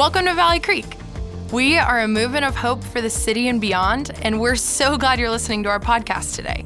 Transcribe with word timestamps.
Welcome 0.00 0.24
to 0.24 0.34
Valley 0.34 0.60
Creek. 0.60 0.96
We 1.52 1.76
are 1.76 2.00
a 2.00 2.08
movement 2.08 2.46
of 2.46 2.56
hope 2.56 2.82
for 2.82 3.02
the 3.02 3.10
city 3.10 3.48
and 3.48 3.60
beyond, 3.60 4.12
and 4.22 4.40
we're 4.40 4.56
so 4.56 4.96
glad 4.96 5.18
you're 5.18 5.28
listening 5.28 5.62
to 5.64 5.68
our 5.68 5.78
podcast 5.78 6.36
today. 6.36 6.64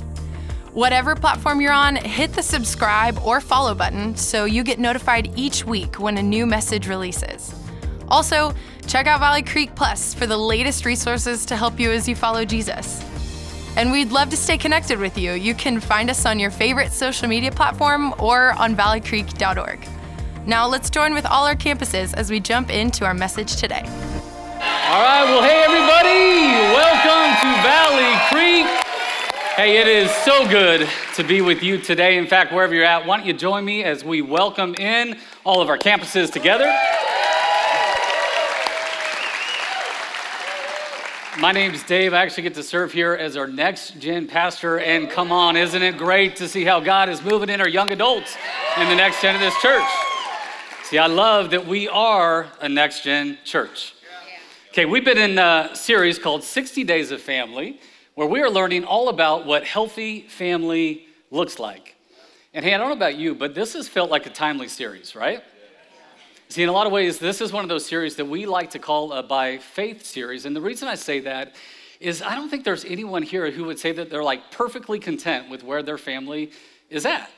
Whatever 0.73 1.17
platform 1.17 1.61
you're 1.61 1.73
on, 1.73 1.97
hit 1.97 2.33
the 2.33 2.45
subscribe 2.45 3.19
or 3.25 3.41
follow 3.41 3.75
button 3.75 4.17
so 4.17 4.45
you 4.45 4.63
get 4.63 4.79
notified 4.79 5.33
each 5.37 5.65
week 5.65 5.99
when 5.99 6.17
a 6.19 6.23
new 6.23 6.47
message 6.47 6.87
releases. 6.87 7.53
Also, 8.07 8.55
check 8.87 9.09
out 9.09 9.19
Valley 9.19 9.43
Creek 9.43 9.75
Plus 9.75 10.15
for 10.15 10.29
the 10.29 10.39
latest 10.39 10.85
resources 10.85 11.45
to 11.47 11.57
help 11.57 11.81
you 11.81 11.91
as 11.91 12.09
you 12.09 12.15
follow 12.15 12.45
Jesus. 12.45 13.05
And 13.77 13.91
we'd 13.91 14.13
love 14.13 14.31
to 14.31 14.37
stay 14.37 14.59
connected 14.59 15.01
with 15.01 15.19
you. 15.19 15.33
You 15.33 15.57
can 15.57 15.81
find 15.81 16.09
us 16.09 16.25
on 16.25 16.39
your 16.39 16.53
favorite 16.53 16.93
social 16.93 17.27
media 17.27 17.51
platform 17.51 18.15
or 18.21 18.53
on 18.53 18.77
valleycreek.org. 18.77 19.89
Now, 20.47 20.67
let's 20.67 20.91
join 20.91 21.15
with 21.15 21.25
all 21.25 21.47
our 21.47 21.55
campuses 21.55 22.13
as 22.13 22.31
we 22.31 22.39
jump 22.39 22.69
into 22.69 23.07
our 23.07 23.15
message 23.15 23.57
today. 23.57 23.81
All 23.81 25.01
right, 25.01 25.25
well, 25.25 25.43
hey, 25.43 25.65
everybody, 25.65 26.53
welcome 26.75 27.33
to 27.41 27.49
Valley 27.63 28.13
Creek. 28.29 28.67
Hey, 29.57 29.79
it 29.79 29.87
is 29.87 30.11
so 30.11 30.47
good 30.47 30.87
to 31.15 31.25
be 31.25 31.41
with 31.41 31.63
you 31.63 31.79
today. 31.79 32.19
In 32.19 32.27
fact, 32.27 32.53
wherever 32.53 32.75
you're 32.75 32.85
at, 32.85 33.07
why 33.07 33.17
don't 33.17 33.27
you 33.27 33.33
join 33.33 33.65
me 33.65 33.85
as 33.85 34.05
we 34.05 34.21
welcome 34.21 34.75
in 34.75 35.19
all 35.45 35.63
of 35.63 35.71
our 35.71 35.79
campuses 35.79 36.31
together? 36.31 36.67
My 41.41 41.53
name's 41.53 41.83
Dave. 41.85 42.13
I 42.13 42.23
actually 42.23 42.43
get 42.43 42.55
to 42.55 42.63
serve 42.63 42.93
here 42.93 43.15
as 43.15 43.39
our 43.39 43.47
next 43.47 43.99
gen 43.99 44.27
pastor. 44.27 44.79
And 44.79 45.09
come 45.09 45.33
on, 45.33 45.57
isn't 45.57 45.83
it 45.83 45.97
great 45.97 46.37
to 46.37 46.49
see 46.49 46.65
how 46.65 46.81
God 46.81 47.09
is 47.09 47.23
moving 47.23 47.49
in 47.49 47.63
our 47.63 47.69
young 47.69 47.91
adults 47.93 48.37
in 48.77 48.91
the 48.91 48.95
next 48.95 49.23
gen 49.23 49.35
of 49.35 49.41
this 49.41 49.59
church? 49.63 49.89
See, 50.85 50.99
I 50.99 51.07
love 51.07 51.53
that 51.53 51.67
we 51.67 51.89
are 51.89 52.47
a 52.61 52.69
next 52.69 53.05
gen 53.05 53.39
church. 53.43 53.95
Okay, 54.69 54.85
we've 54.85 55.05
been 55.05 55.17
in 55.17 55.39
a 55.39 55.71
series 55.73 56.19
called 56.19 56.45
60 56.45 56.85
Days 56.85 57.11
of 57.11 57.23
Family, 57.23 57.81
where 58.17 58.29
we 58.29 58.43
are 58.43 58.51
learning 58.51 58.85
all 58.85 59.09
about 59.09 59.47
what 59.47 59.65
healthy 59.65 60.21
family 60.29 61.07
looks 61.31 61.59
like. 61.59 61.95
And 62.53 62.63
hey, 62.63 62.75
I 62.75 62.77
don't 62.77 62.89
know 62.89 62.97
about 62.97 63.17
you, 63.17 63.35
but 63.35 63.55
this 63.55 63.73
has 63.73 63.89
felt 63.89 64.11
like 64.11 64.27
a 64.27 64.31
timely 64.31 64.69
series, 64.69 65.17
right? 65.17 65.43
See, 66.51 66.63
in 66.63 66.69
a 66.69 66.73
lot 66.73 66.87
of 66.87 66.93
ways, 66.93 67.19
this 67.19 67.41
is 67.41 67.51
one 67.51 67.65
of 67.65 67.71
those 67.71 67.87
series 67.87 68.17
that 68.17 68.27
we 68.27 68.45
like 68.45 68.69
to 68.73 68.79
call 68.79 69.15
a 69.15 69.23
by 69.23 69.57
faith 69.57 70.05
series. 70.05 70.45
And 70.45 70.55
the 70.55 70.61
reason 70.61 70.87
I 70.87 70.97
say 70.97 71.19
that 71.21 71.55
is 71.99 72.21
I 72.21 72.35
don't 72.35 72.51
think 72.51 72.63
there's 72.63 72.85
anyone 72.85 73.23
here 73.23 73.51
who 73.51 73.65
would 73.65 73.79
say 73.79 73.93
that 73.93 74.11
they're 74.11 74.23
like 74.23 74.51
perfectly 74.51 74.99
content 74.99 75.49
with 75.49 75.65
where 75.65 75.83
their 75.83 75.97
family 75.97 76.51
is 76.91 77.07
at. 77.07 77.31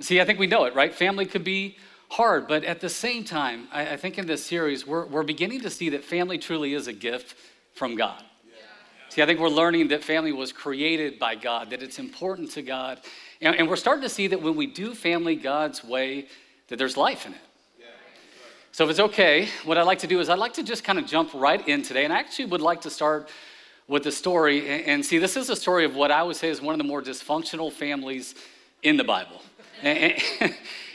See, 0.00 0.20
I 0.20 0.24
think 0.24 0.40
we 0.40 0.48
know 0.48 0.64
it, 0.64 0.74
right? 0.74 0.92
Family 0.92 1.24
could 1.24 1.44
be 1.44 1.76
hard. 2.10 2.46
But 2.46 2.64
at 2.64 2.80
the 2.80 2.88
same 2.88 3.24
time, 3.24 3.68
I, 3.72 3.92
I 3.92 3.96
think 3.96 4.18
in 4.18 4.26
this 4.26 4.44
series, 4.44 4.86
we're, 4.86 5.06
we're 5.06 5.22
beginning 5.22 5.60
to 5.62 5.70
see 5.70 5.88
that 5.90 6.04
family 6.04 6.38
truly 6.38 6.74
is 6.74 6.86
a 6.86 6.92
gift 6.92 7.34
from 7.72 7.96
God. 7.96 8.22
Yeah. 8.46 8.52
See, 9.08 9.22
I 9.22 9.26
think 9.26 9.40
we're 9.40 9.48
learning 9.48 9.88
that 9.88 10.04
family 10.04 10.32
was 10.32 10.52
created 10.52 11.18
by 11.18 11.34
God, 11.34 11.70
that 11.70 11.82
it's 11.82 11.98
important 11.98 12.50
to 12.52 12.62
God. 12.62 13.00
And, 13.40 13.56
and 13.56 13.68
we're 13.68 13.76
starting 13.76 14.02
to 14.02 14.08
see 14.08 14.26
that 14.26 14.42
when 14.42 14.56
we 14.56 14.66
do 14.66 14.94
family 14.94 15.36
God's 15.36 15.82
way, 15.82 16.26
that 16.68 16.76
there's 16.76 16.96
life 16.96 17.26
in 17.26 17.32
it. 17.32 17.40
So, 18.72 18.84
if 18.84 18.90
it's 18.90 19.00
okay, 19.00 19.48
what 19.64 19.78
I'd 19.78 19.82
like 19.82 19.98
to 20.00 20.06
do 20.06 20.20
is 20.20 20.28
I'd 20.28 20.38
like 20.38 20.54
to 20.54 20.62
just 20.62 20.84
kind 20.84 20.96
of 20.96 21.04
jump 21.04 21.34
right 21.34 21.66
in 21.66 21.82
today. 21.82 22.04
And 22.04 22.12
I 22.12 22.20
actually 22.20 22.44
would 22.46 22.60
like 22.60 22.82
to 22.82 22.90
start 22.90 23.28
with 23.88 24.04
the 24.04 24.12
story. 24.12 24.84
And, 24.84 25.04
see, 25.04 25.18
this 25.18 25.36
is 25.36 25.50
a 25.50 25.56
story 25.56 25.84
of 25.84 25.96
what 25.96 26.12
I 26.12 26.22
would 26.22 26.36
say 26.36 26.48
is 26.48 26.62
one 26.62 26.74
of 26.74 26.78
the 26.78 26.84
more 26.84 27.02
dysfunctional 27.02 27.72
families 27.72 28.36
in 28.84 28.96
the 28.96 29.02
Bible. 29.02 29.42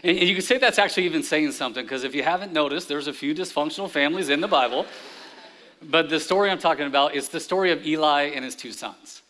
And, 0.06 0.20
and, 0.20 0.30
you 0.30 0.36
can 0.36 0.44
say 0.44 0.60
that's 0.60 0.78
actually 0.78 1.06
even 1.06 1.24
saying 1.24 1.52
something, 1.54 1.84
because 1.84 2.04
if 2.04 2.14
you 2.14 2.22
haven't 2.22 2.54
noticed, 2.54 2.88
there's 2.88 3.08
a 3.08 3.14
few 3.14 3.34
dysfunctional 3.34 3.90
families 3.90 4.30
in 4.30 4.40
the 4.40 4.48
Bible. 4.48 4.86
But 5.82 6.10
the 6.10 6.20
story 6.20 6.52
I'm 6.52 6.60
talking 6.60 6.86
about 6.86 7.16
is 7.16 7.30
the 7.30 7.40
story 7.40 7.72
of 7.72 7.84
Eli 7.86 8.30
and 8.36 8.46
his 8.46 8.56
two 8.56 8.72
sons. 8.72 9.24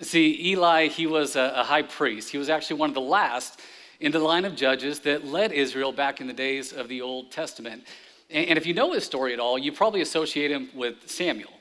See, 0.00 0.52
Eli, 0.52 0.86
he 0.86 1.06
was 1.06 1.36
a, 1.36 1.52
a 1.56 1.62
high 1.62 1.82
priest. 1.82 2.30
He 2.30 2.38
was 2.38 2.48
actually 2.48 2.78
one 2.78 2.88
of 2.88 2.94
the 2.94 3.02
last 3.02 3.60
in 4.00 4.12
the 4.12 4.18
line 4.18 4.46
of 4.46 4.56
judges 4.56 5.00
that 5.00 5.26
led 5.26 5.52
Israel 5.52 5.92
back 5.92 6.22
in 6.22 6.26
the 6.26 6.32
days 6.32 6.72
of 6.72 6.88
the 6.88 7.02
Old 7.02 7.30
Testament. 7.30 7.84
And, 8.30 8.48
and 8.48 8.58
if 8.58 8.64
you 8.64 8.72
know 8.72 8.92
his 8.92 9.04
story 9.04 9.34
at 9.34 9.40
all, 9.40 9.58
you 9.58 9.70
probably 9.70 10.00
associate 10.00 10.50
him 10.50 10.70
with 10.74 11.10
Samuel. 11.10 11.52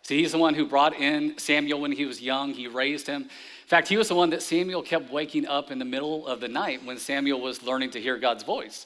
See, 0.00 0.20
he's 0.20 0.32
the 0.32 0.38
one 0.38 0.54
who 0.54 0.66
brought 0.66 0.94
in 0.98 1.36
Samuel 1.38 1.80
when 1.80 1.92
he 1.92 2.06
was 2.06 2.22
young, 2.22 2.54
he 2.54 2.68
raised 2.68 3.06
him 3.06 3.28
fact, 3.72 3.88
he 3.88 3.96
was 3.96 4.08
the 4.08 4.14
one 4.14 4.28
that 4.30 4.42
Samuel 4.42 4.82
kept 4.82 5.10
waking 5.10 5.46
up 5.46 5.70
in 5.70 5.78
the 5.78 5.84
middle 5.86 6.26
of 6.26 6.40
the 6.40 6.48
night 6.48 6.84
when 6.84 6.98
Samuel 6.98 7.40
was 7.40 7.62
learning 7.62 7.88
to 7.92 8.00
hear 8.02 8.18
God's 8.18 8.44
voice. 8.44 8.84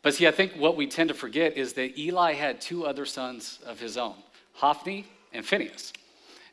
But 0.00 0.14
see, 0.14 0.26
I 0.26 0.30
think 0.30 0.54
what 0.54 0.76
we 0.76 0.86
tend 0.86 1.08
to 1.08 1.14
forget 1.14 1.58
is 1.58 1.74
that 1.74 1.98
Eli 1.98 2.32
had 2.32 2.58
two 2.58 2.86
other 2.86 3.04
sons 3.04 3.58
of 3.66 3.78
his 3.78 3.98
own, 3.98 4.14
Hophni 4.54 5.04
and 5.34 5.44
Phinehas. 5.44 5.92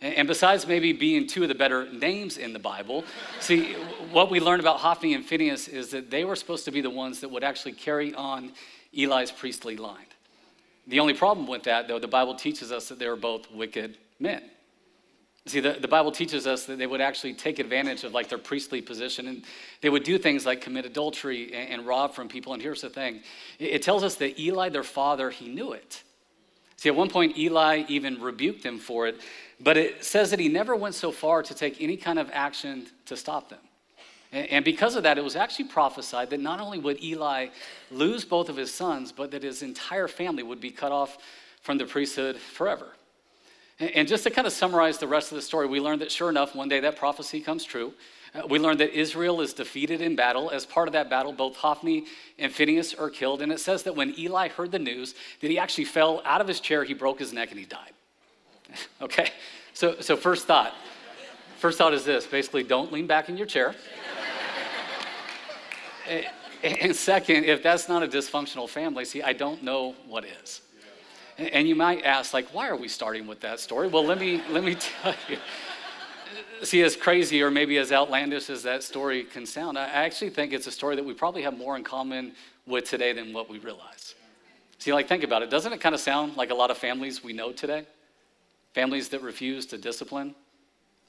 And 0.01 0.27
besides 0.27 0.67
maybe 0.67 0.91
being 0.91 1.27
two 1.27 1.43
of 1.43 1.47
the 1.47 1.55
better 1.55 1.89
names 1.93 2.37
in 2.37 2.51
the 2.51 2.59
Bible, 2.59 3.05
see, 3.39 3.75
what 4.11 4.29
we 4.29 4.41
learned 4.41 4.59
about 4.59 4.79
Hophni 4.79 5.13
and 5.13 5.23
Phinehas 5.23 5.69
is 5.69 5.91
that 5.91 6.11
they 6.11 6.25
were 6.25 6.35
supposed 6.35 6.65
to 6.65 6.71
be 6.71 6.81
the 6.81 6.89
ones 6.89 7.21
that 7.21 7.29
would 7.29 7.43
actually 7.43 7.71
carry 7.71 8.13
on 8.15 8.51
Eli's 8.93 9.31
priestly 9.31 9.77
line. 9.77 10.07
The 10.87 10.99
only 10.99 11.13
problem 11.13 11.47
with 11.47 11.63
that, 11.63 11.87
though, 11.87 11.99
the 11.99 12.07
Bible 12.09 12.35
teaches 12.35 12.69
us 12.73 12.89
that 12.89 12.99
they 12.99 13.07
were 13.07 13.15
both 13.15 13.49
wicked 13.49 13.97
men. 14.19 14.43
See, 15.47 15.59
the, 15.59 15.73
the 15.73 15.87
Bible 15.87 16.11
teaches 16.11 16.45
us 16.45 16.65
that 16.65 16.77
they 16.77 16.85
would 16.85 17.01
actually 17.01 17.33
take 17.33 17.57
advantage 17.57 18.03
of 18.03 18.13
like 18.13 18.29
their 18.29 18.37
priestly 18.37 18.79
position 18.79 19.27
and 19.27 19.43
they 19.81 19.89
would 19.89 20.03
do 20.03 20.19
things 20.19 20.45
like 20.45 20.61
commit 20.61 20.85
adultery 20.85 21.51
and, 21.53 21.69
and 21.69 21.87
rob 21.87 22.13
from 22.13 22.27
people. 22.27 22.53
And 22.53 22.61
here's 22.61 22.81
the 22.81 22.89
thing 22.89 23.21
it, 23.57 23.65
it 23.65 23.81
tells 23.81 24.03
us 24.03 24.15
that 24.15 24.39
Eli, 24.39 24.69
their 24.69 24.83
father, 24.83 25.31
he 25.31 25.47
knew 25.47 25.73
it. 25.73 26.03
See, 26.77 26.89
at 26.89 26.95
one 26.95 27.09
point, 27.09 27.37
Eli 27.37 27.83
even 27.87 28.21
rebuked 28.21 28.63
them 28.63 28.77
for 28.77 29.07
it, 29.07 29.21
but 29.59 29.77
it 29.77 30.03
says 30.03 30.31
that 30.31 30.39
he 30.39 30.47
never 30.47 30.75
went 30.75 30.95
so 30.95 31.11
far 31.11 31.43
to 31.43 31.53
take 31.53 31.81
any 31.81 31.97
kind 31.97 32.17
of 32.19 32.29
action 32.33 32.87
to 33.05 33.17
stop 33.17 33.49
them. 33.49 33.59
And, 34.31 34.47
and 34.47 34.65
because 34.65 34.95
of 34.95 35.03
that, 35.03 35.17
it 35.17 35.23
was 35.23 35.35
actually 35.35 35.65
prophesied 35.65 36.29
that 36.29 36.39
not 36.39 36.59
only 36.59 36.77
would 36.77 37.03
Eli 37.03 37.47
lose 37.89 38.25
both 38.25 38.47
of 38.47 38.57
his 38.57 38.73
sons, 38.73 39.11
but 39.11 39.31
that 39.31 39.43
his 39.43 39.63
entire 39.63 40.07
family 40.07 40.43
would 40.43 40.61
be 40.61 40.71
cut 40.71 40.91
off 40.91 41.17
from 41.61 41.77
the 41.77 41.85
priesthood 41.85 42.37
forever. 42.37 42.93
And 43.81 44.07
just 44.07 44.23
to 44.25 44.29
kind 44.29 44.45
of 44.45 44.53
summarize 44.53 44.99
the 44.99 45.07
rest 45.07 45.31
of 45.31 45.37
the 45.37 45.41
story, 45.41 45.65
we 45.65 45.79
learned 45.79 46.01
that 46.01 46.11
sure 46.11 46.29
enough, 46.29 46.53
one 46.53 46.69
day 46.69 46.79
that 46.81 46.97
prophecy 46.97 47.41
comes 47.41 47.63
true. 47.63 47.93
Uh, 48.35 48.43
we 48.47 48.59
learned 48.59 48.79
that 48.79 48.97
Israel 48.97 49.41
is 49.41 49.53
defeated 49.53 50.01
in 50.01 50.15
battle. 50.15 50.51
As 50.51 50.67
part 50.67 50.87
of 50.87 50.93
that 50.93 51.09
battle, 51.09 51.33
both 51.33 51.55
Hophni 51.55 52.05
and 52.37 52.53
Phinehas 52.53 52.93
are 52.93 53.09
killed. 53.09 53.41
And 53.41 53.51
it 53.51 53.59
says 53.59 53.81
that 53.83 53.95
when 53.95 54.17
Eli 54.19 54.49
heard 54.49 54.71
the 54.71 54.79
news, 54.79 55.15
that 55.41 55.49
he 55.49 55.57
actually 55.57 55.85
fell 55.85 56.21
out 56.25 56.41
of 56.41 56.47
his 56.47 56.59
chair, 56.59 56.83
he 56.83 56.93
broke 56.93 57.17
his 57.17 57.33
neck, 57.33 57.49
and 57.49 57.59
he 57.59 57.65
died. 57.65 57.91
okay, 59.01 59.31
so, 59.73 59.99
so 59.99 60.15
first 60.15 60.45
thought. 60.45 60.73
First 61.57 61.79
thought 61.79 61.93
is 61.93 62.05
this 62.05 62.27
basically, 62.27 62.63
don't 62.63 62.91
lean 62.91 63.07
back 63.07 63.29
in 63.29 63.37
your 63.37 63.47
chair. 63.47 63.73
and 66.63 66.95
second, 66.95 67.45
if 67.45 67.63
that's 67.63 67.89
not 67.89 68.03
a 68.03 68.07
dysfunctional 68.07 68.69
family, 68.69 69.05
see, 69.05 69.23
I 69.23 69.33
don't 69.33 69.63
know 69.63 69.95
what 70.07 70.23
is. 70.23 70.61
And 71.47 71.67
you 71.67 71.75
might 71.75 72.03
ask, 72.03 72.33
like, 72.33 72.53
why 72.53 72.67
are 72.67 72.75
we 72.75 72.87
starting 72.87 73.27
with 73.27 73.39
that 73.41 73.59
story? 73.59 73.87
Well, 73.87 74.05
let 74.05 74.19
me, 74.19 74.41
let 74.49 74.63
me 74.63 74.75
tell 75.01 75.15
you. 75.29 75.37
See, 76.63 76.83
as 76.83 76.95
crazy 76.95 77.41
or 77.41 77.49
maybe 77.49 77.77
as 77.77 77.91
outlandish 77.91 78.49
as 78.49 78.61
that 78.63 78.83
story 78.83 79.23
can 79.23 79.45
sound, 79.45 79.79
I 79.79 79.85
actually 79.85 80.29
think 80.29 80.53
it's 80.53 80.67
a 80.67 80.71
story 80.71 80.95
that 80.95 81.03
we 81.03 81.13
probably 81.13 81.41
have 81.41 81.57
more 81.57 81.75
in 81.75 81.83
common 81.83 82.33
with 82.67 82.85
today 82.85 83.13
than 83.13 83.33
what 83.33 83.49
we 83.49 83.57
realize. 83.57 84.13
See, 84.77 84.93
like, 84.93 85.07
think 85.07 85.23
about 85.23 85.41
it. 85.41 85.49
Doesn't 85.49 85.73
it 85.73 85.81
kind 85.81 85.95
of 85.95 86.01
sound 86.01 86.37
like 86.37 86.51
a 86.51 86.55
lot 86.55 86.69
of 86.69 86.77
families 86.77 87.23
we 87.23 87.33
know 87.33 87.51
today? 87.51 87.85
Families 88.73 89.09
that 89.09 89.21
refuse 89.21 89.65
to 89.67 89.77
discipline, 89.77 90.35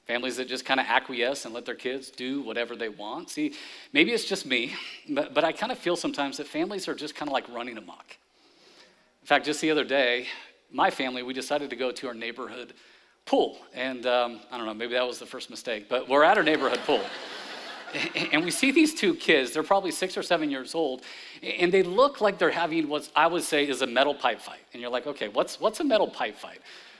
families 0.05 0.37
that 0.37 0.47
just 0.47 0.65
kind 0.65 0.79
of 0.79 0.85
acquiesce 0.87 1.45
and 1.45 1.53
let 1.53 1.65
their 1.65 1.75
kids 1.75 2.09
do 2.09 2.41
whatever 2.41 2.75
they 2.75 2.89
want. 2.89 3.29
See, 3.29 3.53
maybe 3.93 4.11
it's 4.11 4.25
just 4.25 4.45
me, 4.45 4.73
but, 5.09 5.33
but 5.33 5.43
I 5.43 5.51
kind 5.51 5.71
of 5.71 5.77
feel 5.77 5.95
sometimes 5.95 6.37
that 6.37 6.47
families 6.47 6.87
are 6.87 6.95
just 6.95 7.15
kind 7.15 7.29
of 7.29 7.33
like 7.33 7.47
running 7.49 7.77
amok. 7.77 8.17
In 9.23 9.27
fact, 9.27 9.45
just 9.45 9.61
the 9.61 9.71
other 9.71 9.85
day, 9.85 10.27
my 10.69 10.91
family, 10.91 11.23
we 11.23 11.33
decided 11.33 11.69
to 11.69 11.77
go 11.77 11.93
to 11.93 12.07
our 12.09 12.13
neighborhood 12.13 12.73
pool. 13.25 13.57
And 13.73 14.05
um, 14.05 14.41
I 14.51 14.57
don't 14.57 14.65
know, 14.65 14.73
maybe 14.73 14.95
that 14.95 15.07
was 15.07 15.17
the 15.17 15.25
first 15.25 15.49
mistake, 15.49 15.87
but 15.87 16.09
we're 16.09 16.25
at 16.25 16.37
our 16.37 16.43
neighborhood 16.43 16.79
pool. 16.85 16.99
and 18.33 18.43
we 18.43 18.51
see 18.51 18.71
these 18.71 18.93
two 18.93 19.15
kids, 19.15 19.53
they're 19.53 19.63
probably 19.63 19.91
six 19.91 20.17
or 20.17 20.23
seven 20.23 20.51
years 20.51 20.75
old, 20.75 21.03
and 21.41 21.71
they 21.71 21.83
look 21.83 22.19
like 22.19 22.37
they're 22.37 22.51
having 22.51 22.89
what 22.89 23.09
I 23.15 23.27
would 23.27 23.43
say 23.43 23.65
is 23.65 23.81
a 23.81 23.87
metal 23.87 24.13
pipe 24.13 24.41
fight. 24.41 24.59
And 24.73 24.81
you're 24.81 24.91
like, 24.91 25.07
okay, 25.07 25.29
what's, 25.29 25.57
what's 25.57 25.79
a 25.79 25.85
metal 25.85 26.09
pipe 26.09 26.35
fight? 26.35 26.59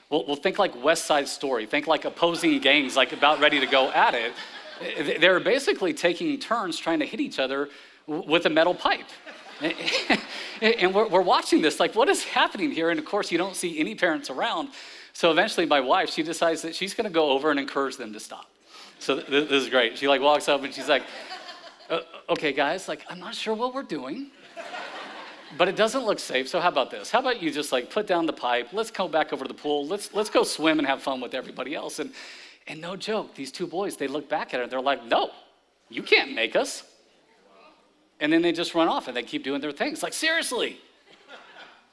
Well, 0.10 0.24
well, 0.26 0.38
think 0.38 0.58
like 0.58 0.82
West 0.82 1.04
Side 1.04 1.28
Story, 1.28 1.66
think 1.66 1.88
like 1.88 2.06
opposing 2.06 2.58
gangs, 2.60 2.96
like 2.96 3.12
about 3.12 3.42
ready 3.42 3.60
to 3.60 3.68
go 3.68 3.92
at 3.92 4.16
it. 4.16 5.20
They're 5.20 5.42
basically 5.42 5.94
taking 5.94 6.40
turns 6.40 6.80
trying 6.80 7.00
to 7.00 7.06
hit 7.06 7.20
each 7.20 7.38
other 7.38 7.68
with 8.08 8.46
a 8.46 8.50
metal 8.50 8.76
pipe. 8.76 9.10
and 10.62 10.94
we're, 10.94 11.08
we're 11.08 11.22
watching 11.22 11.62
this, 11.62 11.80
like, 11.80 11.96
what 11.96 12.10
is 12.10 12.24
happening 12.24 12.72
here? 12.72 12.90
And 12.90 13.00
of 13.00 13.06
course, 13.06 13.32
you 13.32 13.38
don't 13.38 13.56
see 13.56 13.80
any 13.80 13.96
parents 13.96 14.30
around. 14.30 14.70
So 15.14 15.32
eventually, 15.32 15.66
my 15.66 15.80
wife, 15.80 16.10
she 16.10 16.24
decides 16.24 16.62
that 16.64 16.76
she's 16.76 16.94
going 16.94 17.06
to 17.06 17.14
go 17.14 17.32
over 17.32 17.52
and 17.52 17.60
encourage 17.60 17.98
them 17.98 18.14
to 18.14 18.20
stop. 18.20 18.50
So 19.00 19.20
th- 19.20 19.50
this 19.50 19.64
is 19.64 19.70
great. 19.70 19.98
She 19.98 20.08
like 20.08 20.22
walks 20.22 20.48
up 20.48 20.64
and 20.64 20.74
she's 20.74 20.90
like, 20.90 21.04
uh, 21.90 22.00
"Okay, 22.30 22.54
guys, 22.54 22.88
like, 22.88 23.06
I'm 23.10 23.20
not 23.20 23.36
sure 23.36 23.54
what 23.54 23.74
we're 23.74 23.84
doing, 23.84 24.32
but 25.58 25.68
it 25.68 25.76
doesn't 25.76 26.06
look 26.06 26.20
safe. 26.20 26.48
So 26.48 26.60
how 26.60 26.70
about 26.70 26.90
this? 26.90 27.12
How 27.12 27.20
about 27.20 27.42
you 27.42 27.52
just 27.52 27.72
like 27.72 27.90
put 27.90 28.08
down 28.08 28.26
the 28.26 28.34
pipe? 28.34 28.70
Let's 28.72 28.92
go 28.92 29.08
back 29.08 29.34
over 29.34 29.46
to 29.46 29.48
the 29.48 29.54
pool. 29.54 29.86
Let's 29.86 30.14
let's 30.14 30.30
go 30.30 30.44
swim 30.44 30.80
and 30.80 30.88
have 30.88 31.02
fun 31.02 31.22
with 31.22 31.34
everybody 31.34 31.76
else. 31.76 32.00
And 32.00 32.12
and 32.68 32.80
no 32.80 32.96
joke, 32.96 33.36
these 33.36 33.52
two 33.52 33.68
boys, 33.68 33.98
they 33.98 34.08
look 34.08 34.30
back 34.30 34.54
at 34.54 34.58
her 34.58 34.64
and 34.64 34.72
they're 34.72 34.82
like, 34.82 35.06
no, 35.06 35.32
you 35.90 36.02
can't 36.02 36.34
make 36.34 36.56
us. 36.56 36.84
And 38.24 38.32
then 38.32 38.42
they 38.42 38.54
just 38.54 38.74
run 38.74 38.88
off 38.88 39.10
and 39.10 39.18
they 39.18 39.22
keep 39.22 39.44
doing 39.44 39.60
their 39.60 39.74
things. 39.74 40.02
Like, 40.02 40.14
seriously. 40.14 40.78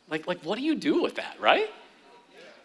Like, 0.09 0.29
like 0.29 0.41
what 0.43 0.56
do 0.56 0.62
you 0.62 0.77
do 0.77 1.03
with 1.03 1.17
that, 1.17 1.37
right? 1.41 1.69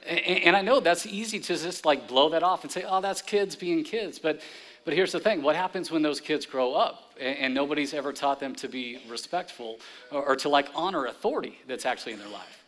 And, 0.07 0.19
and 0.19 0.55
I 0.55 0.61
know 0.61 0.79
that's 0.79 1.07
easy 1.07 1.39
to 1.39 1.57
just 1.57 1.83
like 1.83 2.07
blow 2.07 2.29
that 2.29 2.43
off 2.43 2.63
and 2.63 2.71
say, 2.71 2.85
oh, 2.87 3.01
that's 3.01 3.23
kids 3.23 3.55
being 3.55 3.83
kids. 3.83 4.19
But 4.19 4.41
but 4.83 4.93
here's 4.93 5.11
the 5.11 5.19
thing 5.19 5.41
what 5.41 5.55
happens 5.55 5.89
when 5.89 6.03
those 6.03 6.21
kids 6.21 6.45
grow 6.45 6.75
up 6.75 7.15
and, 7.19 7.37
and 7.39 7.53
nobody's 7.55 7.95
ever 7.95 8.13
taught 8.13 8.39
them 8.39 8.53
to 8.55 8.67
be 8.67 8.99
respectful 9.09 9.79
or, 10.11 10.23
or, 10.23 10.35
to 10.35 10.49
like 10.49 10.69
honor 10.75 11.07
authority 11.07 11.57
that's 11.67 11.87
actually 11.87 12.13
in 12.13 12.19
their 12.19 12.29
life? 12.29 12.63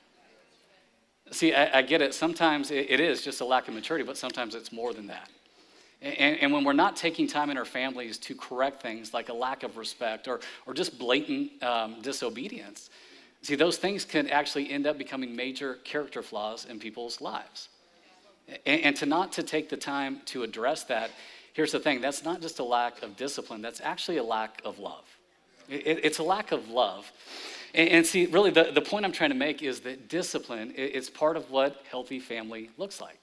See, 1.30 1.54
I, 1.54 1.78
I 1.78 1.82
get 1.84 2.02
it. 2.02 2.16
Sometimes 2.16 2.72
it, 2.72 2.90
it 2.90 3.00
is 3.00 3.22
just 3.22 3.40
a 3.42 3.46
lack 3.46 3.68
of 3.68 3.76
maturity, 3.76 4.04
but 4.04 4.18
sometimes 4.18 4.56
it's 4.56 4.72
more 4.72 4.94
than 4.94 5.06
that. 5.08 5.30
And, 6.02 6.40
and, 6.40 6.54
when 6.54 6.64
we're 6.64 6.74
not 6.74 6.96
taking 6.96 7.26
time 7.26 7.50
in 7.50 7.58
our 7.58 7.66
families 7.66 8.20
to 8.20 8.36
correct 8.36 8.84
things 8.84 9.16
like 9.16 9.30
a 9.30 9.34
lack 9.34 9.64
of 9.64 9.78
respect 9.78 10.28
or, 10.28 10.42
or 10.68 10.76
just 10.76 11.00
blatant 11.00 11.64
um, 11.64 12.02
disobedience, 12.02 12.92
see, 13.42 13.56
those 13.56 13.78
things 13.78 14.06
can 14.06 14.30
actually 14.30 14.70
end 14.70 14.86
up 14.86 15.00
becoming 15.00 15.36
major 15.36 15.76
character 15.84 16.22
flaws 16.22 16.66
in 16.66 16.80
people's 16.80 17.20
lives. 17.20 17.70
And, 18.66 18.82
and 18.82 18.96
to 18.98 19.08
not 19.08 19.32
to 19.34 19.44
take 19.44 19.70
the 19.70 19.78
time 19.78 20.22
to 20.26 20.44
address 20.44 20.84
that 20.86 21.10
here's 21.54 21.72
the 21.72 21.80
thing 21.80 22.00
that's 22.00 22.24
not 22.24 22.42
just 22.42 22.60
a 22.60 22.64
lack 22.64 23.02
of 23.02 23.18
discipline, 23.18 23.64
that's 23.64 23.82
actually 23.82 24.18
a 24.18 24.24
lack 24.24 24.62
of 24.64 24.78
love. 24.78 25.04
It, 25.68 26.02
it's 26.04 26.20
a 26.20 26.24
lack 26.24 26.52
of 26.52 26.70
love. 26.70 27.12
And, 27.74 27.90
and, 27.90 28.06
see, 28.06 28.28
really, 28.28 28.52
the, 28.52 28.72
the 28.72 28.82
point 28.82 29.04
I'm 29.04 29.12
trying 29.12 29.32
to 29.32 29.36
make 29.36 29.64
is 29.64 29.80
that 29.82 30.08
discipline 30.08 30.72
is 30.72 31.10
part 31.10 31.36
of 31.36 31.50
what 31.50 31.84
healthy 31.90 32.20
family 32.20 32.70
looks 32.78 33.02
like. 33.02 33.20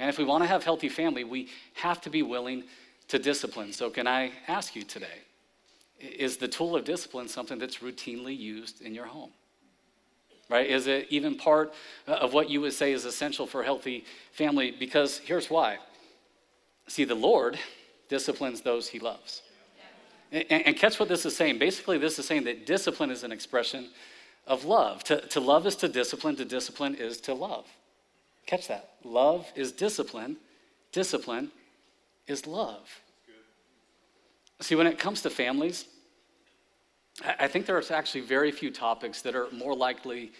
And 0.00 0.08
if 0.08 0.16
we 0.16 0.24
want 0.24 0.42
to 0.42 0.48
have 0.48 0.64
healthy 0.64 0.88
family, 0.88 1.24
we 1.24 1.48
have 1.74 2.00
to 2.00 2.10
be 2.10 2.22
willing 2.22 2.64
to 3.08 3.18
discipline. 3.18 3.72
So, 3.72 3.90
can 3.90 4.06
I 4.06 4.32
ask 4.48 4.74
you 4.74 4.82
today, 4.82 5.18
is 6.00 6.38
the 6.38 6.48
tool 6.48 6.74
of 6.74 6.84
discipline 6.84 7.28
something 7.28 7.58
that's 7.58 7.78
routinely 7.78 8.36
used 8.36 8.80
in 8.80 8.94
your 8.94 9.04
home? 9.04 9.30
Right? 10.48 10.68
Is 10.68 10.86
it 10.86 11.06
even 11.10 11.36
part 11.36 11.74
uh, 12.08 12.12
of 12.12 12.32
what 12.32 12.48
you 12.48 12.62
would 12.62 12.72
say 12.72 12.92
is 12.92 13.04
essential 13.04 13.46
for 13.46 13.60
a 13.60 13.64
healthy 13.64 14.04
family? 14.32 14.74
Because 14.76 15.18
here's 15.18 15.50
why 15.50 15.78
See, 16.88 17.04
the 17.04 17.14
Lord 17.14 17.56
disciplines 18.08 18.62
those 18.62 18.88
he 18.88 18.98
loves. 18.98 19.42
And, 20.32 20.44
and, 20.50 20.76
catch 20.76 20.98
what 20.98 21.08
this 21.08 21.24
is 21.24 21.36
saying. 21.36 21.60
Basically, 21.60 21.98
this 21.98 22.18
is 22.18 22.26
saying 22.26 22.44
that 22.44 22.66
discipline 22.66 23.10
is 23.10 23.22
an 23.22 23.30
expression 23.30 23.90
of 24.46 24.64
love. 24.64 25.04
To, 25.04 25.20
to 25.28 25.40
love 25.40 25.66
is 25.66 25.76
to 25.76 25.88
discipline, 25.88 26.34
to 26.36 26.44
discipline 26.44 26.96
is 26.96 27.20
to 27.22 27.34
love. 27.34 27.66
Catch 28.50 28.66
that. 28.66 28.90
Love 29.04 29.46
is 29.54 29.70
discipline, 29.70 30.36
discipline 30.90 31.52
is 32.26 32.48
love. 32.48 33.00
See, 34.58 34.74
when 34.74 34.88
it 34.88 34.98
comes 34.98 35.22
to 35.22 35.30
families, 35.30 35.84
I 37.38 37.46
think 37.46 37.64
there's 37.64 37.92
actually 37.92 38.22
very 38.22 38.50
few 38.50 38.72
topics 38.72 39.22
that 39.22 39.36
are 39.36 39.46
more 39.52 39.72
likely 39.76 40.32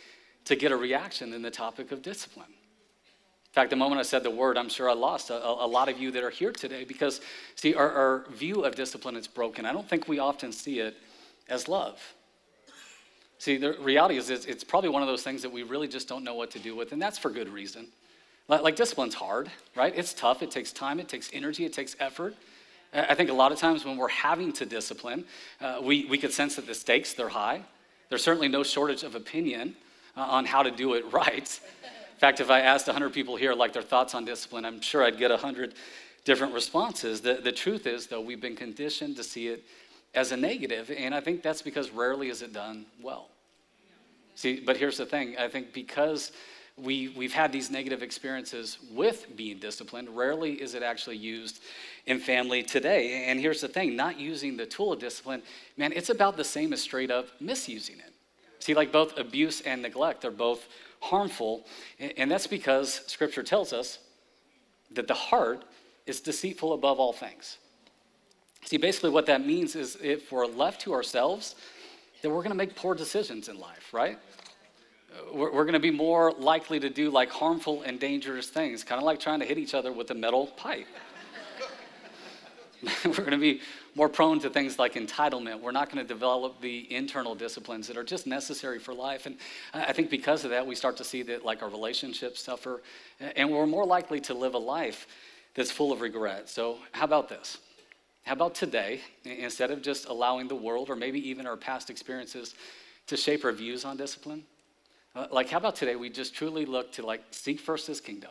to 0.46 0.56
get 0.56 0.72
a 0.72 0.76
reaction 0.76 1.30
than 1.30 1.40
the 1.40 1.52
topic 1.52 1.92
of 1.92 2.02
discipline. 2.02 2.48
In 2.48 3.52
fact, 3.52 3.70
the 3.70 3.76
moment 3.76 4.00
I 4.00 4.02
said 4.02 4.24
the 4.24 4.30
word, 4.30 4.58
I'm 4.58 4.68
sure 4.68 4.90
I 4.90 4.94
lost 4.94 5.30
a, 5.30 5.36
a 5.46 5.68
lot 5.68 5.88
of 5.88 6.00
you 6.00 6.10
that 6.10 6.24
are 6.24 6.30
here 6.30 6.50
today 6.50 6.82
because, 6.82 7.20
see, 7.54 7.74
our, 7.74 7.92
our 7.92 8.24
view 8.32 8.64
of 8.64 8.74
discipline 8.74 9.14
is 9.14 9.28
broken. 9.28 9.64
I 9.64 9.72
don't 9.72 9.88
think 9.88 10.08
we 10.08 10.18
often 10.18 10.50
see 10.50 10.80
it 10.80 10.96
as 11.48 11.68
love. 11.68 12.00
See, 13.38 13.56
the 13.56 13.74
reality 13.74 14.16
is 14.16 14.30
it's, 14.30 14.46
it's 14.46 14.64
probably 14.64 14.90
one 14.90 15.00
of 15.00 15.08
those 15.08 15.22
things 15.22 15.42
that 15.42 15.52
we 15.52 15.62
really 15.62 15.86
just 15.86 16.08
don't 16.08 16.24
know 16.24 16.34
what 16.34 16.50
to 16.50 16.58
do 16.58 16.74
with, 16.74 16.90
and 16.90 17.00
that's 17.00 17.16
for 17.16 17.30
good 17.30 17.48
reason. 17.48 17.86
Like, 18.58 18.74
discipline's 18.74 19.14
hard, 19.14 19.48
right? 19.76 19.92
It's 19.96 20.12
tough, 20.12 20.42
it 20.42 20.50
takes 20.50 20.72
time, 20.72 20.98
it 20.98 21.08
takes 21.08 21.30
energy, 21.32 21.64
it 21.64 21.72
takes 21.72 21.94
effort. 22.00 22.34
I 22.92 23.14
think 23.14 23.30
a 23.30 23.34
lot 23.34 23.52
of 23.52 23.58
times 23.58 23.84
when 23.84 23.96
we're 23.96 24.08
having 24.08 24.52
to 24.54 24.66
discipline, 24.66 25.24
uh, 25.60 25.80
we, 25.80 26.06
we 26.06 26.18
could 26.18 26.32
sense 26.32 26.56
that 26.56 26.66
the 26.66 26.74
stakes, 26.74 27.14
they're 27.14 27.28
high. 27.28 27.62
There's 28.08 28.24
certainly 28.24 28.48
no 28.48 28.64
shortage 28.64 29.04
of 29.04 29.14
opinion 29.14 29.76
uh, 30.16 30.22
on 30.22 30.44
how 30.44 30.64
to 30.64 30.72
do 30.72 30.94
it 30.94 31.04
right 31.12 31.60
In 32.12 32.18
fact, 32.18 32.40
if 32.40 32.50
I 32.50 32.60
asked 32.60 32.88
100 32.88 33.12
people 33.12 33.36
here 33.36 33.54
like 33.54 33.72
their 33.72 33.82
thoughts 33.82 34.14
on 34.14 34.24
discipline, 34.24 34.64
I'm 34.64 34.80
sure 34.80 35.04
I'd 35.04 35.16
get 35.16 35.30
100 35.30 35.74
different 36.24 36.52
responses. 36.52 37.20
The, 37.20 37.34
the 37.34 37.52
truth 37.52 37.86
is, 37.86 38.08
though, 38.08 38.20
we've 38.20 38.40
been 38.40 38.56
conditioned 38.56 39.16
to 39.16 39.24
see 39.24 39.46
it 39.48 39.64
as 40.12 40.32
a 40.32 40.36
negative, 40.36 40.90
and 40.96 41.14
I 41.14 41.20
think 41.20 41.42
that's 41.42 41.62
because 41.62 41.90
rarely 41.90 42.28
is 42.28 42.42
it 42.42 42.52
done 42.52 42.86
well. 43.00 43.28
See, 44.34 44.60
but 44.60 44.76
here's 44.76 44.98
the 44.98 45.06
thing 45.06 45.36
I 45.38 45.48
think 45.48 45.72
because 45.72 46.32
we, 46.82 47.08
we've 47.08 47.32
had 47.32 47.52
these 47.52 47.70
negative 47.70 48.02
experiences 48.02 48.78
with 48.92 49.36
being 49.36 49.58
disciplined, 49.58 50.08
rarely 50.16 50.60
is 50.60 50.74
it 50.74 50.82
actually 50.82 51.16
used 51.16 51.60
in 52.06 52.18
family 52.18 52.62
today. 52.62 53.24
And 53.26 53.40
here's 53.40 53.60
the 53.60 53.68
thing 53.68 53.96
not 53.96 54.18
using 54.18 54.56
the 54.56 54.66
tool 54.66 54.92
of 54.92 55.00
discipline, 55.00 55.42
man, 55.76 55.92
it's 55.94 56.10
about 56.10 56.36
the 56.36 56.44
same 56.44 56.72
as 56.72 56.80
straight 56.80 57.10
up 57.10 57.28
misusing 57.40 57.96
it. 57.98 58.12
See, 58.58 58.74
like 58.74 58.92
both 58.92 59.18
abuse 59.18 59.62
and 59.62 59.82
neglect 59.82 60.24
are 60.24 60.30
both 60.30 60.68
harmful. 61.00 61.66
And 61.98 62.30
that's 62.30 62.46
because 62.46 63.02
Scripture 63.06 63.42
tells 63.42 63.72
us 63.72 63.98
that 64.90 65.08
the 65.08 65.14
heart 65.14 65.64
is 66.06 66.20
deceitful 66.20 66.72
above 66.72 66.98
all 66.98 67.12
things. 67.12 67.58
See, 68.64 68.76
basically, 68.76 69.10
what 69.10 69.26
that 69.26 69.46
means 69.46 69.74
is 69.74 69.96
if 70.02 70.30
we're 70.30 70.46
left 70.46 70.82
to 70.82 70.92
ourselves, 70.92 71.54
then 72.20 72.32
we're 72.32 72.42
going 72.42 72.50
to 72.50 72.56
make 72.56 72.76
poor 72.76 72.94
decisions 72.94 73.48
in 73.48 73.58
life, 73.58 73.94
right? 73.94 74.18
We're, 75.32 75.52
we're 75.52 75.64
going 75.64 75.74
to 75.74 75.80
be 75.80 75.90
more 75.90 76.32
likely 76.32 76.80
to 76.80 76.90
do 76.90 77.10
like 77.10 77.30
harmful 77.30 77.82
and 77.82 77.98
dangerous 77.98 78.48
things, 78.48 78.84
kind 78.84 79.00
of 79.00 79.04
like 79.04 79.20
trying 79.20 79.40
to 79.40 79.46
hit 79.46 79.58
each 79.58 79.74
other 79.74 79.92
with 79.92 80.10
a 80.10 80.14
metal 80.14 80.46
pipe. 80.48 80.86
we're 83.04 83.12
going 83.12 83.30
to 83.30 83.38
be 83.38 83.60
more 83.94 84.08
prone 84.08 84.40
to 84.40 84.50
things 84.50 84.78
like 84.78 84.94
entitlement. 84.94 85.60
We're 85.60 85.72
not 85.72 85.90
going 85.90 86.04
to 86.04 86.08
develop 86.08 86.60
the 86.60 86.92
internal 86.94 87.34
disciplines 87.34 87.86
that 87.88 87.96
are 87.96 88.04
just 88.04 88.26
necessary 88.26 88.78
for 88.78 88.94
life. 88.94 89.26
And 89.26 89.36
I 89.74 89.92
think 89.92 90.10
because 90.10 90.44
of 90.44 90.50
that, 90.50 90.66
we 90.66 90.74
start 90.74 90.96
to 90.98 91.04
see 91.04 91.22
that 91.24 91.44
like 91.44 91.62
our 91.62 91.68
relationships 91.68 92.42
suffer, 92.42 92.82
and 93.20 93.50
we're 93.50 93.66
more 93.66 93.84
likely 93.84 94.20
to 94.20 94.34
live 94.34 94.54
a 94.54 94.58
life 94.58 95.06
that's 95.54 95.70
full 95.70 95.92
of 95.92 96.00
regret. 96.00 96.48
So, 96.48 96.78
how 96.92 97.04
about 97.04 97.28
this? 97.28 97.58
How 98.24 98.34
about 98.34 98.54
today, 98.54 99.00
instead 99.24 99.70
of 99.70 99.82
just 99.82 100.06
allowing 100.06 100.46
the 100.46 100.54
world 100.54 100.90
or 100.90 100.96
maybe 100.96 101.26
even 101.28 101.46
our 101.46 101.56
past 101.56 101.90
experiences 101.90 102.54
to 103.08 103.16
shape 103.16 103.44
our 103.44 103.52
views 103.52 103.84
on 103.84 103.96
discipline? 103.96 104.44
Uh, 105.14 105.26
like, 105.32 105.48
how 105.50 105.58
about 105.58 105.74
today 105.74 105.96
we 105.96 106.08
just 106.08 106.34
truly 106.34 106.64
look 106.64 106.92
to 106.92 107.04
like 107.04 107.22
seek 107.30 107.58
first 107.58 107.86
His 107.86 108.00
kingdom 108.00 108.30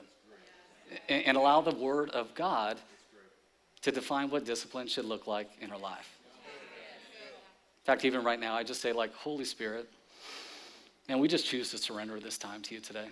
and, 1.09 1.25
and 1.25 1.37
allow 1.37 1.61
the 1.61 1.75
Word 1.75 2.09
of 2.11 2.33
God 2.35 2.77
to 3.81 3.91
define 3.91 4.29
what 4.29 4.45
discipline 4.45 4.87
should 4.87 5.05
look 5.05 5.27
like 5.27 5.49
in 5.61 5.71
our 5.71 5.77
life. 5.77 6.17
In 7.81 7.85
fact, 7.85 8.05
even 8.05 8.23
right 8.23 8.39
now, 8.39 8.53
I 8.53 8.63
just 8.63 8.81
say, 8.81 8.91
like, 8.91 9.13
Holy 9.15 9.45
Spirit, 9.45 9.89
and 11.07 11.19
we 11.19 11.27
just 11.27 11.45
choose 11.45 11.71
to 11.71 11.77
surrender 11.77 12.19
this 12.19 12.37
time 12.37 12.61
to 12.63 12.75
you 12.75 12.81
today. 12.81 13.07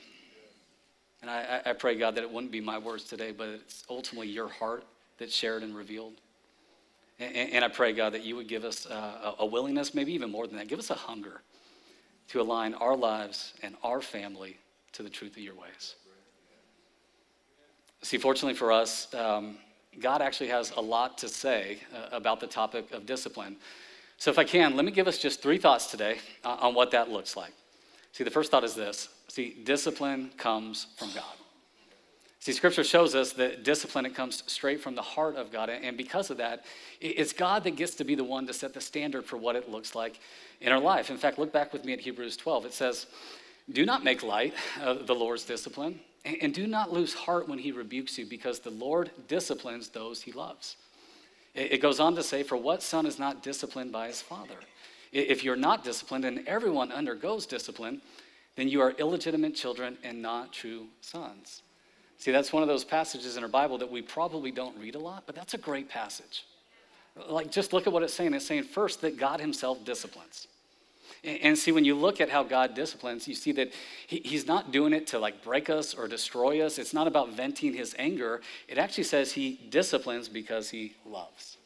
And 1.22 1.32
I, 1.32 1.62
I 1.66 1.74
pray, 1.74 1.96
God, 1.96 2.16
that 2.16 2.24
it 2.24 2.32
wouldn't 2.32 2.52
be 2.52 2.62
my 2.62 2.78
words 2.78 3.06
today, 3.06 3.32
but 3.32 3.48
it's 3.48 3.84
ultimately 3.90 4.28
your 4.28 4.50
heart 4.50 4.84
that's 5.18 5.34
shared 5.34 5.64
and 5.64 5.76
revealed. 5.76 6.14
And, 7.18 7.36
and 7.36 7.66
I 7.66 7.70
pray, 7.70 7.92
God, 7.94 8.14
that 8.14 8.24
you 8.24 8.36
would 8.36 8.48
give 8.48 8.66
us 8.66 8.86
a, 8.86 9.36
a 9.40 9.46
willingness, 9.46 9.96
maybe 9.96 10.14
even 10.14 10.32
more 10.32 10.46
than 10.46 10.58
that, 10.58 10.68
give 10.68 10.80
us 10.80 10.92
a 10.92 10.96
hunger 10.96 11.42
to 12.30 12.42
align 12.42 12.74
our 12.76 12.96
lives 12.96 13.54
and 13.64 13.76
our 13.84 14.02
family 14.02 14.58
to 14.94 15.04
the 15.04 15.10
truth 15.10 15.32
of 15.32 15.44
your 15.44 15.56
ways. 15.56 15.96
See, 18.02 18.18
fortunately 18.18 18.54
for 18.54 18.72
us, 18.72 19.14
um, 19.14 19.58
God 20.00 20.22
actually 20.22 20.50
has 20.50 20.72
a 20.78 20.82
lot 20.82 21.18
to 21.20 21.30
say 21.30 21.80
uh, 21.94 22.10
about 22.16 22.40
the 22.40 22.48
topic 22.48 22.92
of 22.92 23.06
discipline. 23.06 23.56
So, 24.18 24.32
if 24.32 24.40
I 24.40 24.44
can, 24.44 24.76
let 24.76 24.86
me 24.86 24.92
give 24.92 25.08
us 25.08 25.18
just 25.18 25.42
three 25.42 25.58
thoughts 25.58 25.88
today 25.88 26.18
uh, 26.44 26.58
on 26.60 26.74
what 26.74 26.92
that 26.92 27.10
looks 27.10 27.36
like. 27.36 27.54
See, 28.12 28.24
the 28.24 28.32
first 28.32 28.52
thought 28.52 28.64
is 28.64 28.74
this 28.74 29.10
see, 29.28 29.58
discipline 29.64 30.32
comes 30.38 30.88
from 30.98 31.10
God. 31.14 31.36
See, 32.48 32.54
scripture 32.54 32.86
shows 32.86 33.14
us 33.14 33.34
that 33.34 33.66
discipline, 33.66 34.06
it 34.06 34.16
comes 34.16 34.42
straight 34.48 34.80
from 34.80 34.96
the 34.96 35.02
heart 35.02 35.36
of 35.36 35.52
God. 35.52 35.70
And 35.70 35.98
because 35.98 36.30
of 36.30 36.38
that, 36.38 36.64
it's 37.02 37.34
God 37.34 37.66
that 37.66 37.72
gets 37.72 37.96
to 37.96 38.06
be 38.06 38.16
the 38.16 38.24
one 38.24 38.48
to 38.48 38.54
set 38.54 38.74
the 38.74 38.80
standard 38.80 39.26
for 39.26 39.36
what 39.36 39.58
it 39.58 39.70
looks 39.70 39.96
like 39.96 40.22
in 40.62 40.72
our 40.72 40.80
life. 40.80 41.10
In 41.10 41.18
fact, 41.18 41.38
look 41.38 41.52
back 41.52 41.74
with 41.74 41.84
me 41.84 41.92
at 41.92 42.00
Hebrews 42.00 42.38
12. 42.38 42.68
It 42.68 42.74
says, 42.74 43.08
Do 43.70 43.86
not 43.86 44.06
make 44.06 44.24
light 44.24 44.54
of 44.82 45.08
the 45.08 45.14
Lord's 45.14 45.44
discipline 45.44 46.00
and 46.24 46.54
do 46.54 46.68
not 46.68 46.94
lose 46.94 47.14
heart 47.14 47.50
when 47.50 47.60
he 47.60 47.74
rebukes 47.74 48.18
you, 48.18 48.26
because 48.26 48.60
the 48.60 48.70
Lord 48.70 49.12
disciplines 49.28 49.90
those 49.90 50.22
he 50.22 50.32
loves. 50.32 50.78
It 51.54 51.82
goes 51.82 52.00
on 52.00 52.16
to 52.16 52.24
say, 52.24 52.44
For 52.44 52.56
what 52.56 52.82
son 52.82 53.06
is 53.06 53.20
not 53.20 53.44
disciplined 53.44 53.92
by 53.92 54.08
his 54.08 54.22
father? 54.22 54.56
If 55.12 55.44
you're 55.44 55.58
not 55.58 55.84
disciplined 55.84 56.24
and 56.24 56.48
everyone 56.48 56.94
undergoes 56.94 57.46
discipline, 57.46 58.02
then 58.56 58.70
you 58.70 58.80
are 58.80 58.92
illegitimate 58.92 59.54
children 59.54 59.98
and 60.02 60.22
not 60.22 60.54
true 60.54 60.88
sons. 61.02 61.64
See, 62.18 62.32
that's 62.32 62.52
one 62.52 62.64
of 62.64 62.70
those 62.70 62.84
passages 62.84 63.38
in 63.38 63.44
our 63.44 63.50
Bible 63.50 63.78
that 63.78 63.92
we 63.92 64.02
probably 64.02 64.52
don't 64.52 64.78
read 64.78 64.96
a 64.96 65.00
lot, 65.00 65.24
but 65.26 65.36
that's 65.36 65.54
a 65.54 65.58
great 65.58 65.88
passage. 65.88 66.46
Like, 67.30 67.52
just 67.52 67.74
look 67.74 67.88
at 67.88 67.94
what 67.94 68.04
it's 68.04 68.14
saying. 68.14 68.34
It's 68.34 68.46
saying, 68.46 68.64
first, 68.64 69.02
that 69.02 69.18
God 69.18 69.40
Himself 69.40 69.84
disciplines. 69.86 70.48
And 71.24 71.58
see, 71.58 71.72
when 71.72 71.84
you 71.84 71.96
look 71.96 72.22
at 72.22 72.30
how 72.30 72.44
God 72.44 72.74
disciplines, 72.74 73.28
you 73.28 73.36
see 73.36 73.52
that 73.54 73.72
He's 74.08 74.46
not 74.46 74.72
doing 74.72 74.94
it 74.94 75.08
to 75.08 75.20
like 75.20 75.44
break 75.44 75.70
us 75.70 75.94
or 75.94 76.08
destroy 76.08 76.62
us. 76.62 76.78
It's 76.78 76.94
not 76.94 77.08
about 77.08 77.34
venting 77.34 77.74
His 77.74 77.96
anger. 77.98 78.42
It 78.68 78.78
actually 78.78 79.06
says 79.06 79.32
He 79.32 79.60
disciplines 79.70 80.30
because 80.30 80.70
He 80.70 80.94
loves. 81.06 81.58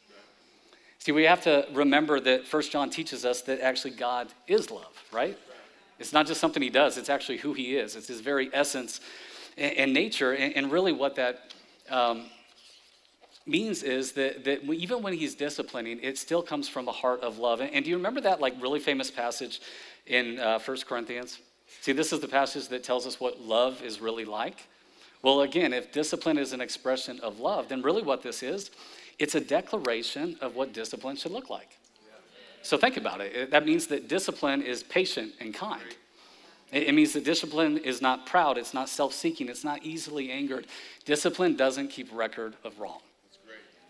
See, 1.00 1.12
we 1.12 1.24
have 1.24 1.41
to 1.43 1.67
remember 1.74 2.20
that 2.20 2.48
First 2.48 2.72
John 2.72 2.89
teaches 2.89 3.25
us 3.25 3.41
that 3.43 3.60
actually 3.60 3.91
God 3.91 4.27
is 4.48 4.70
love, 4.70 5.03
right? 5.12 5.38
It's 6.00 6.13
not 6.13 6.27
just 6.27 6.39
something 6.39 6.62
He 6.62 6.70
does, 6.70 6.98
it's 6.98 7.10
actually 7.10 7.38
who 7.38 7.53
He 7.53 7.75
is. 7.75 7.96
It's 7.96 8.08
His 8.08 8.22
very 8.22 8.50
essence 8.53 9.01
and, 9.58 9.93
nature. 9.93 10.34
And, 10.34 10.72
really, 10.72 10.91
what 10.91 11.15
that 11.15 11.53
um, 11.89 12.25
means 13.46 13.84
is 13.84 14.13
that, 14.13 14.43
that 14.46 14.63
even 14.63 15.01
when 15.01 15.13
he's 15.13 15.36
disciplining, 15.36 16.00
it 16.01 16.17
still 16.17 16.41
comes 16.41 16.70
from 16.70 16.88
a 16.88 16.91
heart 16.91 17.22
of 17.22 17.38
love. 17.38 17.62
And, 17.62 17.84
do 17.84 17.89
you 17.89 17.98
remember 17.98 18.22
that 18.22 18.39
like 18.41 18.53
really 18.62 18.79
famous 18.79 19.12
passage 19.12 19.62
in 20.08 20.39
uh, 20.39 20.60
1 20.60 20.77
Corinthians? 20.88 21.39
See, 21.81 21.91
this 21.91 22.13
is 22.13 22.20
the 22.20 22.27
passage 22.27 22.67
that 22.67 22.84
tells 22.84 23.08
us 23.08 23.20
what 23.20 23.41
love 23.41 23.81
is 23.81 24.01
really 24.01 24.25
like. 24.25 24.67
Well, 25.24 25.41
again, 25.41 25.74
if 25.74 25.91
discipline 25.91 26.38
is 26.38 26.53
an 26.53 26.62
expression 26.62 27.20
of 27.22 27.39
love, 27.39 27.70
then 27.70 27.81
really 27.81 28.01
what 28.01 28.24
this 28.24 28.43
is, 28.43 28.72
it's 29.20 29.36
a 29.36 29.41
declaration 29.41 30.36
of 30.41 30.55
what 30.55 30.74
discipline 30.74 31.15
should 31.15 31.31
look 31.31 31.50
like. 31.50 31.77
So 32.63 32.77
think 32.77 32.98
about 32.98 33.22
it. 33.22 33.51
That 33.51 33.65
means 33.65 33.88
that 33.88 34.08
discipline 34.08 34.62
is 34.62 34.84
patient 34.84 35.34
and 35.39 35.53
kind. 35.53 35.81
It 36.71 36.93
means 36.93 37.13
that 37.13 37.25
discipline 37.25 37.77
is 37.77 38.01
not 38.01 38.25
proud, 38.25 38.57
it's 38.57 38.73
not 38.73 38.87
self 38.87 39.13
seeking, 39.13 39.49
it's 39.49 39.63
not 39.63 39.83
easily 39.83 40.31
angered. 40.31 40.67
Discipline 41.05 41.55
doesn't 41.55 41.89
keep 41.89 42.07
record 42.13 42.55
of 42.63 42.79
wrong 42.79 43.01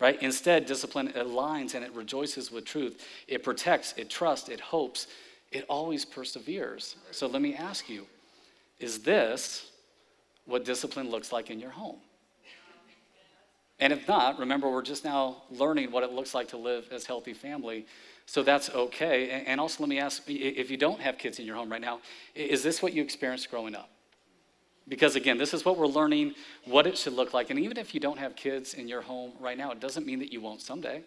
right? 0.02 0.20
Instead, 0.20 0.66
discipline 0.66 1.12
aligns 1.12 1.76
and 1.76 1.84
it 1.84 1.92
rejoices 1.92 2.50
with 2.50 2.64
truth. 2.64 3.06
It 3.28 3.44
protects, 3.44 3.94
it 3.96 4.10
trusts, 4.10 4.48
it 4.48 4.58
hopes, 4.58 5.06
it 5.52 5.64
always 5.68 6.04
perseveres. 6.04 6.96
So 7.12 7.28
let 7.28 7.40
me 7.40 7.54
ask 7.54 7.88
you 7.88 8.06
is 8.80 8.98
this 8.98 9.70
what 10.44 10.64
discipline 10.64 11.08
looks 11.08 11.30
like 11.30 11.50
in 11.50 11.60
your 11.60 11.70
home? 11.70 11.98
And 13.78 13.92
if 13.92 14.08
not, 14.08 14.40
remember, 14.40 14.68
we're 14.68 14.82
just 14.82 15.04
now 15.04 15.44
learning 15.50 15.92
what 15.92 16.02
it 16.02 16.12
looks 16.12 16.34
like 16.34 16.48
to 16.48 16.56
live 16.56 16.88
as 16.90 17.06
healthy 17.06 17.32
family. 17.32 17.86
So 18.32 18.42
that's 18.42 18.70
okay. 18.70 19.44
And 19.46 19.60
also, 19.60 19.82
let 19.82 19.90
me 19.90 19.98
ask 19.98 20.22
if 20.26 20.70
you 20.70 20.78
don't 20.78 20.98
have 21.02 21.18
kids 21.18 21.38
in 21.38 21.44
your 21.44 21.54
home 21.54 21.70
right 21.70 21.82
now, 21.82 22.00
is 22.34 22.62
this 22.62 22.80
what 22.80 22.94
you 22.94 23.02
experienced 23.02 23.50
growing 23.50 23.74
up? 23.74 23.90
Because 24.88 25.16
again, 25.16 25.36
this 25.36 25.52
is 25.52 25.66
what 25.66 25.76
we're 25.76 25.86
learning 25.86 26.32
what 26.64 26.86
it 26.86 26.96
should 26.96 27.12
look 27.12 27.34
like. 27.34 27.50
And 27.50 27.58
even 27.58 27.76
if 27.76 27.92
you 27.92 28.00
don't 28.00 28.18
have 28.18 28.34
kids 28.34 28.72
in 28.72 28.88
your 28.88 29.02
home 29.02 29.32
right 29.38 29.58
now, 29.58 29.70
it 29.70 29.80
doesn't 29.80 30.06
mean 30.06 30.18
that 30.20 30.32
you 30.32 30.40
won't 30.40 30.62
someday. 30.62 31.02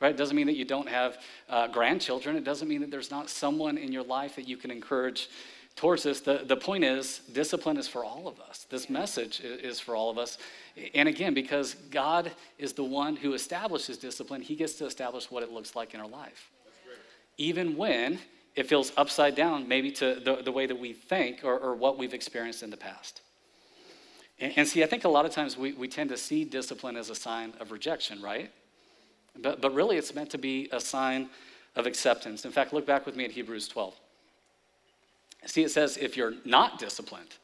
Right? 0.00 0.10
It 0.10 0.18
doesn't 0.18 0.36
mean 0.36 0.46
that 0.48 0.56
you 0.56 0.66
don't 0.66 0.86
have 0.86 1.16
uh, 1.48 1.68
grandchildren. 1.68 2.36
It 2.36 2.44
doesn't 2.44 2.68
mean 2.68 2.82
that 2.82 2.90
there's 2.90 3.10
not 3.10 3.30
someone 3.30 3.78
in 3.78 3.90
your 3.90 4.04
life 4.04 4.36
that 4.36 4.46
you 4.46 4.58
can 4.58 4.70
encourage 4.70 5.30
towards 5.76 6.04
this. 6.04 6.20
The, 6.20 6.42
the 6.44 6.56
point 6.56 6.84
is, 6.84 7.20
discipline 7.32 7.76
is 7.76 7.88
for 7.88 8.04
all 8.04 8.28
of 8.28 8.40
us. 8.40 8.66
This 8.70 8.88
message 8.88 9.40
is 9.40 9.80
for 9.80 9.96
all 9.96 10.10
of 10.10 10.18
us. 10.18 10.38
And 10.94 11.08
again, 11.08 11.34
because 11.34 11.74
God 11.90 12.30
is 12.58 12.72
the 12.72 12.84
one 12.84 13.16
who 13.16 13.34
establishes 13.34 13.98
discipline, 13.98 14.40
He 14.40 14.54
gets 14.54 14.74
to 14.74 14.86
establish 14.86 15.30
what 15.30 15.42
it 15.42 15.50
looks 15.50 15.74
like 15.74 15.94
in 15.94 16.00
our 16.00 16.08
life. 16.08 16.50
Even 17.36 17.76
when 17.76 18.18
it 18.54 18.68
feels 18.68 18.92
upside 18.96 19.34
down, 19.34 19.66
maybe 19.66 19.90
to 19.90 20.20
the, 20.24 20.36
the 20.36 20.52
way 20.52 20.66
that 20.66 20.78
we 20.78 20.92
think 20.92 21.40
or, 21.42 21.58
or 21.58 21.74
what 21.74 21.98
we've 21.98 22.14
experienced 22.14 22.62
in 22.62 22.70
the 22.70 22.76
past. 22.76 23.20
And, 24.38 24.52
and, 24.56 24.68
see, 24.68 24.82
I 24.84 24.86
think 24.86 25.04
a 25.04 25.08
lot 25.08 25.26
of 25.26 25.32
times 25.32 25.56
we, 25.56 25.72
we 25.72 25.88
tend 25.88 26.10
to 26.10 26.16
see 26.16 26.44
discipline 26.44 26.96
as 26.96 27.10
a 27.10 27.14
sign 27.14 27.52
of 27.60 27.72
rejection, 27.72 28.22
right? 28.22 28.52
But, 29.40 29.60
but 29.60 29.74
really, 29.74 29.96
it's 29.96 30.14
meant 30.14 30.30
to 30.30 30.38
be 30.38 30.68
a 30.72 30.80
sign 30.80 31.28
of 31.74 31.86
acceptance. 31.86 32.44
In 32.44 32.52
fact, 32.52 32.72
look 32.72 32.86
back 32.86 33.06
with 33.06 33.16
me 33.16 33.24
at 33.24 33.32
Hebrews 33.32 33.66
12. 33.66 33.94
See, 35.46 35.62
it 35.62 35.70
says, 35.70 35.96
if 35.96 36.16
you're 36.16 36.34
not 36.44 36.78
disciplined, 36.78 37.34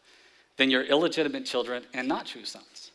then 0.56 0.70
you're 0.70 0.84
illegitimate 0.84 1.46
children 1.46 1.84
and 1.94 2.08
not 2.08 2.26
true 2.26 2.44
sons. 2.44 2.90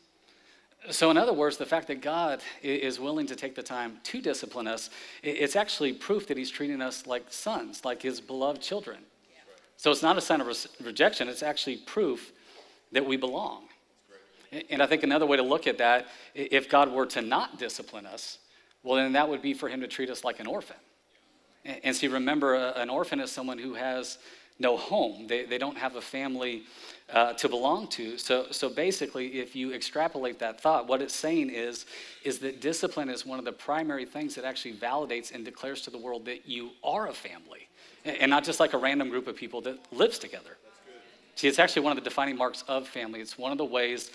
So, 0.91 1.09
in 1.09 1.17
other 1.17 1.33
words, 1.33 1.57
the 1.57 1.65
fact 1.65 1.87
that 1.87 2.01
God 2.01 2.41
is 2.61 2.99
willing 2.99 3.25
to 3.27 3.35
take 3.35 3.55
the 3.55 3.63
time 3.63 3.97
to 4.03 4.21
discipline 4.21 4.67
us, 4.67 4.91
it's 5.23 5.55
actually 5.55 5.93
proof 5.93 6.27
that 6.27 6.37
He's 6.37 6.51
treating 6.51 6.81
us 6.81 7.07
like 7.07 7.25
sons, 7.29 7.83
like 7.83 8.03
His 8.03 8.21
beloved 8.21 8.61
children. 8.61 8.99
So, 9.77 9.89
it's 9.91 10.03
not 10.03 10.17
a 10.17 10.21
sign 10.21 10.41
of 10.41 10.67
rejection, 10.83 11.27
it's 11.27 11.43
actually 11.43 11.77
proof 11.77 12.31
that 12.91 13.05
we 13.05 13.17
belong. 13.17 13.63
And 14.69 14.81
I 14.81 14.85
think 14.85 15.03
another 15.03 15.25
way 15.25 15.37
to 15.37 15.43
look 15.43 15.65
at 15.65 15.79
that, 15.79 16.07
if 16.35 16.69
God 16.69 16.91
were 16.91 17.07
to 17.07 17.21
not 17.21 17.57
discipline 17.57 18.05
us, 18.05 18.37
well, 18.83 18.95
then 18.95 19.13
that 19.13 19.27
would 19.27 19.41
be 19.41 19.53
for 19.53 19.67
Him 19.67 19.81
to 19.81 19.87
treat 19.87 20.09
us 20.09 20.23
like 20.23 20.39
an 20.39 20.47
orphan. 20.47 20.77
And 21.65 21.95
see, 21.95 22.07
remember, 22.07 22.53
an 22.53 22.91
orphan 22.91 23.19
is 23.19 23.31
someone 23.31 23.57
who 23.57 23.73
has 23.73 24.19
no 24.59 24.77
home, 24.77 25.27
they, 25.27 25.45
they 25.45 25.57
don't 25.57 25.77
have 25.77 25.95
a 25.95 26.01
family 26.01 26.63
uh, 27.13 27.33
to 27.33 27.49
belong 27.49 27.87
to. 27.87 28.17
So, 28.17 28.47
so 28.51 28.69
basically, 28.69 29.39
if 29.39 29.55
you 29.55 29.73
extrapolate 29.73 30.39
that 30.39 30.61
thought, 30.61 30.87
what 30.87 31.01
it's 31.01 31.15
saying 31.15 31.49
is, 31.49 31.85
is 32.23 32.39
that 32.39 32.61
discipline 32.61 33.09
is 33.09 33.25
one 33.25 33.37
of 33.37 33.45
the 33.45 33.51
primary 33.51 34.05
things 34.05 34.35
that 34.35 34.45
actually 34.45 34.73
validates 34.73 35.33
and 35.33 35.45
declares 35.45 35.81
to 35.81 35.89
the 35.89 35.97
world 35.97 36.25
that 36.25 36.47
you 36.47 36.71
are 36.83 37.07
a 37.07 37.13
family 37.13 37.67
and 38.05 38.29
not 38.29 38.43
just 38.43 38.59
like 38.59 38.73
a 38.73 38.77
random 38.77 39.09
group 39.09 39.27
of 39.27 39.35
people 39.35 39.61
that 39.61 39.77
lives 39.91 40.19
together. 40.19 40.57
See, 41.35 41.47
it's 41.49 41.59
actually 41.59 41.81
one 41.81 41.97
of 41.97 42.01
the 42.01 42.09
defining 42.09 42.37
marks 42.37 42.63
of 42.67 42.87
family. 42.87 43.19
It's 43.19 43.37
one 43.37 43.51
of 43.51 43.57
the 43.57 43.65
ways 43.65 44.09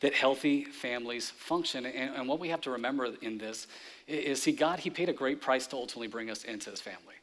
that 0.00 0.12
healthy 0.12 0.64
families 0.64 1.30
function. 1.30 1.86
And, 1.86 2.14
and 2.14 2.28
what 2.28 2.38
we 2.38 2.48
have 2.50 2.60
to 2.62 2.70
remember 2.70 3.08
in 3.22 3.38
this 3.38 3.66
is, 4.06 4.42
see, 4.42 4.52
God, 4.52 4.80
He 4.80 4.90
paid 4.90 5.08
a 5.08 5.12
great 5.12 5.40
price 5.40 5.66
to 5.68 5.76
ultimately 5.76 6.08
bring 6.08 6.28
us 6.28 6.44
into 6.44 6.70
His 6.70 6.80
family, 6.80 7.14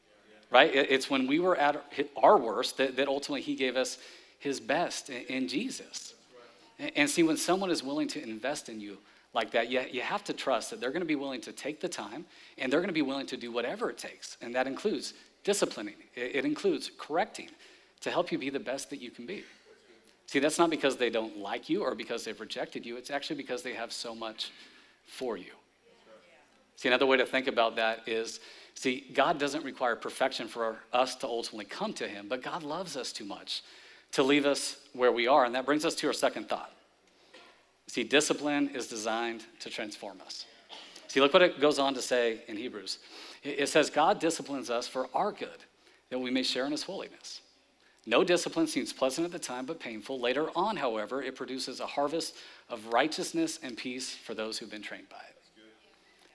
right? 0.53 0.73
It's 0.73 1.09
when 1.09 1.27
we 1.27 1.39
were 1.39 1.57
at 1.57 1.83
our 2.15 2.37
worst 2.37 2.77
that, 2.77 2.95
that 2.95 3.07
ultimately 3.07 3.41
He 3.41 3.55
gave 3.55 3.75
us 3.75 3.97
his 4.43 4.59
best 4.59 5.09
in 5.09 5.47
Jesus. 5.47 6.13
And 6.95 7.09
see, 7.09 7.23
when 7.23 7.37
someone 7.37 7.71
is 7.71 7.81
willing 7.81 8.09
to 8.09 8.21
invest 8.21 8.67
in 8.67 8.81
you 8.81 8.97
like 9.33 9.51
that, 9.51 9.71
you, 9.71 9.81
you 9.89 10.01
have 10.01 10.21
to 10.25 10.33
trust 10.33 10.69
that 10.69 10.81
they're 10.81 10.91
going 10.91 11.01
to 11.01 11.07
be 11.07 11.15
willing 11.15 11.39
to 11.41 11.53
take 11.53 11.79
the 11.79 11.87
time 11.87 12.25
and 12.57 12.71
they're 12.71 12.81
going 12.81 12.89
to 12.89 12.93
be 12.93 13.01
willing 13.01 13.25
to 13.27 13.37
do 13.37 13.53
whatever 13.53 13.89
it 13.89 13.97
takes. 13.97 14.35
And 14.41 14.53
that 14.53 14.67
includes 14.67 15.13
disciplining, 15.45 15.95
it, 16.13 16.43
includes 16.43 16.91
correcting 16.97 17.49
to 18.01 18.11
help 18.11 18.33
you 18.33 18.37
be 18.37 18.49
the 18.49 18.59
best 18.59 18.89
that 18.89 19.01
you 19.01 19.11
can 19.11 19.25
be. 19.25 19.45
See, 20.25 20.39
that's 20.39 20.59
not 20.59 20.69
because 20.69 20.97
they 20.97 21.09
don't 21.09 21.37
like 21.37 21.69
you 21.69 21.81
or 21.81 21.95
because 21.95 22.25
they've 22.25 22.39
rejected 22.39 22.85
you, 22.85 22.97
it's 22.97 23.11
actually 23.11 23.37
because 23.37 23.63
they 23.63 23.73
have 23.73 23.93
so 23.93 24.13
much 24.13 24.51
for 25.05 25.37
you. 25.37 25.53
See, 26.75 26.89
another 26.89 27.05
way 27.05 27.15
to 27.15 27.25
think 27.25 27.47
about 27.47 27.77
that 27.77 28.07
is 28.07 28.41
see, 28.75 29.09
God 29.13 29.37
doesn't 29.37 29.63
require 29.63 29.95
perfection 29.95 30.47
for 30.47 30.77
us 30.91 31.15
to 31.15 31.27
ultimately 31.27 31.65
come 31.65 31.93
to 31.93 32.07
Him, 32.07 32.27
but 32.27 32.41
God 32.41 32.63
loves 32.63 32.97
us 32.97 33.11
too 33.11 33.25
much 33.25 33.63
to 34.13 34.23
leave 34.23 34.45
us 34.45 34.77
where 34.93 35.11
we 35.11 35.27
are. 35.27 35.45
And 35.45 35.55
that 35.55 35.65
brings 35.65 35.85
us 35.85 35.95
to 35.95 36.07
our 36.07 36.13
second 36.13 36.49
thought. 36.49 36.71
See, 37.87 38.03
discipline 38.03 38.69
is 38.69 38.87
designed 38.87 39.43
to 39.59 39.69
transform 39.69 40.21
us. 40.25 40.45
See, 41.07 41.21
look 41.21 41.33
what 41.33 41.43
it 41.43 41.59
goes 41.59 41.77
on 41.77 41.93
to 41.93 42.01
say 42.01 42.41
in 42.47 42.57
Hebrews. 42.57 42.99
It 43.43 43.69
says, 43.69 43.89
God 43.89 44.19
disciplines 44.19 44.69
us 44.69 44.87
for 44.87 45.07
our 45.13 45.31
good, 45.31 45.49
that 46.09 46.17
we 46.17 46.31
may 46.31 46.43
share 46.43 46.65
in 46.65 46.71
his 46.71 46.83
holiness. 46.83 47.41
No 48.05 48.23
discipline 48.23 48.67
seems 48.67 48.91
pleasant 48.91 49.25
at 49.25 49.31
the 49.31 49.39
time, 49.39 49.65
but 49.65 49.79
painful. 49.79 50.19
Later 50.19 50.47
on, 50.55 50.75
however, 50.75 51.21
it 51.21 51.35
produces 51.35 51.79
a 51.79 51.85
harvest 51.85 52.35
of 52.69 52.87
righteousness 52.87 53.59
and 53.63 53.77
peace 53.77 54.13
for 54.13 54.33
those 54.33 54.57
who've 54.57 54.71
been 54.71 54.81
trained 54.81 55.09
by 55.09 55.17
it. 55.29 55.32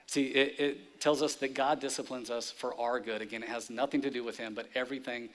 See, 0.09 0.23
it, 0.23 0.59
it 0.59 0.99
tells 0.99 1.21
us 1.21 1.35
that 1.35 1.53
God 1.53 1.79
disciplines 1.79 2.31
us 2.31 2.49
for 2.49 2.73
our 2.81 2.99
good. 2.99 3.21
Again, 3.21 3.43
it 3.43 3.49
has 3.49 3.69
nothing 3.69 4.01
to 4.01 4.09
do 4.09 4.23
with 4.23 4.37
him, 4.37 4.55
but 4.55 4.67
everything 4.73 5.29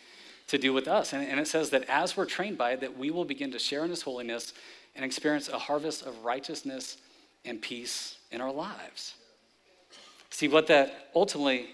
to 0.49 0.59
do 0.59 0.73
with 0.73 0.89
us. 0.89 1.13
And, 1.13 1.25
and 1.25 1.39
it 1.39 1.47
says 1.47 1.71
that 1.71 1.85
as 1.89 2.17
we're 2.17 2.25
trained 2.25 2.59
by 2.59 2.73
it, 2.73 2.81
that 2.81 2.99
we 2.99 3.13
will 3.13 3.25
begin 3.25 3.53
to 3.53 3.59
share 3.61 3.85
in 3.85 3.91
his 3.91 4.03
holiness 4.03 4.53
and 4.97 5.05
experience 5.05 5.49
a 5.49 5.61
harvest 5.61 6.05
of 6.05 6.25
righteousness 6.25 6.97
and 7.45 7.63
peace 7.63 8.17
in 8.33 8.41
our 8.41 8.51
lives. 8.51 9.15
See, 10.31 10.49
what 10.49 10.67
that 10.67 11.11
ultimately, 11.15 11.69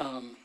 um, 0.00 0.36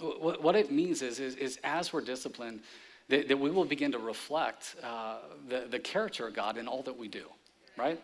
what, 0.00 0.42
what, 0.42 0.56
it 0.56 0.72
means 0.72 1.02
is, 1.02 1.20
is, 1.20 1.36
is, 1.36 1.60
as 1.62 1.92
we're 1.92 2.00
disciplined, 2.00 2.62
that, 3.10 3.28
that 3.28 3.38
we 3.38 3.52
will 3.52 3.64
begin 3.64 3.92
to 3.92 3.98
reflect 3.98 4.74
uh, 4.82 5.18
the, 5.48 5.68
the 5.70 5.78
character 5.78 6.26
of 6.26 6.34
God 6.34 6.56
in 6.56 6.66
all 6.66 6.82
that 6.82 6.98
we 6.98 7.06
do, 7.06 7.26
right? 7.76 8.02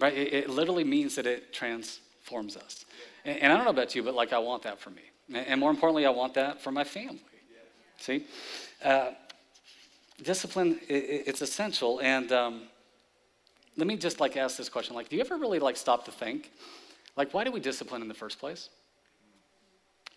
Right? 0.00 0.12
It, 0.12 0.32
it 0.32 0.50
literally 0.50 0.84
means 0.84 1.14
that 1.16 1.26
it 1.26 1.52
transforms 1.52 2.56
us. 2.56 2.84
And, 3.24 3.38
and 3.38 3.52
I 3.52 3.56
don't 3.56 3.64
know 3.64 3.70
about 3.70 3.94
you, 3.94 4.02
but 4.02 4.14
like 4.14 4.32
I 4.32 4.38
want 4.38 4.62
that 4.62 4.80
for 4.80 4.90
me. 4.90 5.02
And 5.32 5.58
more 5.58 5.70
importantly, 5.70 6.04
I 6.04 6.10
want 6.10 6.34
that 6.34 6.60
for 6.60 6.70
my 6.70 6.84
family. 6.84 7.20
See? 7.98 8.26
Uh, 8.84 9.12
discipline, 10.22 10.78
it's 10.88 11.40
essential. 11.40 12.00
And 12.00 12.30
um, 12.32 12.62
let 13.76 13.86
me 13.86 13.96
just 13.96 14.20
like 14.20 14.36
ask 14.36 14.56
this 14.56 14.68
question. 14.68 14.94
Like, 14.94 15.08
do 15.08 15.16
you 15.16 15.22
ever 15.22 15.36
really 15.36 15.58
like 15.58 15.76
stop 15.76 16.04
to 16.04 16.10
think? 16.10 16.50
Like, 17.16 17.32
why 17.32 17.44
do 17.44 17.52
we 17.52 17.60
discipline 17.60 18.02
in 18.02 18.08
the 18.08 18.14
first 18.14 18.38
place? 18.38 18.68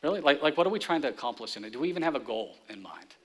Really? 0.03 0.21
Like, 0.21 0.41
like 0.41 0.57
what 0.57 0.67
are 0.67 0.69
we 0.69 0.79
trying 0.79 1.01
to 1.03 1.09
accomplish 1.09 1.57
in 1.57 1.63
it? 1.63 1.73
Do 1.73 1.79
we 1.79 1.89
even 1.89 2.03
have 2.03 2.15
a 2.15 2.19
goal 2.19 2.55
in 2.69 2.81
mind? 2.81 3.15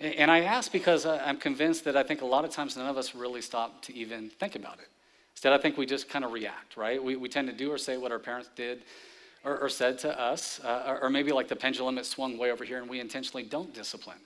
And 0.00 0.30
I 0.30 0.40
ask 0.40 0.70
because 0.70 1.06
I'm 1.06 1.38
convinced 1.38 1.84
that 1.84 1.96
I 1.96 2.02
think 2.02 2.20
a 2.20 2.26
lot 2.26 2.44
of 2.44 2.50
times 2.50 2.76
none 2.76 2.86
of 2.86 2.98
us 2.98 3.14
really 3.14 3.40
stop 3.40 3.80
to 3.82 3.94
even 3.94 4.28
think 4.28 4.54
about 4.54 4.78
it. 4.78 4.88
Instead, 5.36 5.52
I 5.52 5.58
think 5.58 5.76
we 5.76 5.84
just 5.84 6.08
kind 6.08 6.24
of 6.24 6.32
react, 6.32 6.78
right? 6.78 7.02
We, 7.02 7.14
we 7.14 7.28
tend 7.28 7.46
to 7.48 7.52
do 7.52 7.70
or 7.70 7.76
say 7.76 7.98
what 7.98 8.10
our 8.10 8.18
parents 8.18 8.48
did 8.56 8.84
or, 9.44 9.58
or 9.58 9.68
said 9.68 9.98
to 9.98 10.18
us, 10.18 10.60
uh, 10.64 10.98
or 11.02 11.10
maybe 11.10 11.30
like 11.30 11.46
the 11.46 11.54
pendulum, 11.54 11.98
it 11.98 12.06
swung 12.06 12.38
way 12.38 12.50
over 12.50 12.64
here 12.64 12.78
and 12.78 12.88
we 12.88 13.00
intentionally 13.00 13.42
don't 13.42 13.74
discipline 13.74 14.18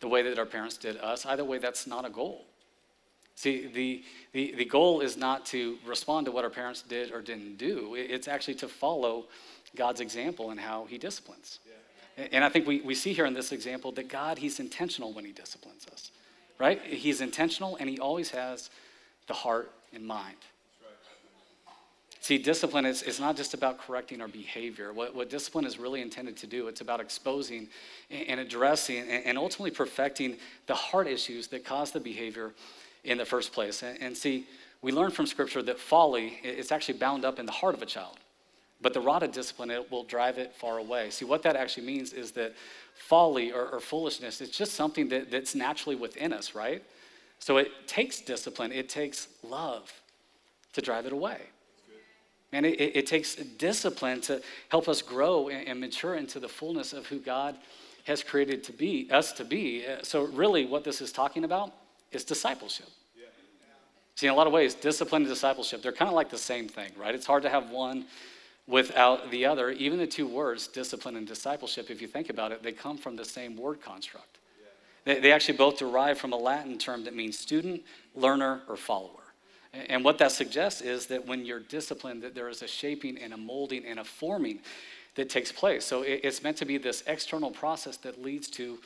the 0.00 0.08
way 0.08 0.22
that 0.22 0.38
our 0.38 0.46
parents 0.46 0.78
did 0.78 0.96
us. 0.96 1.26
Either 1.26 1.44
way, 1.44 1.58
that's 1.58 1.86
not 1.86 2.06
a 2.06 2.10
goal. 2.10 2.46
See, 3.36 3.66
the, 3.66 4.04
the, 4.32 4.54
the 4.56 4.64
goal 4.64 5.02
is 5.02 5.18
not 5.18 5.44
to 5.46 5.76
respond 5.86 6.24
to 6.26 6.32
what 6.32 6.44
our 6.44 6.50
parents 6.50 6.80
did 6.82 7.12
or 7.12 7.20
didn't 7.20 7.58
do, 7.58 7.94
it's 7.94 8.26
actually 8.26 8.54
to 8.56 8.68
follow 8.68 9.26
God's 9.76 10.00
example 10.00 10.50
and 10.50 10.58
how 10.58 10.86
He 10.86 10.96
disciplines. 10.96 11.58
Yeah. 11.66 12.28
And 12.32 12.42
I 12.42 12.48
think 12.48 12.66
we, 12.66 12.80
we 12.80 12.94
see 12.94 13.12
here 13.12 13.26
in 13.26 13.34
this 13.34 13.52
example 13.52 13.92
that 13.92 14.08
God, 14.08 14.38
He's 14.38 14.60
intentional 14.60 15.12
when 15.12 15.26
He 15.26 15.32
disciplines 15.32 15.86
us, 15.92 16.10
right? 16.58 16.80
He's 16.80 17.20
intentional 17.20 17.76
and 17.76 17.90
He 17.90 17.98
always 17.98 18.30
has 18.30 18.70
the 19.26 19.34
heart 19.34 19.70
in 19.92 20.06
mind. 20.06 20.38
See, 22.24 22.38
discipline 22.38 22.86
is, 22.86 23.02
is 23.02 23.20
not 23.20 23.36
just 23.36 23.52
about 23.52 23.76
correcting 23.76 24.22
our 24.22 24.28
behavior. 24.28 24.94
What, 24.94 25.14
what 25.14 25.28
discipline 25.28 25.66
is 25.66 25.78
really 25.78 26.00
intended 26.00 26.38
to 26.38 26.46
do, 26.46 26.68
it's 26.68 26.80
about 26.80 26.98
exposing 26.98 27.68
and 28.10 28.40
addressing 28.40 29.06
and 29.06 29.36
ultimately 29.36 29.70
perfecting 29.70 30.38
the 30.66 30.74
heart 30.74 31.06
issues 31.06 31.48
that 31.48 31.66
cause 31.66 31.90
the 31.90 32.00
behavior 32.00 32.54
in 33.04 33.18
the 33.18 33.26
first 33.26 33.52
place. 33.52 33.82
And, 33.82 34.00
and 34.00 34.16
see, 34.16 34.46
we 34.80 34.90
learn 34.90 35.10
from 35.10 35.26
Scripture 35.26 35.62
that 35.64 35.78
folly 35.78 36.40
is 36.42 36.72
actually 36.72 36.96
bound 36.96 37.26
up 37.26 37.38
in 37.38 37.44
the 37.44 37.52
heart 37.52 37.74
of 37.74 37.82
a 37.82 37.86
child. 37.86 38.16
But 38.80 38.94
the 38.94 39.02
rod 39.02 39.22
of 39.22 39.30
discipline, 39.30 39.70
it 39.70 39.92
will 39.92 40.04
drive 40.04 40.38
it 40.38 40.54
far 40.54 40.78
away. 40.78 41.10
See, 41.10 41.26
what 41.26 41.42
that 41.42 41.56
actually 41.56 41.84
means 41.84 42.14
is 42.14 42.32
that 42.32 42.54
folly 42.94 43.52
or, 43.52 43.66
or 43.66 43.80
foolishness, 43.80 44.40
it's 44.40 44.56
just 44.56 44.72
something 44.72 45.10
that, 45.10 45.30
that's 45.30 45.54
naturally 45.54 45.94
within 45.94 46.32
us, 46.32 46.54
right? 46.54 46.82
So 47.38 47.58
it 47.58 47.86
takes 47.86 48.22
discipline, 48.22 48.72
it 48.72 48.88
takes 48.88 49.28
love 49.42 49.92
to 50.72 50.80
drive 50.80 51.04
it 51.04 51.12
away. 51.12 51.42
And 52.54 52.64
it, 52.64 52.96
it, 52.96 53.06
takes 53.08 53.34
discipline 53.34 54.20
to 54.22 54.40
help 54.68 54.88
us 54.88 55.02
grow 55.02 55.48
and, 55.48 55.80
mature 55.80 56.14
into 56.14 56.38
the 56.38 56.48
fullness 56.48 56.92
of 56.92 57.04
who 57.06 57.18
God 57.18 57.56
has 58.04 58.22
created 58.22 58.62
to 58.64 58.72
be 58.72 59.08
us 59.10 59.32
to 59.32 59.44
be. 59.44 59.84
Uh, 59.84 59.96
so 60.02 60.26
really, 60.26 60.64
what 60.64 60.84
this 60.84 61.00
is 61.00 61.10
talking 61.10 61.42
about 61.42 61.72
is 62.12 62.22
discipleship. 62.22 62.86
Yeah. 63.18 63.24
See, 64.14 64.28
in 64.28 64.32
a 64.32 64.36
lot 64.36 64.46
of 64.46 64.52
ways, 64.52 64.74
discipline 64.74 65.22
and 65.22 65.28
discipleship, 65.28 65.82
they're 65.82 65.90
kind 65.90 66.08
of 66.08 66.14
like 66.14 66.30
the 66.30 66.38
same 66.38 66.68
thing, 66.68 66.92
right? 66.96 67.12
It's 67.12 67.26
hard 67.26 67.42
to 67.42 67.50
have 67.50 67.70
one 67.70 68.04
without 68.68 69.32
the 69.32 69.46
other. 69.46 69.70
Even 69.70 69.98
the 69.98 70.06
two 70.06 70.28
words, 70.28 70.68
discipline 70.68 71.16
and 71.16 71.26
discipleship, 71.26 71.90
if 71.90 72.00
you 72.00 72.06
think 72.06 72.30
about 72.30 72.52
it, 72.52 72.62
they 72.62 72.70
come 72.70 72.96
from 72.96 73.16
the 73.16 73.24
same 73.24 73.56
word 73.56 73.82
construct. 73.82 74.38
Yeah. 74.60 75.14
They, 75.14 75.20
they 75.20 75.32
actually 75.32 75.58
both 75.58 75.78
derive 75.78 76.18
from 76.18 76.32
a 76.32 76.38
Latin 76.38 76.78
term 76.78 77.02
that 77.02 77.16
means 77.16 77.36
student, 77.36 77.82
learner, 78.14 78.62
or 78.68 78.76
follower. 78.76 79.23
And 79.88 80.04
what 80.04 80.18
that 80.18 80.32
suggests 80.32 80.80
is 80.80 81.06
that 81.06 81.26
when 81.26 81.44
you're 81.44 81.60
disciplined, 81.60 82.22
that 82.22 82.34
there 82.34 82.48
is 82.48 82.62
a 82.62 82.68
shaping 82.68 83.18
and 83.18 83.32
a 83.32 83.36
molding 83.36 83.84
and 83.84 83.98
a 83.98 84.04
forming 84.04 84.60
that 85.16 85.28
takes 85.28 85.52
place. 85.52 85.84
So 85.84 86.02
it's 86.02 86.42
meant 86.42 86.56
to 86.58 86.64
be 86.64 86.78
this 86.78 87.02
external 87.06 87.50
process 87.50 87.96
that 87.98 88.22
leads 88.22 88.48
to 88.50 88.78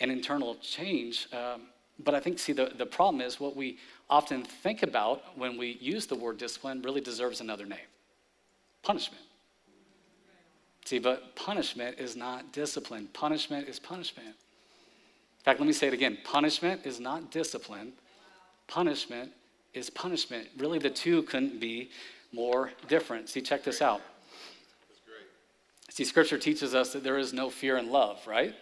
an 0.00 0.10
internal 0.10 0.56
change. 0.56 1.28
Um, 1.32 1.62
but 1.98 2.14
I 2.14 2.20
think, 2.20 2.38
see, 2.38 2.52
the, 2.52 2.72
the 2.76 2.86
problem 2.86 3.20
is 3.20 3.38
what 3.38 3.56
we 3.56 3.78
often 4.08 4.42
think 4.42 4.82
about 4.82 5.36
when 5.36 5.56
we 5.56 5.78
use 5.80 6.06
the 6.06 6.14
word 6.14 6.38
discipline 6.38 6.82
really 6.82 7.00
deserves 7.00 7.40
another 7.40 7.66
name 7.66 7.78
punishment. 8.82 9.22
See, 10.86 10.98
but 10.98 11.36
punishment 11.36 11.98
is 11.98 12.16
not 12.16 12.52
discipline. 12.52 13.08
Punishment 13.12 13.68
is 13.68 13.78
punishment. 13.78 14.28
In 14.28 15.44
fact, 15.44 15.60
let 15.60 15.66
me 15.66 15.72
say 15.72 15.86
it 15.86 15.94
again 15.94 16.18
punishment 16.24 16.80
is 16.84 16.98
not 16.98 17.30
discipline, 17.30 17.92
punishment 18.66 19.32
is 19.74 19.90
punishment. 19.90 20.48
Really, 20.58 20.78
the 20.78 20.90
two 20.90 21.22
couldn't 21.22 21.60
be 21.60 21.90
more 22.32 22.72
different. 22.88 23.28
See, 23.28 23.40
check 23.40 23.64
this 23.64 23.82
out. 23.82 24.00
See, 25.90 26.04
scripture 26.04 26.38
teaches 26.38 26.74
us 26.74 26.92
that 26.92 27.02
there 27.02 27.18
is 27.18 27.32
no 27.32 27.50
fear 27.50 27.76
in 27.76 27.90
love, 27.90 28.24
right? 28.26 28.54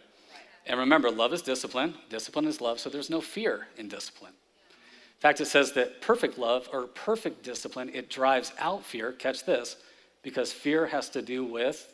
And 0.66 0.78
remember, 0.80 1.10
love 1.10 1.32
is 1.32 1.42
discipline, 1.42 1.94
discipline 2.08 2.46
is 2.46 2.60
love, 2.60 2.80
so 2.80 2.90
there's 2.90 3.10
no 3.10 3.20
fear 3.20 3.68
in 3.76 3.88
discipline. 3.88 4.32
In 4.32 5.20
fact, 5.20 5.40
it 5.40 5.46
says 5.46 5.72
that 5.72 6.00
perfect 6.00 6.38
love 6.38 6.68
or 6.72 6.86
perfect 6.86 7.42
discipline, 7.42 7.90
it 7.92 8.08
drives 8.08 8.52
out 8.58 8.84
fear. 8.84 9.12
Catch 9.12 9.44
this, 9.44 9.76
because 10.22 10.52
fear 10.52 10.86
has 10.86 11.08
to 11.10 11.22
do 11.22 11.44
with 11.44 11.92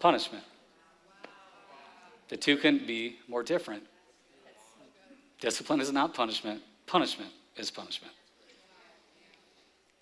punishment. 0.00 0.44
The 2.28 2.36
two 2.36 2.56
couldn't 2.56 2.86
be 2.86 3.16
more 3.28 3.42
different. 3.42 3.84
Discipline 5.40 5.80
is 5.80 5.92
not 5.92 6.12
punishment, 6.12 6.62
punishment 6.86 7.30
is 7.56 7.70
punishment. 7.70 8.12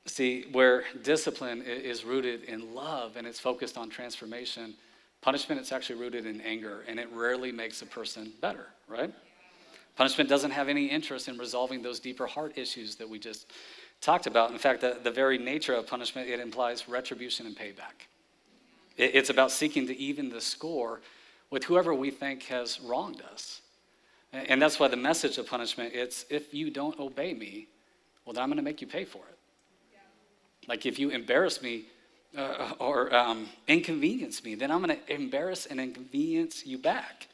See, 0.07 0.47
where 0.53 0.85
discipline 1.03 1.63
is 1.63 2.05
rooted 2.05 2.45
in 2.45 2.75
love 2.75 3.17
and 3.17 3.27
it's 3.27 3.41
focused 3.41 3.79
on 3.79 3.89
transformation, 3.89 4.75
punishment 5.23 5.61
it's 5.61 5.73
actually 5.73 5.99
rooted 5.99 6.27
in 6.27 6.41
anger 6.43 6.85
and 6.87 7.01
it 7.01 7.09
rarely 7.13 7.51
makes 7.51 7.81
a 7.81 7.87
person 7.87 8.33
better, 8.41 8.67
right? 8.87 9.13
Punishment 9.97 10.29
doesn't 10.29 10.51
have 10.51 10.69
any 10.69 10.87
interest 10.87 11.29
in 11.29 11.39
resolving 11.39 11.81
those 11.81 12.01
deeper 12.01 12.27
heart 12.27 12.59
issues 12.59 12.97
that 12.97 13.09
we 13.09 13.19
just 13.19 13.51
talked 14.01 14.27
about. 14.27 14.51
In 14.51 14.59
fact, 14.59 14.81
the, 14.81 14.99
the 15.03 15.11
very 15.11 15.39
nature 15.39 15.73
of 15.75 15.87
punishment, 15.87 16.29
it 16.29 16.41
implies 16.41 16.89
retribution 16.89 17.47
and 17.47 17.57
payback. 17.57 18.07
It, 18.97 19.15
it's 19.15 19.31
about 19.31 19.51
seeking 19.51 19.87
to 19.87 19.97
even 19.97 20.29
the 20.29 20.41
score 20.41 21.01
with 21.51 21.65
whoever 21.65 21.95
we 21.95 22.11
think 22.11 22.43
has 22.45 22.81
wronged 22.81 23.23
us. 23.33 23.63
And, 24.33 24.51
and 24.51 24.63
that's 24.63 24.79
why 24.79 24.89
the 24.89 24.97
message 24.97 25.39
of 25.39 25.47
punishment, 25.47 25.93
it's 25.95 26.27
if 26.29 26.53
you 26.53 26.71
don't 26.71 26.99
obey 26.99 27.33
me, 27.33 27.69
well, 28.27 28.35
then 28.35 28.43
I'm 28.43 28.49
going 28.49 28.57
to 28.59 28.63
make 28.63 28.81
you 28.81 28.87
pay 28.87 29.05
for 29.05 29.19
it. 29.19 29.39
Like 30.69 30.87
if 30.87 30.99
you 30.99 31.11
embarrass 31.11 31.63
me 31.63 31.85
uh, 32.37 32.73
or 32.79 33.15
um, 33.15 33.49
inconvenience 33.69 34.43
me, 34.45 34.55
then 34.55 34.71
I'm 34.71 34.83
going 34.83 34.97
to 34.97 35.13
embarrass 35.13 35.67
and 35.67 35.81
inconvenience 35.81 36.67
you 36.67 36.79
back. 36.79 37.29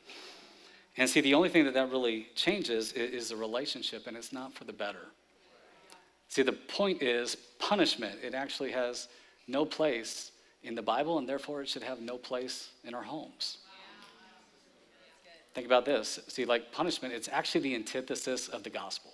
And 0.97 1.09
see, 1.09 1.21
the 1.21 1.35
only 1.35 1.49
thing 1.49 1.65
that 1.65 1.75
that 1.75 1.91
really 1.91 2.29
changes 2.35 2.93
is, 2.93 3.13
is 3.13 3.29
the 3.31 3.37
relationship, 3.37 4.07
and 4.07 4.17
it's 4.17 4.33
not 4.33 4.53
for 4.53 4.65
the 4.65 4.73
better. 4.73 5.07
See, 6.29 6.43
the 6.43 6.53
point 6.53 7.03
is 7.03 7.37
punishment. 7.59 8.19
It 8.23 8.35
actually 8.35 8.73
has 8.73 9.09
no 9.49 9.65
place 9.65 10.33
in 10.63 10.75
the 10.75 10.83
Bible, 10.83 11.19
and 11.19 11.29
therefore 11.29 11.63
it 11.63 11.69
should 11.69 11.83
have 11.83 12.01
no 12.01 12.19
place 12.19 12.71
in 12.85 12.95
our 12.95 13.03
homes. 13.03 13.59
Think 15.55 15.67
about 15.67 15.85
this. 15.85 16.21
See, 16.29 16.45
like 16.45 16.71
punishment, 16.71 17.13
it's 17.15 17.29
actually 17.29 17.63
the 17.63 17.75
antithesis 17.75 18.49
of 18.49 18.63
the 18.63 18.71
gospel. 18.71 19.13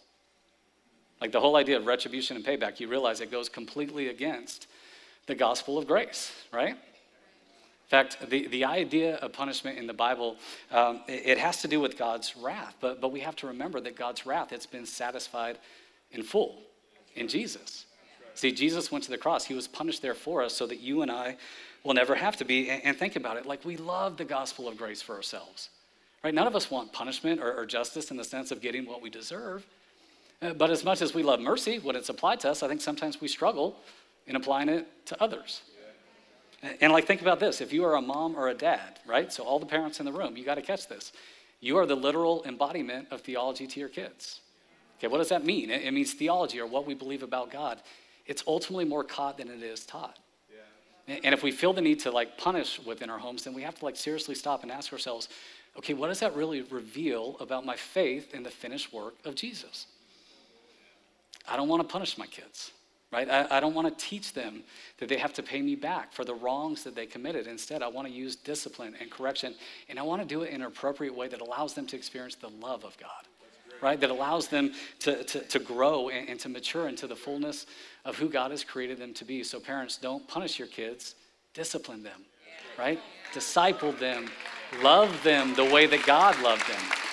Like 1.20 1.32
the 1.32 1.40
whole 1.40 1.56
idea 1.56 1.76
of 1.76 1.86
retribution 1.86 2.36
and 2.36 2.44
payback, 2.44 2.78
you 2.78 2.88
realize 2.88 3.20
it 3.20 3.30
goes 3.30 3.48
completely 3.48 4.08
against 4.08 4.66
the 5.26 5.34
gospel 5.34 5.78
of 5.78 5.86
grace, 5.86 6.32
right? 6.52 6.76
In 7.86 7.90
fact, 7.90 8.18
the, 8.28 8.48
the 8.48 8.64
idea 8.64 9.16
of 9.16 9.32
punishment 9.32 9.78
in 9.78 9.86
the 9.86 9.94
Bible, 9.94 10.36
um, 10.72 11.02
it, 11.06 11.26
it, 11.26 11.38
has 11.38 11.62
to 11.62 11.68
do 11.68 11.80
with 11.80 11.96
God's 11.96 12.36
wrath. 12.36 12.74
But, 12.80 13.00
but 13.00 13.12
we 13.12 13.20
have 13.20 13.36
to 13.36 13.46
remember 13.46 13.80
that 13.80 13.94
God's 13.96 14.26
wrath, 14.26 14.52
it's 14.52 14.66
been 14.66 14.86
satisfied 14.86 15.58
in 16.10 16.22
full 16.22 16.58
in 17.14 17.28
Jesus. 17.28 17.86
See, 18.34 18.52
Jesus 18.52 18.92
went 18.92 19.04
to 19.04 19.10
the 19.10 19.18
cross. 19.18 19.44
He 19.44 19.54
was 19.54 19.66
punished 19.66 20.02
there 20.02 20.14
for 20.14 20.42
us 20.42 20.52
so 20.52 20.66
that 20.66 20.80
you 20.80 21.02
and 21.02 21.10
I 21.10 21.36
will 21.84 21.94
never 21.94 22.14
have 22.14 22.36
to 22.38 22.44
be. 22.44 22.70
And, 22.70 22.84
and 22.84 22.96
think 22.96 23.16
about 23.16 23.36
it 23.36 23.46
like 23.46 23.64
we 23.64 23.76
love 23.76 24.16
the 24.16 24.24
gospel 24.24 24.68
of 24.68 24.76
grace 24.76 25.00
for 25.00 25.14
ourselves, 25.14 25.70
right? 26.22 26.34
None 26.34 26.46
of 26.46 26.54
us 26.54 26.70
want 26.70 26.92
punishment 26.92 27.40
or, 27.40 27.54
or 27.56 27.66
justice 27.66 28.10
in 28.10 28.16
the 28.16 28.24
sense 28.24 28.50
of 28.50 28.60
getting 28.60 28.84
what 28.84 29.00
we 29.00 29.10
deserve. 29.10 29.64
Uh, 30.42 30.52
but 30.52 30.70
as 30.70 30.84
much 30.84 31.02
as 31.02 31.14
we 31.14 31.22
love 31.22 31.40
mercy 31.40 31.78
when 31.78 31.96
it's 31.96 32.08
applied 32.08 32.40
to 32.40 32.50
us, 32.50 32.62
I 32.62 32.68
think 32.68 32.80
sometimes 32.80 33.20
we 33.20 33.28
struggle 33.28 33.76
in 34.26 34.36
applying 34.36 34.68
it 34.68 34.86
to 35.06 35.22
others. 35.22 35.62
And 36.80 36.92
like, 36.92 37.06
think 37.06 37.20
about 37.20 37.38
this 37.38 37.60
if 37.60 37.72
you 37.72 37.84
are 37.84 37.94
a 37.94 38.02
mom 38.02 38.36
or 38.36 38.48
a 38.48 38.54
dad, 38.54 38.98
right? 39.06 39.32
So, 39.32 39.44
all 39.44 39.58
the 39.58 39.66
parents 39.66 40.00
in 40.00 40.06
the 40.06 40.12
room, 40.12 40.36
you 40.36 40.44
got 40.44 40.56
to 40.56 40.62
catch 40.62 40.88
this. 40.88 41.12
You 41.60 41.76
are 41.78 41.86
the 41.86 41.94
literal 41.94 42.44
embodiment 42.44 43.08
of 43.10 43.20
theology 43.20 43.66
to 43.66 43.80
your 43.80 43.88
kids. 43.88 44.40
Okay, 44.98 45.08
what 45.08 45.18
does 45.18 45.28
that 45.28 45.44
mean? 45.44 45.70
It 45.70 45.92
means 45.92 46.14
theology 46.14 46.58
or 46.60 46.66
what 46.66 46.86
we 46.86 46.94
believe 46.94 47.22
about 47.22 47.50
God. 47.50 47.82
It's 48.26 48.42
ultimately 48.46 48.84
more 48.84 49.04
caught 49.04 49.38
than 49.38 49.48
it 49.48 49.62
is 49.62 49.84
taught. 49.84 50.18
Yeah. 50.50 51.18
And 51.22 51.34
if 51.34 51.42
we 51.42 51.52
feel 51.52 51.72
the 51.72 51.82
need 51.82 52.00
to 52.00 52.10
like 52.10 52.38
punish 52.38 52.80
within 52.80 53.10
our 53.10 53.18
homes, 53.18 53.44
then 53.44 53.54
we 53.54 53.62
have 53.62 53.78
to 53.78 53.84
like 53.84 53.96
seriously 53.96 54.34
stop 54.34 54.62
and 54.62 54.72
ask 54.72 54.92
ourselves, 54.92 55.28
okay, 55.76 55.92
what 55.92 56.08
does 56.08 56.20
that 56.20 56.34
really 56.34 56.62
reveal 56.62 57.36
about 57.40 57.66
my 57.66 57.76
faith 57.76 58.34
in 58.34 58.42
the 58.42 58.50
finished 58.50 58.92
work 58.92 59.14
of 59.24 59.34
Jesus? 59.34 59.86
I 61.48 61.56
don't 61.56 61.68
want 61.68 61.82
to 61.82 61.88
punish 61.88 62.18
my 62.18 62.26
kids, 62.26 62.72
right? 63.12 63.28
I, 63.28 63.58
I 63.58 63.60
don't 63.60 63.74
want 63.74 63.86
to 63.96 64.04
teach 64.04 64.32
them 64.32 64.62
that 64.98 65.08
they 65.08 65.16
have 65.16 65.32
to 65.34 65.42
pay 65.42 65.62
me 65.62 65.74
back 65.74 66.12
for 66.12 66.24
the 66.24 66.34
wrongs 66.34 66.84
that 66.84 66.94
they 66.94 67.06
committed. 67.06 67.46
Instead, 67.46 67.82
I 67.82 67.88
want 67.88 68.08
to 68.08 68.12
use 68.12 68.36
discipline 68.36 68.94
and 69.00 69.10
correction, 69.10 69.54
and 69.88 69.98
I 69.98 70.02
want 70.02 70.22
to 70.22 70.28
do 70.28 70.42
it 70.42 70.50
in 70.50 70.60
an 70.62 70.66
appropriate 70.66 71.14
way 71.14 71.28
that 71.28 71.40
allows 71.40 71.74
them 71.74 71.86
to 71.86 71.96
experience 71.96 72.34
the 72.34 72.48
love 72.48 72.84
of 72.84 72.96
God, 72.98 73.10
right? 73.80 74.00
That 74.00 74.10
allows 74.10 74.48
them 74.48 74.72
to, 75.00 75.22
to, 75.24 75.40
to 75.40 75.58
grow 75.58 76.08
and, 76.08 76.28
and 76.28 76.40
to 76.40 76.48
mature 76.48 76.88
into 76.88 77.06
the 77.06 77.16
fullness 77.16 77.66
of 78.04 78.16
who 78.16 78.28
God 78.28 78.50
has 78.50 78.64
created 78.64 78.98
them 78.98 79.14
to 79.14 79.24
be. 79.24 79.42
So, 79.44 79.60
parents, 79.60 79.96
don't 79.96 80.26
punish 80.26 80.58
your 80.58 80.68
kids, 80.68 81.14
discipline 81.54 82.02
them, 82.02 82.24
right? 82.78 83.00
Disciple 83.32 83.92
them, 83.92 84.30
love 84.82 85.22
them 85.22 85.54
the 85.54 85.64
way 85.64 85.86
that 85.86 86.04
God 86.06 86.40
loved 86.42 86.68
them. 86.68 87.05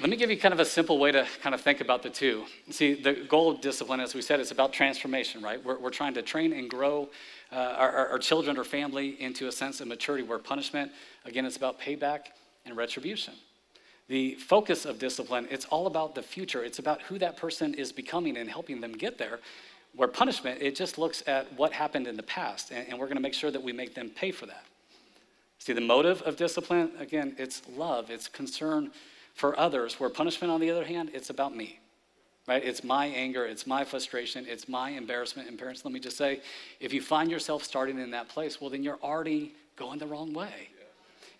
Let 0.00 0.10
me 0.10 0.16
give 0.16 0.28
you 0.28 0.36
kind 0.36 0.52
of 0.52 0.58
a 0.58 0.64
simple 0.64 0.98
way 0.98 1.12
to 1.12 1.24
kind 1.40 1.54
of 1.54 1.60
think 1.60 1.80
about 1.80 2.02
the 2.02 2.10
two. 2.10 2.46
See, 2.70 2.94
the 2.94 3.12
goal 3.12 3.48
of 3.48 3.60
discipline, 3.60 4.00
as 4.00 4.12
we 4.12 4.22
said, 4.22 4.40
is 4.40 4.50
about 4.50 4.72
transformation, 4.72 5.40
right? 5.40 5.64
We're, 5.64 5.78
we're 5.78 5.90
trying 5.90 6.14
to 6.14 6.22
train 6.22 6.52
and 6.52 6.68
grow 6.68 7.10
uh, 7.52 7.54
our, 7.54 8.08
our 8.08 8.18
children 8.18 8.58
or 8.58 8.64
family 8.64 9.20
into 9.22 9.46
a 9.46 9.52
sense 9.52 9.80
of 9.80 9.86
maturity 9.86 10.24
where 10.24 10.40
punishment, 10.40 10.90
again, 11.24 11.46
it's 11.46 11.56
about 11.56 11.78
payback 11.78 12.22
and 12.66 12.76
retribution. 12.76 13.34
The 14.08 14.34
focus 14.34 14.84
of 14.84 14.98
discipline, 14.98 15.46
it's 15.48 15.64
all 15.66 15.86
about 15.86 16.16
the 16.16 16.22
future. 16.22 16.64
It's 16.64 16.80
about 16.80 17.00
who 17.02 17.16
that 17.20 17.36
person 17.36 17.72
is 17.74 17.92
becoming 17.92 18.36
and 18.36 18.50
helping 18.50 18.80
them 18.80 18.94
get 18.94 19.16
there. 19.16 19.38
Where 19.94 20.08
punishment, 20.08 20.60
it 20.60 20.74
just 20.74 20.98
looks 20.98 21.22
at 21.28 21.52
what 21.56 21.72
happened 21.72 22.08
in 22.08 22.16
the 22.16 22.24
past, 22.24 22.72
and, 22.72 22.88
and 22.88 22.98
we're 22.98 23.06
going 23.06 23.16
to 23.16 23.22
make 23.22 23.34
sure 23.34 23.52
that 23.52 23.62
we 23.62 23.72
make 23.72 23.94
them 23.94 24.10
pay 24.10 24.32
for 24.32 24.46
that. 24.46 24.64
See, 25.60 25.72
the 25.72 25.80
motive 25.80 26.20
of 26.22 26.36
discipline, 26.36 26.90
again, 26.98 27.36
it's 27.38 27.62
love, 27.68 28.10
it's 28.10 28.26
concern 28.26 28.90
for 29.34 29.58
others, 29.58 30.00
where 30.00 30.08
punishment, 30.08 30.50
on 30.50 30.60
the 30.60 30.70
other 30.70 30.84
hand, 30.84 31.10
it's 31.12 31.28
about 31.28 31.54
me. 31.54 31.80
Right? 32.46 32.62
It's 32.62 32.84
my 32.84 33.06
anger, 33.06 33.46
it's 33.46 33.66
my 33.66 33.84
frustration, 33.84 34.44
it's 34.46 34.68
my 34.68 34.90
embarrassment. 34.90 35.48
And 35.48 35.58
parents, 35.58 35.84
let 35.84 35.92
me 35.92 36.00
just 36.00 36.16
say, 36.16 36.40
if 36.78 36.92
you 36.92 37.00
find 37.00 37.30
yourself 37.30 37.64
starting 37.64 37.98
in 37.98 38.10
that 38.10 38.28
place, 38.28 38.60
well, 38.60 38.70
then 38.70 38.82
you're 38.82 38.98
already 39.02 39.54
going 39.76 39.98
the 39.98 40.06
wrong 40.06 40.32
way. 40.32 40.68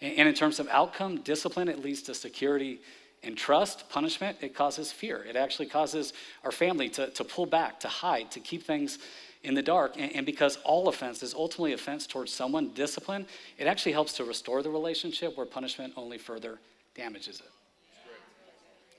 And 0.00 0.28
in 0.28 0.34
terms 0.34 0.58
of 0.60 0.68
outcome, 0.68 1.20
discipline, 1.20 1.68
it 1.68 1.82
leads 1.82 2.02
to 2.02 2.14
security 2.14 2.80
and 3.22 3.36
trust. 3.36 3.88
Punishment, 3.90 4.38
it 4.40 4.54
causes 4.54 4.92
fear. 4.92 5.24
It 5.28 5.36
actually 5.36 5.66
causes 5.66 6.12
our 6.42 6.52
family 6.52 6.88
to, 6.90 7.10
to 7.10 7.24
pull 7.24 7.46
back, 7.46 7.80
to 7.80 7.88
hide, 7.88 8.30
to 8.32 8.40
keep 8.40 8.64
things 8.64 8.98
in 9.42 9.54
the 9.54 9.62
dark. 9.62 9.94
And, 9.96 10.14
and 10.16 10.26
because 10.26 10.58
all 10.64 10.88
offense 10.88 11.22
is 11.22 11.34
ultimately 11.34 11.74
offense 11.74 12.06
towards 12.06 12.32
someone, 12.32 12.70
discipline, 12.74 13.26
it 13.58 13.66
actually 13.66 13.92
helps 13.92 14.14
to 14.14 14.24
restore 14.24 14.62
the 14.62 14.70
relationship 14.70 15.36
where 15.36 15.46
punishment 15.46 15.92
only 15.96 16.18
further 16.18 16.58
damages 16.94 17.40
it. 17.40 17.50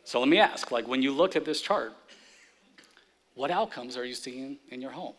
So 0.05 0.19
let 0.19 0.29
me 0.29 0.37
ask 0.37 0.71
like, 0.71 0.87
when 0.87 1.01
you 1.01 1.11
look 1.11 1.35
at 1.35 1.45
this 1.45 1.61
chart, 1.61 1.91
what 3.33 3.51
outcomes 3.51 3.97
are 3.97 4.05
you 4.05 4.13
seeing 4.13 4.57
in 4.69 4.81
your 4.81 4.91
home? 4.91 5.15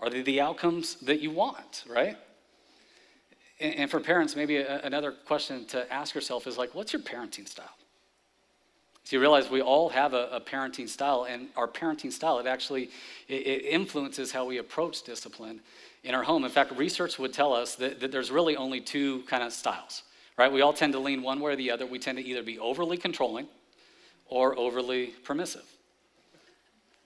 Are 0.00 0.10
they 0.10 0.22
the 0.22 0.40
outcomes 0.40 0.96
that 0.96 1.20
you 1.20 1.30
want, 1.30 1.84
right? 1.88 2.16
And, 3.60 3.74
and 3.76 3.90
for 3.90 4.00
parents, 4.00 4.34
maybe 4.34 4.56
a, 4.56 4.82
another 4.82 5.12
question 5.12 5.64
to 5.66 5.90
ask 5.92 6.14
yourself 6.14 6.48
is 6.48 6.58
like, 6.58 6.74
what's 6.74 6.92
your 6.92 7.02
parenting 7.02 7.48
style? 7.48 7.76
So 9.04 9.16
you 9.16 9.20
realize 9.20 9.48
we 9.48 9.62
all 9.62 9.88
have 9.90 10.12
a, 10.12 10.28
a 10.32 10.40
parenting 10.40 10.88
style, 10.88 11.26
and 11.28 11.48
our 11.56 11.68
parenting 11.68 12.12
style, 12.12 12.40
it 12.40 12.46
actually 12.46 12.90
it, 13.28 13.46
it 13.46 13.64
influences 13.66 14.32
how 14.32 14.44
we 14.44 14.58
approach 14.58 15.02
discipline 15.02 15.60
in 16.02 16.14
our 16.14 16.24
home. 16.24 16.44
In 16.44 16.50
fact, 16.50 16.72
research 16.72 17.18
would 17.18 17.32
tell 17.32 17.52
us 17.52 17.76
that, 17.76 18.00
that 18.00 18.10
there's 18.10 18.30
really 18.32 18.56
only 18.56 18.80
two 18.80 19.22
kind 19.22 19.44
of 19.44 19.52
styles 19.52 20.02
right? 20.36 20.52
We 20.52 20.62
all 20.62 20.72
tend 20.72 20.92
to 20.94 20.98
lean 20.98 21.22
one 21.22 21.40
way 21.40 21.52
or 21.52 21.56
the 21.56 21.70
other. 21.70 21.86
We 21.86 21.98
tend 21.98 22.18
to 22.18 22.24
either 22.24 22.42
be 22.42 22.58
overly 22.58 22.96
controlling 22.96 23.46
or 24.26 24.58
overly 24.58 25.08
permissive. 25.24 25.64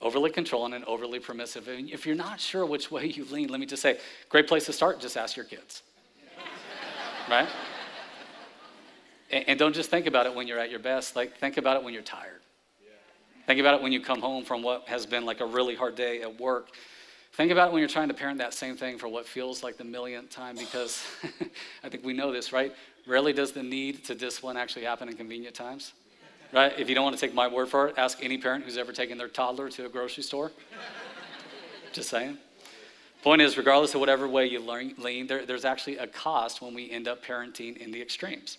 Overly 0.01 0.31
controlling 0.31 0.73
and 0.73 0.85
overly 0.85 1.19
permissive. 1.19 1.67
And 1.67 1.89
if 1.89 2.05
you're 2.05 2.15
not 2.15 2.39
sure 2.39 2.65
which 2.65 2.89
way 2.89 3.05
you 3.07 3.25
lean, 3.25 3.49
let 3.49 3.59
me 3.59 3.65
just 3.65 3.81
say, 3.81 3.99
great 4.29 4.47
place 4.47 4.65
to 4.67 4.73
start, 4.73 4.99
just 5.01 5.17
ask 5.17 5.35
your 5.35 5.45
kids. 5.45 5.83
right? 7.29 7.49
And, 9.29 9.43
and, 9.49 9.59
don't 9.59 9.75
just 9.75 9.89
think 9.89 10.07
about 10.07 10.25
it 10.25 10.33
when 10.33 10.47
you're 10.47 10.57
at 10.57 10.71
your 10.71 10.79
best, 10.79 11.15
like 11.15 11.37
think 11.37 11.57
about 11.57 11.75
it 11.77 11.83
when 11.83 11.93
you're 11.93 12.01
tired. 12.01 12.41
Think 13.45 13.59
about 13.59 13.73
it 13.73 13.81
when 13.81 13.91
you 13.91 13.99
come 13.99 14.21
home 14.21 14.45
from 14.45 14.61
what 14.61 14.87
has 14.87 15.07
been 15.07 15.25
like 15.25 15.41
a 15.41 15.45
really 15.45 15.75
hard 15.75 15.95
day 15.95 16.21
at 16.21 16.39
work. 16.39 16.69
Think 17.33 17.51
about 17.51 17.69
it 17.69 17.71
when 17.71 17.79
you're 17.79 17.89
trying 17.89 18.09
to 18.09 18.13
parent 18.13 18.39
that 18.39 18.53
same 18.53 18.75
thing 18.75 18.97
for 18.97 19.07
what 19.07 19.25
feels 19.25 19.63
like 19.63 19.77
the 19.77 19.83
millionth 19.83 20.29
time 20.29 20.55
because 20.57 21.01
I 21.83 21.89
think 21.89 22.03
we 22.03 22.13
know 22.13 22.31
this, 22.31 22.51
right? 22.51 22.73
Rarely 23.07 23.33
does 23.33 23.51
the 23.51 23.63
need 23.63 24.03
to 24.05 24.15
discipline 24.15 24.57
actually 24.57 24.85
happen 24.85 25.07
in 25.07 25.15
convenient 25.15 25.55
times. 25.55 25.93
Right? 26.51 26.73
If 26.77 26.89
you 26.89 26.95
don't 26.95 27.03
want 27.03 27.15
to 27.15 27.21
take 27.21 27.33
my 27.33 27.47
word 27.47 27.69
for 27.69 27.87
it, 27.87 27.95
ask 27.97 28.23
any 28.23 28.37
parent 28.37 28.65
who's 28.65 28.77
ever 28.77 28.91
taken 28.91 29.17
their 29.17 29.27
toddler 29.27 29.69
to 29.69 29.85
a 29.85 29.89
grocery 29.89 30.23
store. 30.23 30.51
Just 31.93 32.09
saying. 32.09 32.37
Point 33.21 33.41
is, 33.41 33.57
regardless 33.57 33.93
of 33.93 33.99
whatever 33.99 34.27
way 34.27 34.47
you 34.47 34.59
lean, 34.59 35.27
there, 35.27 35.45
there's 35.45 35.65
actually 35.65 35.97
a 35.97 36.07
cost 36.07 36.61
when 36.61 36.73
we 36.73 36.89
end 36.89 37.07
up 37.07 37.23
parenting 37.23 37.77
in 37.77 37.91
the 37.91 38.01
extremes. 38.01 38.57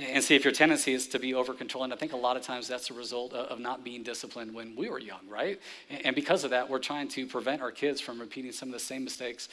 And 0.00 0.24
see, 0.24 0.34
if 0.34 0.44
your 0.44 0.52
tendency 0.52 0.94
is 0.94 1.06
to 1.08 1.18
be 1.18 1.34
over 1.34 1.52
controlling, 1.52 1.92
I 1.92 1.96
think 1.96 2.14
a 2.14 2.16
lot 2.16 2.38
of 2.38 2.42
times 2.42 2.66
that's 2.66 2.90
a 2.90 2.94
result 2.94 3.34
of 3.34 3.60
not 3.60 3.84
being 3.84 4.02
disciplined 4.02 4.54
when 4.54 4.74
we 4.74 4.88
were 4.88 4.98
young, 4.98 5.28
right? 5.28 5.60
And 5.90 6.16
because 6.16 6.42
of 6.42 6.50
that, 6.50 6.70
we're 6.70 6.78
trying 6.78 7.08
to 7.08 7.26
prevent 7.26 7.60
our 7.60 7.70
kids 7.70 8.00
from 8.00 8.18
repeating 8.18 8.50
some 8.50 8.70
of 8.70 8.72
the 8.72 8.80
same 8.80 9.04
mistakes 9.04 9.50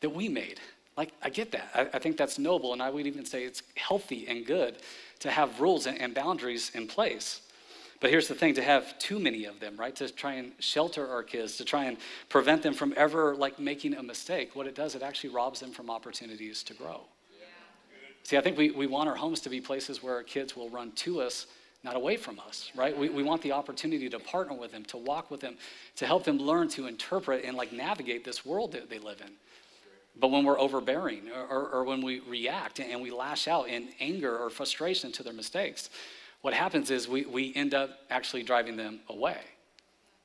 that 0.00 0.10
we 0.10 0.28
made. 0.28 0.60
Like, 0.98 1.12
I 1.22 1.30
get 1.30 1.50
that. 1.52 1.70
I, 1.74 1.80
I, 1.96 1.98
think 1.98 2.18
that's 2.18 2.38
noble, 2.38 2.74
and 2.74 2.82
I 2.82 2.90
would 2.90 3.06
even 3.06 3.24
say 3.24 3.44
it's 3.44 3.62
healthy 3.74 4.26
and 4.28 4.44
good 4.44 4.76
to 5.20 5.30
have 5.30 5.60
rules 5.60 5.86
and, 5.86 5.98
and 5.98 6.14
boundaries 6.14 6.70
in 6.74 6.86
place. 6.86 7.40
But 8.00 8.10
here's 8.10 8.28
the 8.28 8.34
thing 8.34 8.54
to 8.54 8.62
have 8.62 8.98
too 8.98 9.18
many 9.18 9.46
of 9.46 9.60
them, 9.60 9.78
right? 9.78 9.96
To 9.96 10.10
try 10.10 10.34
and 10.34 10.52
shelter 10.58 11.08
our 11.08 11.22
kids, 11.22 11.56
to 11.56 11.64
try 11.64 11.84
and 11.84 11.96
prevent 12.28 12.62
them 12.62 12.74
from 12.74 12.92
ever 12.98 13.34
like 13.34 13.58
making 13.58 13.94
a 13.94 14.02
mistake. 14.02 14.54
What 14.54 14.66
it 14.66 14.74
does, 14.74 14.94
it 14.94 15.02
actually 15.02 15.30
robs 15.30 15.60
them 15.60 15.70
from 15.70 15.90
opportunities 15.90 16.62
to 16.64 16.74
grow. 16.74 17.00
See, 18.26 18.36
I 18.36 18.40
think 18.40 18.58
we, 18.58 18.72
we 18.72 18.88
want 18.88 19.08
our 19.08 19.14
homes 19.14 19.38
to 19.42 19.48
be 19.48 19.60
places 19.60 20.02
where 20.02 20.14
our 20.14 20.24
kids 20.24 20.56
will 20.56 20.68
run 20.68 20.90
to 20.96 21.20
us, 21.20 21.46
not 21.84 21.94
away 21.94 22.16
from 22.16 22.40
us, 22.40 22.72
right? 22.74 22.98
We, 22.98 23.08
we 23.08 23.22
want 23.22 23.40
the 23.40 23.52
opportunity 23.52 24.08
to 24.08 24.18
partner 24.18 24.56
with 24.56 24.72
them, 24.72 24.84
to 24.86 24.96
walk 24.96 25.30
with 25.30 25.38
them, 25.38 25.54
to 25.94 26.06
help 26.06 26.24
them 26.24 26.38
learn 26.38 26.66
to 26.70 26.88
interpret 26.88 27.44
and 27.44 27.56
like 27.56 27.72
navigate 27.72 28.24
this 28.24 28.44
world 28.44 28.72
that 28.72 28.90
they 28.90 28.98
live 28.98 29.20
in. 29.20 29.30
But 30.18 30.32
when 30.32 30.44
we're 30.44 30.58
overbearing 30.58 31.30
or, 31.32 31.46
or, 31.46 31.68
or, 31.68 31.84
when 31.84 32.02
we 32.02 32.18
react 32.18 32.80
and 32.80 33.00
we 33.00 33.12
lash 33.12 33.46
out 33.46 33.68
in 33.68 33.90
anger 34.00 34.36
or 34.36 34.50
frustration 34.50 35.12
to 35.12 35.22
their 35.22 35.32
mistakes, 35.32 35.88
what 36.40 36.52
happens 36.52 36.90
is 36.90 37.06
we, 37.06 37.26
we 37.26 37.54
end 37.54 37.74
up 37.74 37.90
actually 38.10 38.42
driving 38.42 38.76
them 38.76 38.98
away. 39.08 39.38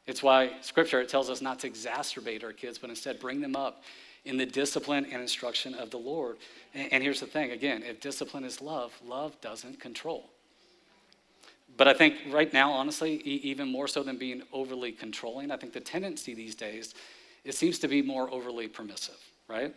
It's 0.08 0.24
why 0.24 0.54
scripture 0.62 1.02
it 1.02 1.10
tells 1.10 1.30
us 1.30 1.40
not 1.40 1.60
to 1.60 1.70
exacerbate 1.70 2.44
our 2.44 2.52
kids, 2.52 2.80
but 2.80 2.90
instead 2.90 3.20
bring 3.20 3.42
them 3.42 3.56
up 3.56 3.84
in 4.26 4.38
the 4.38 4.46
discipline 4.46 5.06
and 5.06 5.22
instruction 5.22 5.74
of 5.74 5.90
the 5.90 5.98
Lord. 5.98 6.38
And, 6.74 6.94
and 6.94 7.04
here's 7.04 7.20
the 7.20 7.26
thing 7.26 7.52
again, 7.52 7.84
if 7.84 8.00
discipline 8.00 8.44
is 8.44 8.62
love, 8.62 8.94
love 9.06 9.40
doesn't 9.42 9.80
control. 9.80 10.30
But 11.78 11.88
I 11.88 11.94
think 11.94 12.16
right 12.30 12.52
now, 12.52 12.72
honestly, 12.72 13.16
even 13.16 13.72
more 13.72 13.88
so 13.88 14.04
than 14.04 14.18
being 14.18 14.44
overly 14.52 14.92
controlling, 14.92 15.52
I 15.52 15.58
think 15.58 15.72
the 15.74 15.80
tendency 15.80 16.34
these 16.34 16.54
days, 16.54 16.94
it 17.46 17.56
seems 17.56 17.80
to 17.80 17.88
be 17.88 18.02
more 18.02 18.30
overly 18.30 18.68
permissive 18.68 19.18
right? 19.52 19.76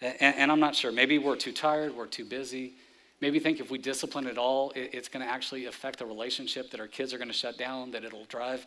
And, 0.00 0.34
and, 0.36 0.52
I'm 0.52 0.60
not 0.60 0.74
sure. 0.74 0.90
Maybe 0.90 1.18
we're 1.18 1.36
too 1.36 1.52
tired, 1.52 1.94
we're 1.94 2.06
too 2.06 2.24
busy. 2.24 2.72
Maybe 3.20 3.38
think 3.38 3.60
if 3.60 3.70
we 3.70 3.76
discipline 3.76 4.26
at 4.26 4.38
all, 4.38 4.70
it, 4.70 4.90
it's 4.94 5.08
going 5.08 5.24
to 5.24 5.30
actually 5.30 5.66
affect 5.66 5.98
the 5.98 6.06
relationship, 6.06 6.70
that 6.70 6.80
our 6.80 6.86
kids 6.86 7.12
are 7.12 7.18
going 7.18 7.28
to 7.28 7.34
shut 7.34 7.58
down, 7.58 7.90
that 7.90 8.02
it'll 8.02 8.24
drive 8.24 8.64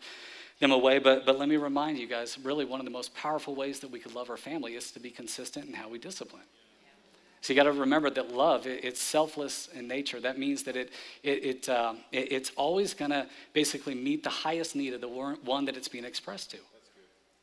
them 0.60 0.72
away. 0.72 0.98
But, 0.98 1.26
but 1.26 1.38
let 1.38 1.48
me 1.48 1.56
remind 1.56 1.98
you 1.98 2.06
guys 2.06 2.38
really, 2.42 2.64
one 2.64 2.80
of 2.80 2.86
the 2.86 2.92
most 2.92 3.14
powerful 3.14 3.54
ways 3.54 3.80
that 3.80 3.90
we 3.90 3.98
could 3.98 4.14
love 4.14 4.30
our 4.30 4.36
family 4.36 4.74
is 4.74 4.90
to 4.92 5.00
be 5.00 5.10
consistent 5.10 5.66
in 5.66 5.74
how 5.74 5.88
we 5.88 5.98
discipline. 5.98 6.44
So 7.40 7.52
you 7.52 7.58
got 7.58 7.64
to 7.64 7.72
remember 7.72 8.08
that 8.08 8.32
love, 8.32 8.66
it, 8.66 8.84
it's 8.84 9.02
selfless 9.02 9.68
in 9.74 9.86
nature. 9.86 10.18
That 10.18 10.38
means 10.38 10.62
that 10.62 10.76
it, 10.76 10.92
it, 11.22 11.44
it, 11.44 11.68
uh, 11.68 11.92
it 12.10 12.32
it's 12.32 12.50
always 12.56 12.94
going 12.94 13.10
to 13.10 13.26
basically 13.52 13.94
meet 13.94 14.22
the 14.24 14.30
highest 14.30 14.74
need 14.74 14.94
of 14.94 15.02
the 15.02 15.08
one 15.08 15.66
that 15.66 15.76
it's 15.76 15.88
being 15.88 16.06
expressed 16.06 16.52
to. 16.52 16.56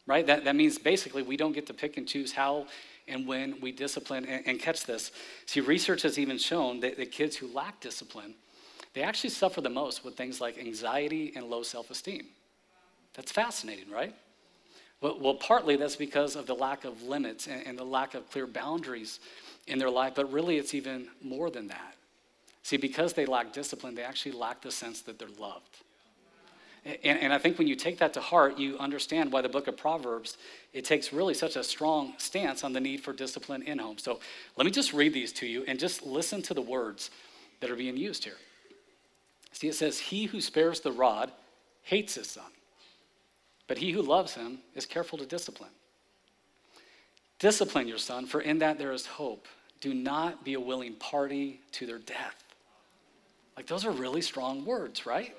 Right? 0.08 0.26
That, 0.26 0.45
that 0.45 0.56
means 0.56 0.80
basically 0.80 1.21
we 1.21 1.38
don't 1.38 1.52
get 1.52 1.67
to 1.67 1.74
pick 1.76 1.97
and 1.97 2.08
choose 2.08 2.32
how 2.32 2.65
and 3.08 3.28
when 3.28 3.60
we 3.62 3.71
discipline 3.71 4.26
and, 4.26 4.47
and 4.47 4.60
catch 4.60 4.86
this. 4.86 5.12
See, 5.45 5.60
research 5.60 6.02
has 6.02 6.17
even 6.17 6.39
shown 6.39 6.80
that 6.80 6.97
the 6.97 7.06
kids 7.06 7.36
who 7.36 7.47
lack 7.54 7.80
discipline, 7.80 8.34
they 8.93 9.04
actually 9.04 9.30
suffer 9.30 9.62
the 9.62 9.69
most 9.69 10.04
with 10.04 10.15
things 10.15 10.41
like 10.41 10.58
anxiety 10.58 11.34
and 11.36 11.45
low 11.45 11.62
self 11.62 11.91
esteem. 11.91 12.26
That's 13.13 13.32
fascinating, 13.32 13.89
right? 13.89 14.15
Well, 15.02 15.17
well, 15.19 15.34
partly 15.34 15.76
that's 15.76 15.95
because 15.95 16.36
of 16.36 16.45
the 16.45 16.54
lack 16.54 16.86
of 16.86 17.04
limits 17.04 17.47
and, 17.47 17.65
and 17.65 17.78
the 17.78 17.84
lack 17.84 18.13
of 18.13 18.30
clear 18.30 18.47
boundaries 18.47 19.19
in 19.67 19.80
their 19.80 19.89
life, 19.89 20.13
but 20.15 20.32
really 20.32 20.58
it's 20.58 20.74
even 20.74 21.08
more 21.21 21.50
than 21.50 21.67
that. 21.67 21.95
See, 22.63 22.78
because 22.78 23.13
they 23.13 23.26
lack 23.26 23.54
discipline, 23.54 23.95
they 23.95 24.04
actually 24.04 24.34
lack 24.34 24.62
the 24.62 24.71
sense 24.71 25.02
that 25.02 25.17
they're 25.17 25.28
loved. 25.39 25.78
And, 26.84 27.19
and, 27.19 27.32
I 27.34 27.38
think 27.38 27.60
when 27.60 27.67
you 27.67 27.76
take 27.76 28.00
that 28.00 28.12
to 28.13 28.21
heart, 28.21 28.58
you 28.58 28.76
understand 28.80 29.32
why 29.32 29.41
the 29.41 29.50
book 29.50 29.67
of 29.67 29.78
Proverbs, 29.78 30.38
it 30.74 30.84
takes 30.84 31.13
really 31.13 31.36
such 31.36 31.56
a 31.56 31.63
strong 31.63 32.15
stance 32.17 32.63
on 32.63 32.74
the 32.74 32.80
need 32.80 33.04
for 33.04 33.13
discipline 33.13 33.62
in 33.62 33.78
home. 33.78 34.00
So 34.00 34.19
let 34.58 34.65
me 34.65 34.71
just 34.71 34.91
read 34.91 35.13
these 35.13 35.32
to 35.34 35.45
you 35.45 35.63
and 35.67 35.80
just 35.80 36.04
listen 36.04 36.41
to 36.43 36.56
the 36.56 36.62
words 36.62 37.12
that 37.60 37.69
are 37.69 37.76
being 37.76 37.97
used 37.97 38.24
here. 38.24 38.38
See, 39.52 39.67
it 39.67 39.76
says, 39.76 40.00
He 40.00 40.26
who 40.26 40.41
spares 40.41 40.80
the 40.80 40.91
rod 40.91 41.32
hates 41.84 42.15
his 42.15 42.32
son, 42.32 42.52
but 43.71 43.77
he 43.77 43.91
who 43.91 44.01
loves 44.01 44.34
him 44.34 44.57
is 44.75 44.86
careful 44.86 45.17
to 45.17 45.25
discipline. 45.25 45.69
Discipline 47.39 47.88
your 47.88 47.99
son, 47.99 48.25
for 48.25 48.41
in 48.41 48.60
that 48.60 48.77
there 48.77 48.91
is 48.91 49.05
hope. 49.05 49.47
Do 49.79 49.93
not 49.93 50.43
be 50.43 50.55
a 50.55 50.60
willing 50.60 50.95
party 50.95 51.62
to 51.71 51.86
their 51.86 51.99
death. 51.99 52.43
Like, 53.55 53.67
those 53.67 53.86
are 53.86 53.91
really 53.91 54.21
strong 54.21 54.65
words, 54.65 55.05
right? 55.05 55.34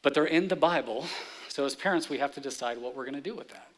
But 0.00 0.14
they're 0.14 0.24
in 0.24 0.48
the 0.48 0.56
Bible. 0.56 1.04
So 1.48 1.66
as 1.66 1.74
parents, 1.74 2.08
we 2.08 2.16
have 2.16 2.32
to 2.32 2.40
decide 2.40 2.78
what 2.78 2.96
we're 2.96 3.04
going 3.04 3.12
to 3.12 3.20
do 3.20 3.34
with 3.34 3.50
that. 3.50 3.68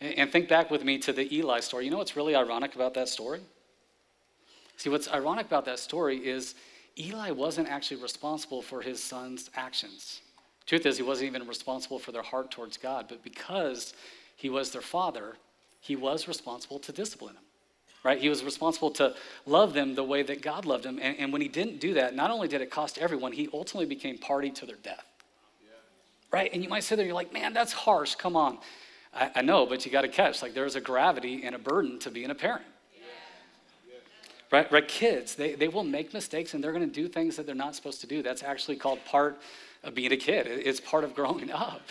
And 0.00 0.32
think 0.32 0.48
back 0.48 0.72
with 0.72 0.82
me 0.82 0.98
to 0.98 1.12
the 1.12 1.32
Eli 1.32 1.60
story. 1.60 1.84
You 1.84 1.92
know 1.92 1.98
what's 1.98 2.16
really 2.16 2.34
ironic 2.34 2.74
about 2.74 2.94
that 2.94 3.08
story? 3.08 3.38
See, 4.78 4.90
what's 4.90 5.08
ironic 5.12 5.46
about 5.46 5.64
that 5.66 5.78
story 5.78 6.16
is 6.16 6.56
Eli 6.98 7.30
wasn't 7.30 7.68
actually 7.68 8.02
responsible 8.02 8.62
for 8.62 8.82
his 8.82 9.00
son's 9.00 9.48
actions. 9.54 10.22
Truth 10.66 10.86
is, 10.86 10.96
he 10.96 11.02
wasn't 11.02 11.28
even 11.28 11.46
responsible 11.46 11.98
for 11.98 12.12
their 12.12 12.22
heart 12.22 12.50
towards 12.50 12.76
God, 12.76 13.06
but 13.08 13.22
because 13.22 13.92
he 14.36 14.48
was 14.48 14.70
their 14.70 14.82
father, 14.82 15.36
he 15.80 15.96
was 15.96 16.26
responsible 16.26 16.78
to 16.80 16.92
discipline 16.92 17.34
them. 17.34 17.42
Right? 18.02 18.18
He 18.18 18.28
was 18.28 18.44
responsible 18.44 18.90
to 18.92 19.14
love 19.46 19.72
them 19.72 19.94
the 19.94 20.04
way 20.04 20.22
that 20.22 20.42
God 20.42 20.66
loved 20.66 20.84
them. 20.84 20.98
And, 21.00 21.18
and 21.18 21.32
when 21.32 21.40
he 21.40 21.48
didn't 21.48 21.80
do 21.80 21.94
that, 21.94 22.14
not 22.14 22.30
only 22.30 22.48
did 22.48 22.60
it 22.60 22.70
cost 22.70 22.98
everyone, 22.98 23.32
he 23.32 23.48
ultimately 23.52 23.86
became 23.86 24.18
party 24.18 24.50
to 24.50 24.66
their 24.66 24.76
death. 24.76 25.06
Right? 26.30 26.50
And 26.52 26.62
you 26.62 26.68
might 26.68 26.84
sit 26.84 26.96
there, 26.96 27.04
and 27.04 27.08
you're 27.08 27.14
like, 27.14 27.32
man, 27.32 27.54
that's 27.54 27.72
harsh. 27.72 28.14
Come 28.14 28.36
on. 28.36 28.58
I, 29.14 29.30
I 29.36 29.42
know, 29.42 29.64
but 29.64 29.86
you 29.86 29.92
got 29.92 30.02
to 30.02 30.08
catch. 30.08 30.42
Like, 30.42 30.52
there's 30.52 30.76
a 30.76 30.80
gravity 30.80 31.44
and 31.44 31.54
a 31.54 31.58
burden 31.58 31.98
to 32.00 32.10
being 32.10 32.30
a 32.30 32.34
parent. 32.34 32.64
Right, 34.52 34.70
right, 34.70 34.86
kids, 34.86 35.34
they, 35.34 35.54
they 35.54 35.66
will 35.66 35.82
make 35.82 36.14
mistakes 36.14 36.54
and 36.54 36.62
they're 36.62 36.72
going 36.72 36.88
to 36.88 36.94
do 36.94 37.08
things 37.08 37.34
that 37.36 37.46
they're 37.46 37.56
not 37.56 37.74
supposed 37.74 38.00
to 38.02 38.06
do. 38.06 38.22
That's 38.22 38.44
actually 38.44 38.76
called 38.76 39.04
part 39.04 39.40
of 39.84 39.94
being 39.94 40.12
a 40.12 40.16
kid, 40.16 40.46
it's 40.46 40.80
part 40.80 41.04
of 41.04 41.14
growing 41.14 41.50
up. 41.52 41.82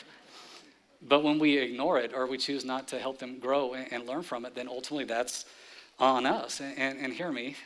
But 1.06 1.24
when 1.24 1.38
we 1.38 1.58
ignore 1.58 2.00
it 2.00 2.14
or 2.14 2.28
we 2.28 2.38
choose 2.38 2.64
not 2.64 2.88
to 2.90 3.00
help 3.00 3.20
them 3.20 3.40
grow 3.40 3.74
and, 3.74 4.08
learn 4.08 4.24
from 4.24 4.46
it, 4.46 4.56
then 4.56 4.68
ultimately 4.68 5.06
that's 5.06 5.46
on 6.00 6.26
us. 6.26 6.62
And, 6.62 6.78
and, 6.78 7.00
and 7.00 7.14
hear 7.14 7.32
me, 7.32 7.58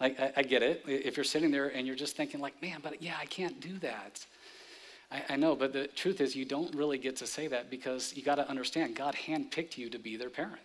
like, 0.00 0.18
I, 0.20 0.32
I, 0.36 0.42
get 0.42 0.62
it. 0.62 0.84
If 0.86 1.16
you're 1.16 1.24
sitting 1.24 1.50
there 1.50 1.68
and 1.68 1.86
you're 1.86 1.96
just 1.96 2.16
thinking, 2.16 2.40
like, 2.40 2.60
man, 2.62 2.78
but 2.82 3.02
yeah, 3.02 3.16
I 3.20 3.26
can't 3.26 3.60
do 3.60 3.78
that. 3.78 4.24
I, 5.10 5.24
I 5.30 5.36
know, 5.36 5.56
but 5.56 5.72
the 5.72 5.88
truth 5.88 6.20
is, 6.20 6.36
you 6.36 6.44
don't 6.44 6.72
really 6.74 6.98
get 6.98 7.16
to 7.16 7.26
say 7.26 7.48
that 7.48 7.68
because 7.68 8.14
you 8.16 8.22
got 8.22 8.36
to 8.36 8.48
understand 8.48 8.94
God 8.94 9.14
handpicked 9.14 9.76
you 9.76 9.90
to 9.90 9.98
be 9.98 10.16
their 10.16 10.30
parent. 10.30 10.60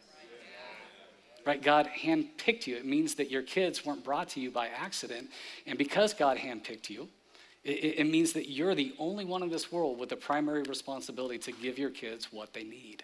Right? 1.45 1.61
God 1.61 1.87
handpicked 1.87 2.67
you. 2.67 2.75
It 2.75 2.85
means 2.85 3.15
that 3.15 3.31
your 3.31 3.41
kids 3.41 3.85
weren't 3.85 4.03
brought 4.03 4.29
to 4.29 4.39
you 4.39 4.51
by 4.51 4.67
accident. 4.67 5.29
And 5.65 5.77
because 5.77 6.13
God 6.13 6.37
handpicked 6.37 6.89
you, 6.89 7.07
it, 7.63 8.07
means 8.07 8.33
that 8.33 8.49
you're 8.49 8.73
the 8.73 8.93
only 8.97 9.25
one 9.25 9.43
in 9.43 9.49
this 9.49 9.71
world 9.71 9.99
with 9.99 10.09
the 10.09 10.15
primary 10.15 10.63
responsibility 10.63 11.37
to 11.39 11.51
give 11.51 11.77
your 11.77 11.89
kids 11.89 12.31
what 12.31 12.53
they 12.53 12.63
need. 12.63 13.03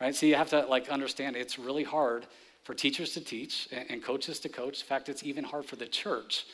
Right? 0.00 0.14
So 0.14 0.26
you 0.26 0.34
have 0.34 0.50
to 0.50 0.66
like 0.66 0.88
understand 0.88 1.36
it's 1.36 1.58
really 1.58 1.84
hard 1.84 2.26
for 2.64 2.74
teachers 2.74 3.12
to 3.12 3.20
teach 3.20 3.68
and 3.70 4.02
coaches 4.02 4.40
to 4.40 4.48
coach. 4.48 4.80
In 4.80 4.86
fact, 4.86 5.08
it's 5.08 5.22
even 5.22 5.44
hard 5.44 5.66
for 5.66 5.76
the 5.76 5.86
church 5.86 6.46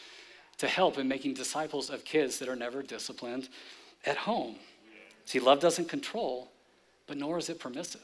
to 0.58 0.68
help 0.68 0.98
in 0.98 1.08
making 1.08 1.34
disciples 1.34 1.88
of 1.88 2.04
kids 2.04 2.38
that 2.38 2.48
are 2.48 2.56
never 2.56 2.82
disciplined 2.82 3.48
at 4.04 4.16
home. 4.16 4.56
See, 5.24 5.40
love 5.40 5.60
doesn't 5.60 5.88
control, 5.88 6.50
but 7.06 7.16
nor 7.16 7.38
is 7.38 7.48
it 7.48 7.58
permissive. 7.58 8.02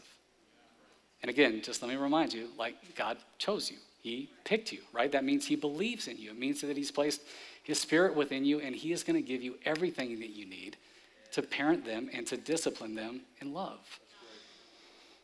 And 1.22 1.30
again, 1.30 1.60
just 1.62 1.82
let 1.82 1.90
me 1.90 1.96
remind 1.96 2.32
you 2.32 2.48
like, 2.56 2.76
God 2.96 3.18
chose 3.38 3.70
you, 3.70 3.78
He 4.00 4.30
picked 4.44 4.72
you, 4.72 4.80
right? 4.92 5.10
That 5.10 5.24
means 5.24 5.46
He 5.46 5.56
believes 5.56 6.08
in 6.08 6.16
you. 6.16 6.30
It 6.30 6.38
means 6.38 6.60
that 6.60 6.76
He's 6.76 6.90
placed 6.90 7.22
His 7.68 7.78
Spirit 7.78 8.16
within 8.16 8.46
you, 8.46 8.60
and 8.60 8.74
He 8.74 8.92
is 8.92 9.04
going 9.04 9.14
to 9.14 9.22
give 9.22 9.42
you 9.42 9.56
everything 9.66 10.18
that 10.20 10.30
you 10.30 10.46
need 10.46 10.78
to 11.32 11.42
parent 11.42 11.84
them 11.84 12.08
and 12.14 12.26
to 12.26 12.38
discipline 12.38 12.94
them 12.94 13.20
in 13.42 13.52
love. 13.52 13.80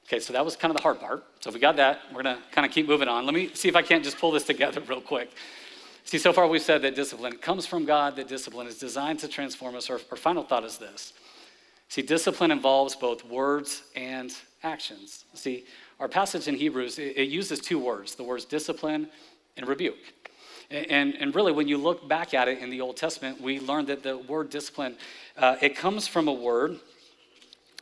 Okay, 0.07 0.21
so 0.21 0.35
that 0.35 0.45
was 0.45 0.55
kind 0.55 0.71
of 0.71 0.77
the 0.77 0.83
hard 0.83 1.01
part. 1.01 1.25
So 1.41 1.49
if 1.49 1.55
we 1.55 1.61
got 1.61 1.77
that, 1.77 2.01
we're 2.13 2.23
going 2.23 2.37
to 2.37 2.43
kind 2.51 2.67
of 2.67 2.71
keep 2.71 2.87
moving 2.87 3.09
on. 3.09 3.25
Let 3.25 3.35
me 3.35 3.49
see 3.55 3.71
if 3.71 3.77
I 3.77 3.81
can't 3.81 4.05
just 4.05 4.19
pull 4.19 4.31
this 4.31 4.45
together 4.53 4.83
real 4.83 5.01
quick. 5.01 5.31
See, 6.05 6.19
so 6.19 6.35
far 6.35 6.47
we've 6.47 6.61
said 6.61 6.83
that 6.83 6.95
discipline 6.95 7.39
comes 7.39 7.65
from 7.65 7.87
God, 7.87 8.15
that 8.17 8.29
discipline 8.29 8.67
is 8.67 8.77
designed 8.77 9.21
to 9.21 9.29
transform 9.29 9.75
us. 9.75 9.89
Our, 9.89 9.99
our 10.11 10.19
final 10.19 10.43
thought 10.43 10.65
is 10.65 10.77
this. 10.77 11.15
See, 11.89 12.03
discipline 12.03 12.51
involves 12.51 12.95
both 12.95 13.25
words 13.25 13.85
and 13.97 14.37
actions. 14.63 15.25
See, 15.33 15.65
our 15.99 16.09
passage 16.09 16.47
in 16.47 16.57
Hebrews, 16.57 16.99
it, 16.99 17.17
it 17.17 17.29
uses 17.31 17.59
two 17.59 17.79
words 17.79 18.17
the 18.17 18.23
words 18.23 18.45
discipline 18.45 19.09
and 19.57 19.67
rebuke. 19.67 19.97
And, 20.71 21.15
and 21.15 21.35
really, 21.35 21.53
when 21.53 21.69
you 21.69 21.79
look 21.79 22.09
back 22.09 22.35
at 22.35 22.49
it 22.49 22.59
in 22.59 22.71
the 22.71 22.81
Old 22.81 22.97
Testament, 22.97 23.41
we 23.41 23.61
learned 23.61 23.89
that 23.89 24.03
the 24.03 24.19
word 24.19 24.51
discipline, 24.51 24.97
uh, 25.37 25.57
it 25.61 25.77
comes 25.77 26.07
from 26.07 26.29
a 26.29 26.33
word 26.33 26.79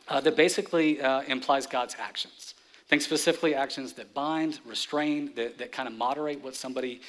uh, 0.07 0.19
that 0.21 0.35
basically 0.35 1.01
uh, 1.01 1.21
implies 1.23 1.65
God's 1.65 1.95
actions. 1.97 2.55
Think 2.87 3.01
specifically 3.01 3.55
actions 3.55 3.93
that 3.93 4.13
bind, 4.13 4.59
restrain, 4.65 5.33
that, 5.35 5.57
that 5.57 5.71
kind 5.71 5.87
of 5.87 5.95
moderate 5.95 6.43
what 6.43 6.55
somebody 6.55 7.01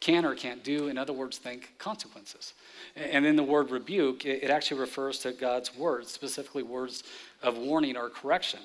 can 0.00 0.24
or 0.24 0.34
can't 0.34 0.62
do. 0.64 0.88
In 0.88 0.98
other 0.98 1.12
words, 1.12 1.38
think 1.38 1.74
consequences. 1.78 2.54
And 2.96 3.24
then 3.24 3.36
the 3.36 3.42
word 3.42 3.70
rebuke, 3.70 4.26
it, 4.26 4.42
it 4.42 4.50
actually 4.50 4.80
refers 4.80 5.18
to 5.20 5.32
God's 5.32 5.74
words, 5.76 6.10
specifically 6.10 6.62
words 6.62 7.04
of 7.42 7.56
warning 7.56 7.96
or 7.96 8.10
correction. 8.10 8.60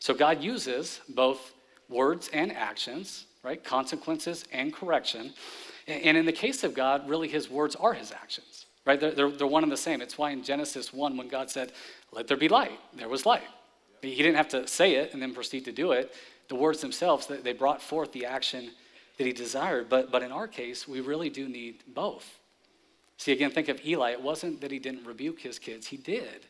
So 0.00 0.14
God 0.14 0.42
uses 0.42 1.00
both 1.10 1.52
words 1.88 2.28
and 2.32 2.52
actions, 2.52 3.26
right? 3.42 3.62
Consequences 3.62 4.44
and 4.52 4.72
correction. 4.72 5.32
And 5.88 6.18
in 6.18 6.26
the 6.26 6.32
case 6.32 6.64
of 6.64 6.74
God, 6.74 7.08
really 7.08 7.28
his 7.28 7.48
words 7.48 7.74
are 7.74 7.94
his 7.94 8.12
actions, 8.12 8.66
right? 8.84 9.00
They're, 9.00 9.12
they're, 9.12 9.30
they're 9.30 9.46
one 9.46 9.62
and 9.62 9.72
the 9.72 9.76
same. 9.76 10.02
It's 10.02 10.18
why 10.18 10.30
in 10.30 10.44
Genesis 10.44 10.92
1, 10.92 11.16
when 11.16 11.28
God 11.28 11.50
said, 11.50 11.72
let 12.12 12.28
there 12.28 12.36
be 12.36 12.48
light, 12.48 12.78
there 12.94 13.08
was 13.08 13.24
light. 13.24 13.48
He 14.02 14.14
didn't 14.14 14.36
have 14.36 14.48
to 14.50 14.66
say 14.66 14.96
it 14.96 15.14
and 15.14 15.22
then 15.22 15.34
proceed 15.34 15.64
to 15.64 15.72
do 15.72 15.92
it. 15.92 16.14
The 16.48 16.54
words 16.54 16.80
themselves, 16.82 17.26
they 17.26 17.52
brought 17.52 17.82
forth 17.82 18.12
the 18.12 18.26
action 18.26 18.70
that 19.16 19.26
he 19.26 19.32
desired. 19.32 19.88
But, 19.88 20.12
but 20.12 20.22
in 20.22 20.30
our 20.30 20.46
case, 20.46 20.86
we 20.86 21.00
really 21.00 21.30
do 21.30 21.48
need 21.48 21.82
both. 21.88 22.38
See, 23.16 23.32
again, 23.32 23.50
think 23.50 23.68
of 23.68 23.84
Eli. 23.84 24.12
It 24.12 24.22
wasn't 24.22 24.60
that 24.60 24.70
he 24.70 24.78
didn't 24.78 25.04
rebuke 25.04 25.40
his 25.40 25.58
kids, 25.58 25.86
he 25.86 25.96
did. 25.96 26.46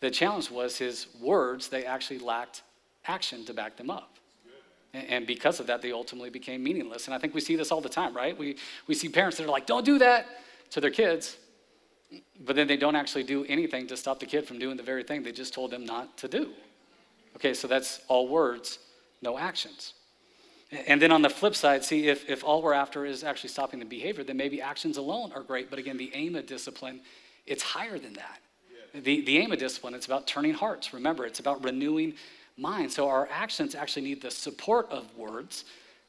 The 0.00 0.10
challenge 0.10 0.50
was 0.50 0.76
his 0.76 1.06
words, 1.20 1.68
they 1.68 1.84
actually 1.84 2.18
lacked 2.18 2.62
action 3.06 3.44
to 3.46 3.54
back 3.54 3.76
them 3.76 3.90
up. 3.90 4.13
And 4.94 5.26
because 5.26 5.58
of 5.58 5.66
that, 5.66 5.82
they 5.82 5.90
ultimately 5.90 6.30
became 6.30 6.62
meaningless. 6.62 7.06
And 7.06 7.14
I 7.14 7.18
think 7.18 7.34
we 7.34 7.40
see 7.40 7.56
this 7.56 7.72
all 7.72 7.80
the 7.80 7.88
time, 7.88 8.14
right? 8.14 8.38
We, 8.38 8.56
we 8.86 8.94
see 8.94 9.08
parents 9.08 9.36
that 9.38 9.44
are 9.44 9.50
like, 9.50 9.66
don't 9.66 9.84
do 9.84 9.98
that 9.98 10.26
to 10.70 10.80
their 10.80 10.92
kids, 10.92 11.36
but 12.44 12.54
then 12.54 12.68
they 12.68 12.76
don't 12.76 12.94
actually 12.94 13.24
do 13.24 13.44
anything 13.46 13.88
to 13.88 13.96
stop 13.96 14.20
the 14.20 14.26
kid 14.26 14.46
from 14.46 14.60
doing 14.60 14.76
the 14.76 14.84
very 14.84 15.02
thing 15.02 15.24
they 15.24 15.32
just 15.32 15.52
told 15.52 15.72
them 15.72 15.84
not 15.84 16.16
to 16.18 16.28
do. 16.28 16.50
Okay, 17.36 17.54
so 17.54 17.66
that's 17.66 18.02
all 18.06 18.28
words, 18.28 18.78
no 19.20 19.36
actions. 19.36 19.94
And 20.86 21.02
then 21.02 21.10
on 21.10 21.22
the 21.22 21.30
flip 21.30 21.56
side, 21.56 21.84
see, 21.84 22.08
if, 22.08 22.28
if 22.30 22.44
all 22.44 22.62
we're 22.62 22.72
after 22.72 23.04
is 23.04 23.24
actually 23.24 23.50
stopping 23.50 23.80
the 23.80 23.84
behavior, 23.84 24.22
then 24.22 24.36
maybe 24.36 24.62
actions 24.62 24.96
alone 24.96 25.32
are 25.32 25.42
great. 25.42 25.70
But 25.70 25.78
again, 25.80 25.96
the 25.96 26.10
aim 26.14 26.36
of 26.36 26.46
discipline, 26.46 27.00
it's 27.46 27.62
higher 27.62 27.98
than 27.98 28.14
that. 28.14 28.40
The, 28.94 29.22
the 29.22 29.38
aim 29.38 29.50
of 29.50 29.58
discipline, 29.58 29.94
it's 29.94 30.06
about 30.06 30.28
turning 30.28 30.54
hearts. 30.54 30.94
Remember, 30.94 31.26
it's 31.26 31.40
about 31.40 31.64
renewing 31.64 32.14
mind. 32.56 32.92
So 32.92 33.08
our 33.08 33.28
actions 33.30 33.74
actually 33.74 34.02
need 34.02 34.22
the 34.22 34.30
support 34.30 34.90
of 34.90 35.14
words 35.16 35.64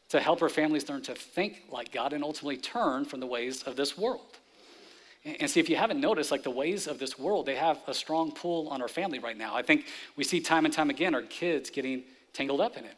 to 0.09 0.19
help 0.19 0.41
our 0.41 0.49
families 0.49 0.87
learn 0.87 1.01
to 1.03 1.15
think 1.15 1.63
like 1.69 1.91
God 1.91 2.13
and 2.13 2.23
ultimately 2.23 2.57
turn 2.57 3.05
from 3.05 3.19
the 3.19 3.25
ways 3.25 3.63
of 3.63 3.75
this 3.75 3.97
world. 3.97 4.37
And 5.25 5.49
see, 5.49 5.59
if 5.59 5.69
you 5.69 5.75
haven't 5.75 5.99
noticed, 5.99 6.29
like 6.29 6.43
the 6.43 6.51
ways 6.51 6.85
of 6.85 6.99
this 6.99 7.17
world, 7.17 7.47
they 7.47 7.55
have 7.55 7.79
a 7.87 7.95
strong 7.95 8.31
pull 8.31 8.69
on 8.69 8.79
our 8.81 8.87
family 8.87 9.17
right 9.17 9.35
now. 9.35 9.55
I 9.55 9.63
think 9.63 9.87
we 10.15 10.23
see 10.23 10.39
time 10.39 10.65
and 10.65 10.73
time 10.73 10.91
again 10.91 11.15
our 11.15 11.23
kids 11.23 11.71
getting 11.71 12.03
tangled 12.31 12.61
up 12.61 12.77
in 12.77 12.85
it. 12.85 12.95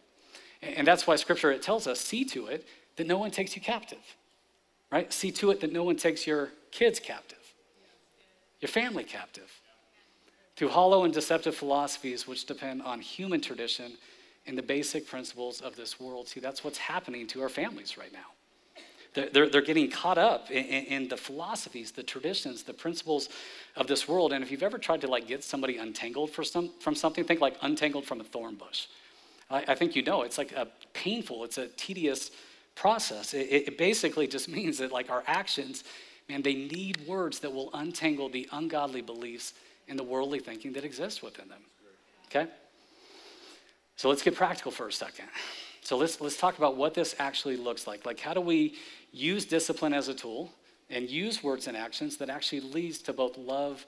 And 0.62 0.86
that's 0.86 1.08
why 1.08 1.16
scripture, 1.16 1.52
it 1.52 1.62
tells 1.62 1.88
us, 1.88 2.02
see 2.02 2.26
to 2.26 2.48
it 2.48 2.68
that 2.98 3.08
no 3.08 3.18
one 3.18 3.32
takes 3.32 3.56
you 3.56 3.62
captive, 3.62 4.18
right? 4.92 5.14
See 5.14 5.32
to 5.34 5.52
it 5.52 5.62
that 5.62 5.72
no 5.72 5.86
one 5.86 5.96
takes 5.96 6.28
your 6.28 6.50
kids 6.72 7.00
captive, 7.00 7.54
your 8.60 8.70
family 8.70 9.06
captive 9.06 9.50
through 10.58 10.70
hollow 10.70 11.04
and 11.04 11.14
deceptive 11.14 11.56
philosophies 11.56 12.28
which 12.28 12.46
depend 12.46 12.82
on 12.82 13.00
human 13.00 13.40
tradition 13.40 13.94
and 14.48 14.58
the 14.58 14.64
basic 14.64 15.08
principles 15.08 15.62
of 15.62 15.76
this 15.76 16.00
world. 16.00 16.28
See, 16.28 16.40
that's 16.40 16.64
what's 16.64 16.80
happening 16.80 17.28
to 17.28 17.42
our 17.44 17.50
families 17.50 17.98
right 17.98 18.12
now. 18.12 18.32
They're, 19.14 19.30
they're, 19.30 19.50
they're 19.50 19.62
getting 19.62 19.90
caught 19.90 20.18
up 20.18 20.50
in, 20.50 20.66
in, 20.66 21.08
the 21.08 21.18
philosophies, 21.18 21.92
the 21.92 22.04
traditions, 22.04 22.64
the 22.64 22.74
principles 22.74 23.30
of 23.76 23.88
this 23.88 24.08
world. 24.08 24.34
And 24.34 24.44
if 24.44 24.52
you've 24.52 24.64
ever 24.64 24.78
tried 24.78 25.02
to 25.02 25.08
like 25.08 25.28
get 25.28 25.44
somebody 25.44 25.78
untangled 25.78 26.32
for 26.32 26.44
some, 26.44 26.72
from 26.80 26.96
something, 26.96 27.24
think 27.24 27.40
like 27.40 27.56
untangled 27.62 28.06
from 28.06 28.20
a 28.20 28.24
thorn 28.24 28.56
bush. 28.56 28.88
I, 29.50 29.64
I 29.70 29.76
think 29.76 29.96
you 29.96 30.04
know 30.04 30.24
it's 30.24 30.38
like 30.38 30.54
a 30.54 30.68
painful, 30.94 31.44
it's 31.44 31.58
a 31.58 31.68
tedious 31.68 32.32
process. 32.76 33.34
It, 33.34 33.48
it 33.50 33.78
basically 33.78 34.28
just 34.28 34.50
means 34.50 34.80
that 34.80 34.92
like 34.92 35.10
our 35.10 35.24
actions, 35.28 35.84
man, 36.30 36.42
they 36.42 36.56
need 36.56 37.06
words 37.08 37.40
that 37.40 37.54
will 37.54 37.70
untangle 37.74 38.30
the 38.30 38.48
ungodly 38.52 39.02
beliefs 39.02 39.54
and 39.88 39.98
the 39.98 40.04
worldly 40.04 40.40
thinking 40.40 40.74
that 40.74 40.84
exists 40.84 41.22
within 41.22 41.48
them. 41.50 41.62
Okay? 42.28 42.50
So 43.96 44.10
let's 44.10 44.22
get 44.22 44.36
practical 44.36 44.72
for 44.72 44.88
a 44.88 44.92
second. 44.92 45.26
So 45.82 45.98
let's, 45.98 46.22
let's 46.22 46.38
talk 46.38 46.58
about 46.58 46.76
what 46.76 46.94
this 46.94 47.16
actually 47.18 47.58
looks 47.58 47.88
like. 47.88 48.06
Like, 48.06 48.20
how 48.20 48.34
do 48.34 48.42
we 48.42 48.76
use 49.12 49.46
discipline 49.46 49.94
as 49.94 50.08
a 50.08 50.14
tool 50.14 50.52
and 50.90 51.10
use 51.10 51.44
words 51.44 51.68
and 51.68 51.76
actions 51.76 52.18
that 52.18 52.30
actually 52.30 52.60
leads 52.62 53.00
to 53.00 53.14
both 53.14 53.38
love 53.38 53.86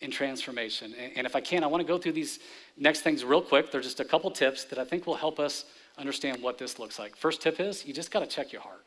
and 0.00 0.12
transformation? 0.12 0.94
And, 0.98 1.12
and 1.16 1.26
if 1.26 1.36
I 1.36 1.40
can, 1.40 1.62
I 1.62 1.66
want 1.66 1.82
to 1.82 1.86
go 1.86 1.98
through 1.98 2.12
these 2.12 2.40
next 2.76 3.02
things 3.02 3.24
real 3.24 3.42
quick. 3.42 3.70
They're 3.70 3.80
just 3.80 4.00
a 4.00 4.04
couple 4.04 4.30
tips 4.30 4.64
that 4.64 4.78
I 4.78 4.84
think 4.84 5.06
will 5.06 5.16
help 5.16 5.38
us 5.38 5.66
understand 5.98 6.42
what 6.42 6.58
this 6.58 6.78
looks 6.78 6.98
like. 6.98 7.14
First 7.14 7.42
tip 7.42 7.60
is 7.60 7.86
you 7.86 7.94
just 7.94 8.10
got 8.10 8.20
to 8.20 8.26
check 8.26 8.52
your 8.52 8.62
heart. 8.62 8.84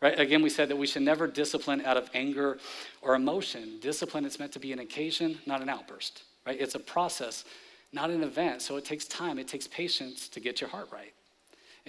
Right? 0.00 0.18
Again, 0.18 0.42
we 0.42 0.50
said 0.50 0.68
that 0.68 0.76
we 0.76 0.86
should 0.86 1.02
never 1.02 1.26
discipline 1.26 1.82
out 1.84 1.96
of 1.96 2.08
anger 2.14 2.58
or 3.02 3.14
emotion. 3.14 3.78
Discipline 3.80 4.24
is 4.24 4.38
meant 4.38 4.52
to 4.52 4.60
be 4.60 4.72
an 4.72 4.78
occasion, 4.78 5.38
not 5.44 5.60
an 5.60 5.68
outburst. 5.68 6.22
Right? 6.46 6.60
It's 6.60 6.76
a 6.76 6.80
process, 6.80 7.44
not 7.92 8.10
an 8.10 8.22
event. 8.22 8.62
So 8.62 8.76
it 8.76 8.84
takes 8.84 9.06
time, 9.06 9.38
it 9.38 9.48
takes 9.48 9.66
patience 9.66 10.28
to 10.28 10.40
get 10.40 10.60
your 10.60 10.70
heart 10.70 10.88
right. 10.92 11.12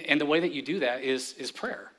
And 0.08 0.20
the 0.20 0.26
way 0.26 0.40
that 0.40 0.52
you 0.52 0.62
do 0.62 0.80
that 0.80 1.04
is, 1.04 1.34
is 1.34 1.52
prayer. 1.52 1.92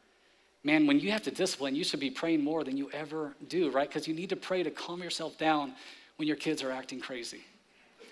Man, 0.64 0.86
when 0.86 0.98
you 0.98 1.10
have 1.12 1.22
to 1.22 1.30
discipline, 1.30 1.74
you 1.74 1.84
should 1.84 2.00
be 2.00 2.10
praying 2.10 2.42
more 2.42 2.64
than 2.64 2.76
you 2.76 2.90
ever 2.92 3.34
do, 3.48 3.70
right? 3.70 3.88
Because 3.88 4.06
you 4.06 4.14
need 4.14 4.30
to 4.30 4.36
pray 4.36 4.62
to 4.62 4.70
calm 4.70 5.02
yourself 5.02 5.38
down 5.38 5.74
when 6.16 6.26
your 6.28 6.36
kids 6.36 6.62
are 6.62 6.70
acting 6.70 7.00
crazy. 7.00 7.40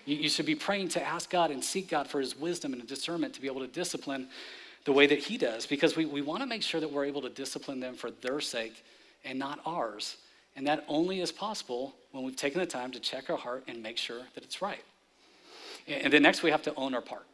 You, 0.05 0.15
you 0.15 0.29
should 0.29 0.47
be 0.47 0.55
praying 0.55 0.89
to 0.89 1.03
ask 1.03 1.29
God 1.29 1.51
and 1.51 1.63
seek 1.63 1.89
God 1.89 2.07
for 2.07 2.19
his 2.19 2.35
wisdom 2.35 2.73
and 2.73 2.85
discernment 2.87 3.33
to 3.35 3.41
be 3.41 3.47
able 3.47 3.61
to 3.61 3.67
discipline 3.67 4.29
the 4.85 4.93
way 4.93 5.07
that 5.07 5.19
he 5.19 5.37
does, 5.37 5.65
because 5.65 5.95
we, 5.95 6.05
we 6.05 6.21
want 6.21 6.41
to 6.41 6.47
make 6.47 6.63
sure 6.63 6.79
that 6.79 6.91
we're 6.91 7.05
able 7.05 7.21
to 7.21 7.29
discipline 7.29 7.79
them 7.79 7.95
for 7.95 8.11
their 8.11 8.39
sake 8.39 8.83
and 9.25 9.37
not 9.37 9.59
ours. 9.65 10.17
And 10.55 10.65
that 10.67 10.85
only 10.87 11.19
is 11.19 11.31
possible 11.31 11.95
when 12.11 12.23
we've 12.23 12.35
taken 12.35 12.59
the 12.59 12.65
time 12.65 12.91
to 12.91 12.99
check 12.99 13.29
our 13.29 13.37
heart 13.37 13.63
and 13.67 13.81
make 13.83 13.97
sure 13.97 14.21
that 14.33 14.43
it's 14.43 14.61
right. 14.61 14.83
And 15.87 16.11
then 16.11 16.21
next, 16.21 16.43
we 16.43 16.51
have 16.51 16.61
to 16.63 16.75
own 16.75 16.93
our 16.93 17.01
part. 17.01 17.25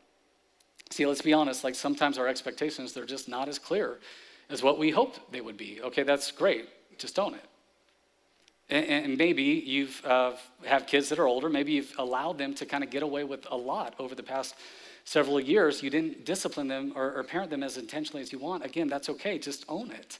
See, 0.92 1.06
let's 1.06 1.22
be 1.22 1.34
honest, 1.34 1.64
like 1.64 1.76
sometimes 1.76 2.18
our 2.18 2.28
expectations, 2.28 2.94
they're 2.94 3.06
just 3.06 3.28
not 3.28 3.50
as 3.50 3.60
clear 3.60 3.98
as 4.50 4.62
what 4.62 4.78
we 4.78 4.92
hoped 4.92 5.20
they 5.32 5.42
would 5.42 5.58
be. 5.58 5.82
Okay, 5.82 6.04
that's 6.04 6.32
great. 6.32 6.70
Just 6.98 7.18
own 7.20 7.34
it. 7.34 7.44
And, 8.68 9.16
maybe 9.18 9.44
you've 9.44 10.04
uh, 10.06 10.34
have 10.64 10.88
kids 10.88 11.10
that 11.10 11.20
are 11.20 11.28
older. 11.28 11.50
Maybe 11.50 11.74
you've 11.74 11.94
allowed 12.00 12.40
them 12.40 12.56
to 12.56 12.66
kind 12.66 12.84
of 12.84 12.90
get 12.90 13.04
away 13.04 13.24
with 13.24 13.46
a 13.52 13.56
lot 13.56 13.94
over 14.00 14.16
the 14.16 14.24
past 14.24 14.56
several 15.06 15.40
years. 15.40 15.82
You 15.82 15.90
didn't 15.90 16.26
discipline 16.26 16.68
them 16.68 16.92
or, 16.96 17.14
or 17.14 17.24
parent 17.24 17.50
them 17.50 17.64
as 17.64 17.78
intentionally 17.78 18.22
as 18.22 18.32
you 18.32 18.40
want. 18.40 18.66
Again, 18.66 18.88
that's 18.88 19.10
okay. 19.10 19.40
Just 19.40 19.64
own 19.70 19.92
it. 19.92 20.20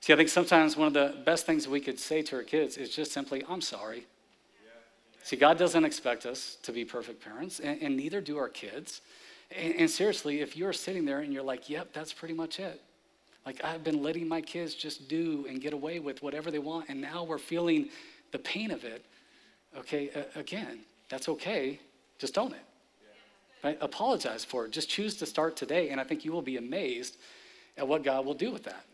See, 0.00 0.12
I 0.12 0.16
think 0.16 0.28
sometimes 0.28 0.76
one 0.76 0.86
of 0.86 0.94
the 0.94 1.16
best 1.24 1.44
things 1.44 1.66
we 1.66 1.80
could 1.80 1.98
say 1.98 2.22
to 2.22 2.36
our 2.36 2.42
kids 2.42 2.76
is 2.76 2.90
just 2.90 3.12
simply, 3.12 3.42
"I'm 3.48 3.60
sorry." 3.60 4.06
See, 5.22 5.36
God 5.36 5.58
doesn't 5.58 5.84
expect 5.84 6.26
us 6.26 6.56
to 6.62 6.72
be 6.72 6.84
perfect 6.84 7.22
parents, 7.22 7.60
and, 7.60 7.80
and 7.82 7.96
neither 7.96 8.20
do 8.20 8.38
our 8.38 8.48
kids. 8.48 9.02
And, 9.50 9.74
and, 9.74 9.90
seriously, 9.90 10.40
if 10.40 10.56
you're 10.56 10.72
sitting 10.72 11.04
there 11.04 11.20
and 11.20 11.32
you're 11.32 11.42
like, 11.42 11.68
yep, 11.68 11.92
that's 11.92 12.12
pretty 12.12 12.34
much 12.34 12.58
it. 12.58 12.80
Like, 13.44 13.62
I've 13.64 13.84
been 13.84 14.02
letting 14.02 14.28
my 14.28 14.40
kids 14.40 14.74
just 14.74 15.08
do 15.08 15.46
and 15.48 15.60
get 15.60 15.72
away 15.72 15.98
with 15.98 16.22
whatever 16.22 16.50
they 16.50 16.58
want, 16.58 16.88
and 16.88 17.00
now 17.00 17.24
we're 17.24 17.38
feeling 17.38 17.88
the 18.32 18.38
pain 18.38 18.70
of 18.70 18.84
it. 18.84 19.04
Okay, 19.76 20.10
uh, 20.14 20.38
again, 20.38 20.80
that's 21.08 21.28
okay. 21.28 21.78
Just 22.18 22.38
own 22.38 22.52
it. 22.52 22.64
Right? 23.62 23.76
Apologize 23.80 24.44
for 24.44 24.64
it. 24.64 24.70
Just 24.70 24.88
choose 24.88 25.16
to 25.16 25.26
start 25.26 25.56
today, 25.56 25.90
and 25.90 26.00
I 26.00 26.04
think 26.04 26.24
you 26.24 26.32
will 26.32 26.42
be 26.42 26.56
amazed 26.56 27.16
at 27.76 27.86
what 27.86 28.02
God 28.02 28.24
will 28.24 28.34
do 28.34 28.50
with 28.50 28.64
that. 28.64 28.84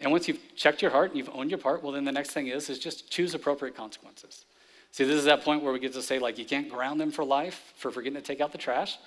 And 0.00 0.12
once 0.12 0.28
you've 0.28 0.40
checked 0.56 0.82
your 0.82 0.90
heart 0.90 1.10
and 1.10 1.18
you've 1.18 1.30
owned 1.30 1.50
your 1.50 1.58
part, 1.58 1.82
well, 1.82 1.92
then 1.92 2.04
the 2.04 2.12
next 2.12 2.30
thing 2.30 2.48
is 2.48 2.68
is 2.68 2.78
just 2.78 3.10
choose 3.10 3.34
appropriate 3.34 3.74
consequences. 3.74 4.44
See, 4.90 5.04
this 5.04 5.16
is 5.16 5.24
that 5.24 5.42
point 5.42 5.62
where 5.62 5.72
we 5.72 5.78
get 5.78 5.92
to 5.94 6.02
say, 6.02 6.18
like, 6.18 6.38
you 6.38 6.44
can't 6.44 6.68
ground 6.68 7.00
them 7.00 7.10
for 7.10 7.24
life 7.24 7.72
for 7.76 7.90
forgetting 7.90 8.16
to 8.16 8.22
take 8.22 8.40
out 8.40 8.52
the 8.52 8.58
trash. 8.58 8.98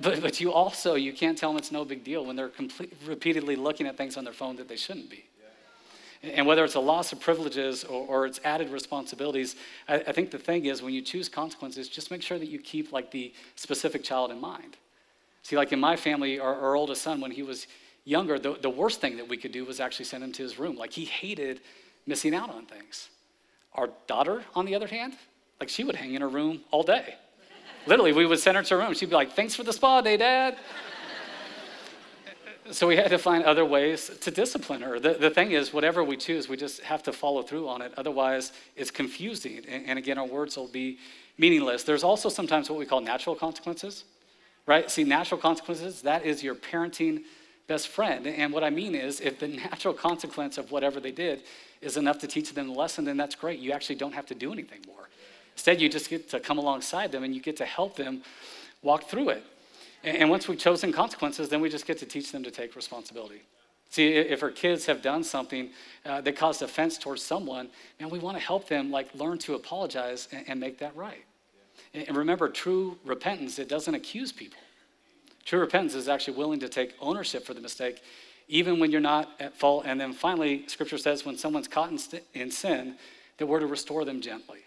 But, 0.00 0.20
but 0.20 0.40
you 0.40 0.52
also, 0.52 0.94
you 0.94 1.12
can't 1.12 1.36
tell 1.36 1.50
them 1.50 1.58
it's 1.58 1.72
no 1.72 1.84
big 1.84 2.04
deal 2.04 2.24
when 2.24 2.36
they're 2.36 2.48
complete, 2.48 2.92
repeatedly 3.04 3.56
looking 3.56 3.86
at 3.86 3.96
things 3.96 4.16
on 4.16 4.24
their 4.24 4.32
phone 4.32 4.56
that 4.56 4.68
they 4.68 4.76
shouldn't 4.76 5.10
be. 5.10 5.24
And 6.22 6.46
whether 6.46 6.64
it's 6.64 6.76
a 6.76 6.80
loss 6.80 7.12
of 7.12 7.20
privileges 7.20 7.82
or, 7.82 8.06
or 8.06 8.26
it's 8.26 8.40
added 8.44 8.70
responsibilities, 8.70 9.56
I, 9.88 9.96
I, 9.96 10.12
think 10.12 10.30
the 10.30 10.38
thing 10.38 10.66
is 10.66 10.80
when 10.80 10.94
you 10.94 11.02
choose 11.02 11.28
consequences, 11.28 11.88
just 11.88 12.12
make 12.12 12.22
sure 12.22 12.38
that 12.38 12.48
you 12.48 12.60
keep 12.60 12.92
like 12.92 13.10
the 13.10 13.32
specific 13.56 14.04
child 14.04 14.30
in 14.30 14.40
mind. 14.40 14.76
See, 15.42 15.56
like 15.56 15.72
in 15.72 15.80
my 15.80 15.96
family, 15.96 16.38
our, 16.38 16.54
our 16.54 16.76
oldest 16.76 17.02
son, 17.02 17.20
when 17.20 17.32
he 17.32 17.42
was 17.42 17.66
younger, 18.04 18.38
the, 18.38 18.54
the 18.54 18.70
worst 18.70 19.00
thing 19.00 19.16
that 19.16 19.28
we 19.28 19.36
could 19.36 19.50
do 19.50 19.64
was 19.64 19.80
actually 19.80 20.04
send 20.04 20.22
him 20.22 20.32
to 20.32 20.42
his 20.44 20.60
room. 20.60 20.76
Like 20.76 20.92
he 20.92 21.04
hated 21.04 21.60
missing 22.06 22.34
out 22.34 22.50
on 22.50 22.66
things. 22.66 23.08
Our 23.74 23.90
daughter, 24.06 24.44
on 24.54 24.64
the 24.64 24.76
other 24.76 24.86
hand, 24.86 25.14
like 25.58 25.68
she 25.68 25.82
would 25.82 25.96
hang 25.96 26.14
in 26.14 26.22
her 26.22 26.28
room 26.28 26.60
all 26.70 26.84
day. 26.84 27.16
Literally, 27.86 28.12
we 28.12 28.26
would 28.26 28.38
send 28.38 28.56
her 28.56 28.62
to 28.62 28.74
her 28.76 28.80
room. 28.80 28.94
She'd 28.94 29.08
be 29.08 29.16
like, 29.16 29.32
Thanks 29.32 29.56
for 29.56 29.64
the 29.64 29.72
spa 29.72 30.00
day, 30.02 30.16
Dad. 30.16 30.56
So 32.70 32.86
we 32.86 32.96
had 32.96 33.10
to 33.10 33.18
find 33.18 33.44
other 33.44 33.64
ways 33.64 34.10
to 34.20 34.30
discipline 34.30 34.82
her. 34.82 35.00
The, 35.00 35.14
the 35.14 35.30
thing 35.30 35.52
is, 35.52 35.72
whatever 35.72 36.04
we 36.04 36.16
choose, 36.16 36.48
we 36.48 36.56
just 36.56 36.80
have 36.82 37.02
to 37.04 37.12
follow 37.12 37.42
through 37.42 37.68
on 37.68 37.82
it. 37.82 37.92
Otherwise, 37.96 38.52
it's 38.76 38.90
confusing. 38.90 39.64
And, 39.68 39.86
and 39.86 39.98
again, 39.98 40.16
our 40.18 40.26
words 40.26 40.56
will 40.56 40.68
be 40.68 40.98
meaningless. 41.38 41.82
There's 41.82 42.04
also 42.04 42.28
sometimes 42.28 42.70
what 42.70 42.78
we 42.78 42.86
call 42.86 43.00
natural 43.00 43.34
consequences, 43.34 44.04
right? 44.66 44.90
See, 44.90 45.02
natural 45.02 45.40
consequences, 45.40 46.02
that 46.02 46.24
is 46.24 46.42
your 46.42 46.54
parenting 46.54 47.24
best 47.66 47.88
friend. 47.88 48.26
And 48.26 48.52
what 48.52 48.62
I 48.62 48.70
mean 48.70 48.94
is, 48.94 49.20
if 49.20 49.40
the 49.40 49.48
natural 49.70 49.94
consequence 49.94 50.56
of 50.56 50.70
whatever 50.70 51.00
they 51.00 51.12
did 51.12 51.42
is 51.80 51.96
enough 51.96 52.18
to 52.20 52.28
teach 52.28 52.52
them 52.54 52.68
the 52.68 52.74
lesson, 52.74 53.04
then 53.04 53.16
that's 53.16 53.34
great. 53.34 53.58
You 53.58 53.72
actually 53.72 53.96
don't 53.96 54.12
have 54.12 54.26
to 54.26 54.34
do 54.34 54.52
anything 54.52 54.80
more. 54.86 55.08
Instead, 55.54 55.80
you 55.80 55.88
just 55.88 56.08
get 56.08 56.30
to 56.30 56.40
come 56.40 56.58
alongside 56.58 57.12
them 57.12 57.24
and 57.24 57.34
you 57.34 57.40
get 57.40 57.56
to 57.56 57.64
help 57.64 57.96
them 57.96 58.22
walk 58.82 59.04
through 59.04 59.30
it. 59.30 59.44
And 60.04 60.28
once 60.30 60.48
we've 60.48 60.58
chosen 60.58 60.92
consequences, 60.92 61.48
then 61.48 61.60
we 61.60 61.68
just 61.68 61.86
get 61.86 61.98
to 61.98 62.06
teach 62.06 62.32
them 62.32 62.42
to 62.42 62.50
take 62.50 62.74
responsibility. 62.74 63.42
See, 63.90 64.08
if 64.08 64.42
our 64.42 64.50
kids 64.50 64.86
have 64.86 65.02
done 65.02 65.22
something 65.22 65.70
uh, 66.06 66.22
that 66.22 66.34
caused 66.34 66.62
offense 66.62 66.96
towards 66.96 67.22
someone, 67.22 67.68
man, 68.00 68.08
we 68.08 68.18
want 68.18 68.38
to 68.38 68.42
help 68.42 68.66
them 68.66 68.90
like 68.90 69.14
learn 69.14 69.36
to 69.38 69.54
apologize 69.54 70.28
and, 70.32 70.48
and 70.48 70.60
make 70.60 70.78
that 70.78 70.96
right. 70.96 71.24
Yeah. 71.92 72.04
And 72.08 72.16
remember, 72.16 72.48
true 72.48 72.98
repentance, 73.04 73.58
it 73.58 73.68
doesn't 73.68 73.94
accuse 73.94 74.32
people. 74.32 74.58
True 75.44 75.60
repentance 75.60 75.94
is 75.94 76.08
actually 76.08 76.38
willing 76.38 76.58
to 76.60 76.68
take 76.68 76.94
ownership 77.00 77.44
for 77.44 77.52
the 77.52 77.60
mistake, 77.60 78.02
even 78.48 78.80
when 78.80 78.90
you're 78.90 79.00
not 79.00 79.30
at 79.38 79.54
fault. 79.58 79.84
And 79.86 80.00
then 80.00 80.14
finally, 80.14 80.66
scripture 80.68 80.98
says 80.98 81.26
when 81.26 81.36
someone's 81.36 81.68
caught 81.68 81.90
in, 81.90 81.98
st- 81.98 82.24
in 82.32 82.50
sin, 82.50 82.96
that 83.36 83.46
we're 83.46 83.60
to 83.60 83.66
restore 83.66 84.04
them 84.04 84.20
gently. 84.20 84.60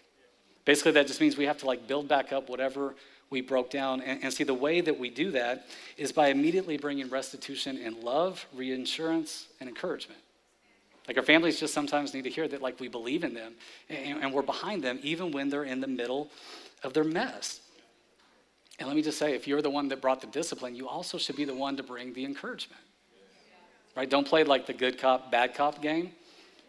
Basically, 0.64 0.92
that 0.92 1.06
just 1.06 1.20
means 1.20 1.36
we 1.36 1.46
have 1.46 1.58
to 1.58 1.66
like 1.66 1.88
build 1.88 2.06
back 2.06 2.32
up 2.32 2.48
whatever 2.48 2.94
we 3.30 3.40
broke 3.40 3.70
down. 3.70 4.00
And, 4.00 4.22
and 4.22 4.32
see, 4.32 4.44
the 4.44 4.54
way 4.54 4.80
that 4.80 4.98
we 4.98 5.10
do 5.10 5.30
that 5.32 5.66
is 5.96 6.12
by 6.12 6.28
immediately 6.28 6.76
bringing 6.76 7.08
restitution 7.08 7.78
and 7.82 7.96
love, 8.02 8.46
reassurance, 8.54 9.48
and 9.60 9.68
encouragement. 9.68 10.20
Like 11.08 11.16
our 11.16 11.22
families 11.22 11.60
just 11.60 11.72
sometimes 11.72 12.14
need 12.14 12.24
to 12.24 12.30
hear 12.30 12.48
that 12.48 12.62
like 12.62 12.80
we 12.80 12.88
believe 12.88 13.22
in 13.22 13.32
them 13.32 13.54
and, 13.88 14.24
and 14.24 14.32
we're 14.32 14.42
behind 14.42 14.82
them 14.82 14.98
even 15.02 15.30
when 15.30 15.48
they're 15.48 15.64
in 15.64 15.80
the 15.80 15.86
middle 15.86 16.30
of 16.82 16.94
their 16.94 17.04
mess. 17.04 17.60
And 18.78 18.88
let 18.88 18.96
me 18.96 19.02
just 19.02 19.18
say, 19.18 19.34
if 19.34 19.46
you're 19.46 19.62
the 19.62 19.70
one 19.70 19.88
that 19.88 20.02
brought 20.02 20.20
the 20.20 20.26
discipline, 20.26 20.74
you 20.74 20.88
also 20.88 21.16
should 21.16 21.36
be 21.36 21.44
the 21.44 21.54
one 21.54 21.76
to 21.76 21.82
bring 21.82 22.12
the 22.12 22.24
encouragement. 22.24 22.82
Right? 23.96 24.10
Don't 24.10 24.26
play 24.26 24.44
like 24.44 24.66
the 24.66 24.74
good 24.74 24.98
cop, 24.98 25.30
bad 25.30 25.54
cop 25.54 25.80
game. 25.80 26.10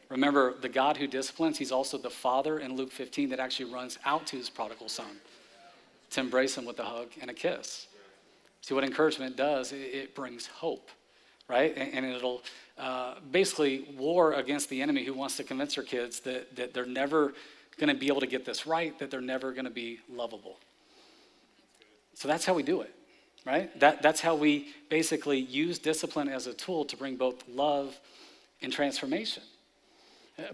Remember, 0.10 0.54
the 0.62 0.70
God 0.70 0.96
who 0.96 1.06
disciplines, 1.06 1.58
he's 1.58 1.74
also 1.74 1.98
the 1.98 2.10
father 2.10 2.60
in 2.60 2.78
Luke 2.78 2.94
15 2.94 3.30
that 3.30 3.42
actually 3.42 3.74
runs 3.74 3.98
out 4.06 4.26
to 4.28 4.38
his 4.38 4.50
prodigal 4.50 4.88
son 4.88 5.20
to 6.12 6.20
embrace 6.20 6.58
him 6.58 6.66
with 6.66 6.80
a 6.80 6.84
hug 6.84 7.10
and 7.22 7.30
a 7.30 7.34
kiss. 7.34 7.88
See, 8.62 8.74
what 8.74 8.84
encouragement 8.84 9.36
does, 9.36 9.72
it, 9.72 10.16
brings 10.16 10.48
hope, 10.48 10.90
right? 11.48 11.74
And, 11.78 12.06
it'll 12.06 12.44
uh, 12.78 13.16
basically 13.32 13.88
war 13.98 14.34
against 14.34 14.70
the 14.70 14.82
enemy 14.82 15.04
who 15.04 15.14
wants 15.14 15.38
to 15.38 15.44
convince 15.44 15.76
their 15.76 15.84
kids 15.84 16.20
that, 16.22 16.56
that 16.56 16.74
they're 16.74 16.86
never 16.86 17.34
going 17.78 17.90
to 17.90 17.96
be 17.96 18.08
able 18.08 18.22
to 18.22 18.28
get 18.28 18.46
this 18.46 18.66
right, 18.66 18.98
that 19.00 19.12
they're 19.12 19.22
never 19.22 19.52
going 19.52 19.66
to 19.66 19.72
be 19.72 20.00
lovable. 20.12 20.58
So 22.14 22.28
that's 22.28 22.46
how 22.46 22.54
we 22.54 22.64
do 22.64 22.82
it, 22.82 22.94
right? 23.46 23.80
That, 23.80 24.02
that's 24.02 24.20
how 24.20 24.36
we 24.36 24.70
basically 24.90 25.40
use 25.40 25.78
discipline 25.78 26.28
as 26.28 26.48
a 26.48 26.54
tool 26.54 26.84
to 26.86 26.98
bring 26.98 27.16
both 27.16 27.48
love 27.48 28.00
and 28.62 28.74
transformation. 28.74 29.44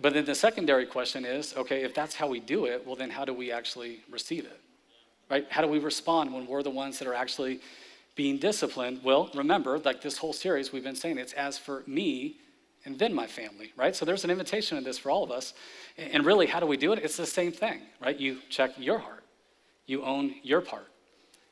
But 0.01 0.13
then 0.13 0.25
the 0.25 0.35
secondary 0.35 0.85
question 0.85 1.25
is 1.25 1.55
okay, 1.57 1.83
if 1.83 1.93
that's 1.93 2.15
how 2.15 2.27
we 2.27 2.39
do 2.39 2.65
it, 2.65 2.85
well, 2.85 2.95
then 2.95 3.09
how 3.09 3.25
do 3.25 3.33
we 3.33 3.51
actually 3.51 4.01
receive 4.09 4.45
it? 4.45 4.59
Right? 5.29 5.45
How 5.49 5.61
do 5.61 5.67
we 5.67 5.79
respond 5.79 6.33
when 6.33 6.45
we're 6.45 6.63
the 6.63 6.69
ones 6.69 6.99
that 6.99 7.07
are 7.07 7.13
actually 7.13 7.61
being 8.15 8.37
disciplined? 8.37 9.01
Well, 9.03 9.29
remember, 9.33 9.79
like 9.79 10.01
this 10.01 10.17
whole 10.17 10.33
series, 10.33 10.71
we've 10.71 10.83
been 10.83 10.95
saying 10.95 11.17
it's 11.17 11.33
as 11.33 11.57
for 11.57 11.83
me 11.87 12.37
and 12.85 12.99
then 12.99 13.13
my 13.13 13.27
family, 13.27 13.71
right? 13.77 13.95
So 13.95 14.05
there's 14.05 14.23
an 14.23 14.29
invitation 14.29 14.77
in 14.77 14.83
this 14.83 14.97
for 14.97 15.09
all 15.09 15.23
of 15.23 15.31
us. 15.31 15.53
And 15.97 16.25
really, 16.25 16.47
how 16.47 16.59
do 16.59 16.65
we 16.65 16.77
do 16.77 16.91
it? 16.91 16.99
It's 16.99 17.17
the 17.17 17.25
same 17.25 17.51
thing, 17.51 17.81
right? 18.01 18.19
You 18.19 18.39
check 18.49 18.71
your 18.77 18.99
heart, 18.99 19.23
you 19.85 20.03
own 20.03 20.35
your 20.43 20.61
part. 20.61 20.87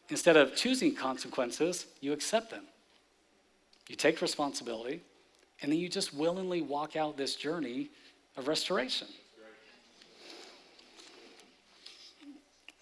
Instead 0.10 0.36
of 0.36 0.56
choosing 0.56 0.94
consequences, 0.94 1.86
you 2.02 2.12
accept 2.12 2.52
them. 2.52 2.66
You 3.88 3.96
take 3.96 4.22
responsibility, 4.22 5.02
and 5.62 5.72
then 5.72 5.80
you 5.80 5.88
just 5.88 6.14
willingly 6.14 6.62
walk 6.62 6.96
out 6.96 7.18
this 7.18 7.36
journey 7.36 7.90
of 8.36 8.48
restoration. 8.48 9.08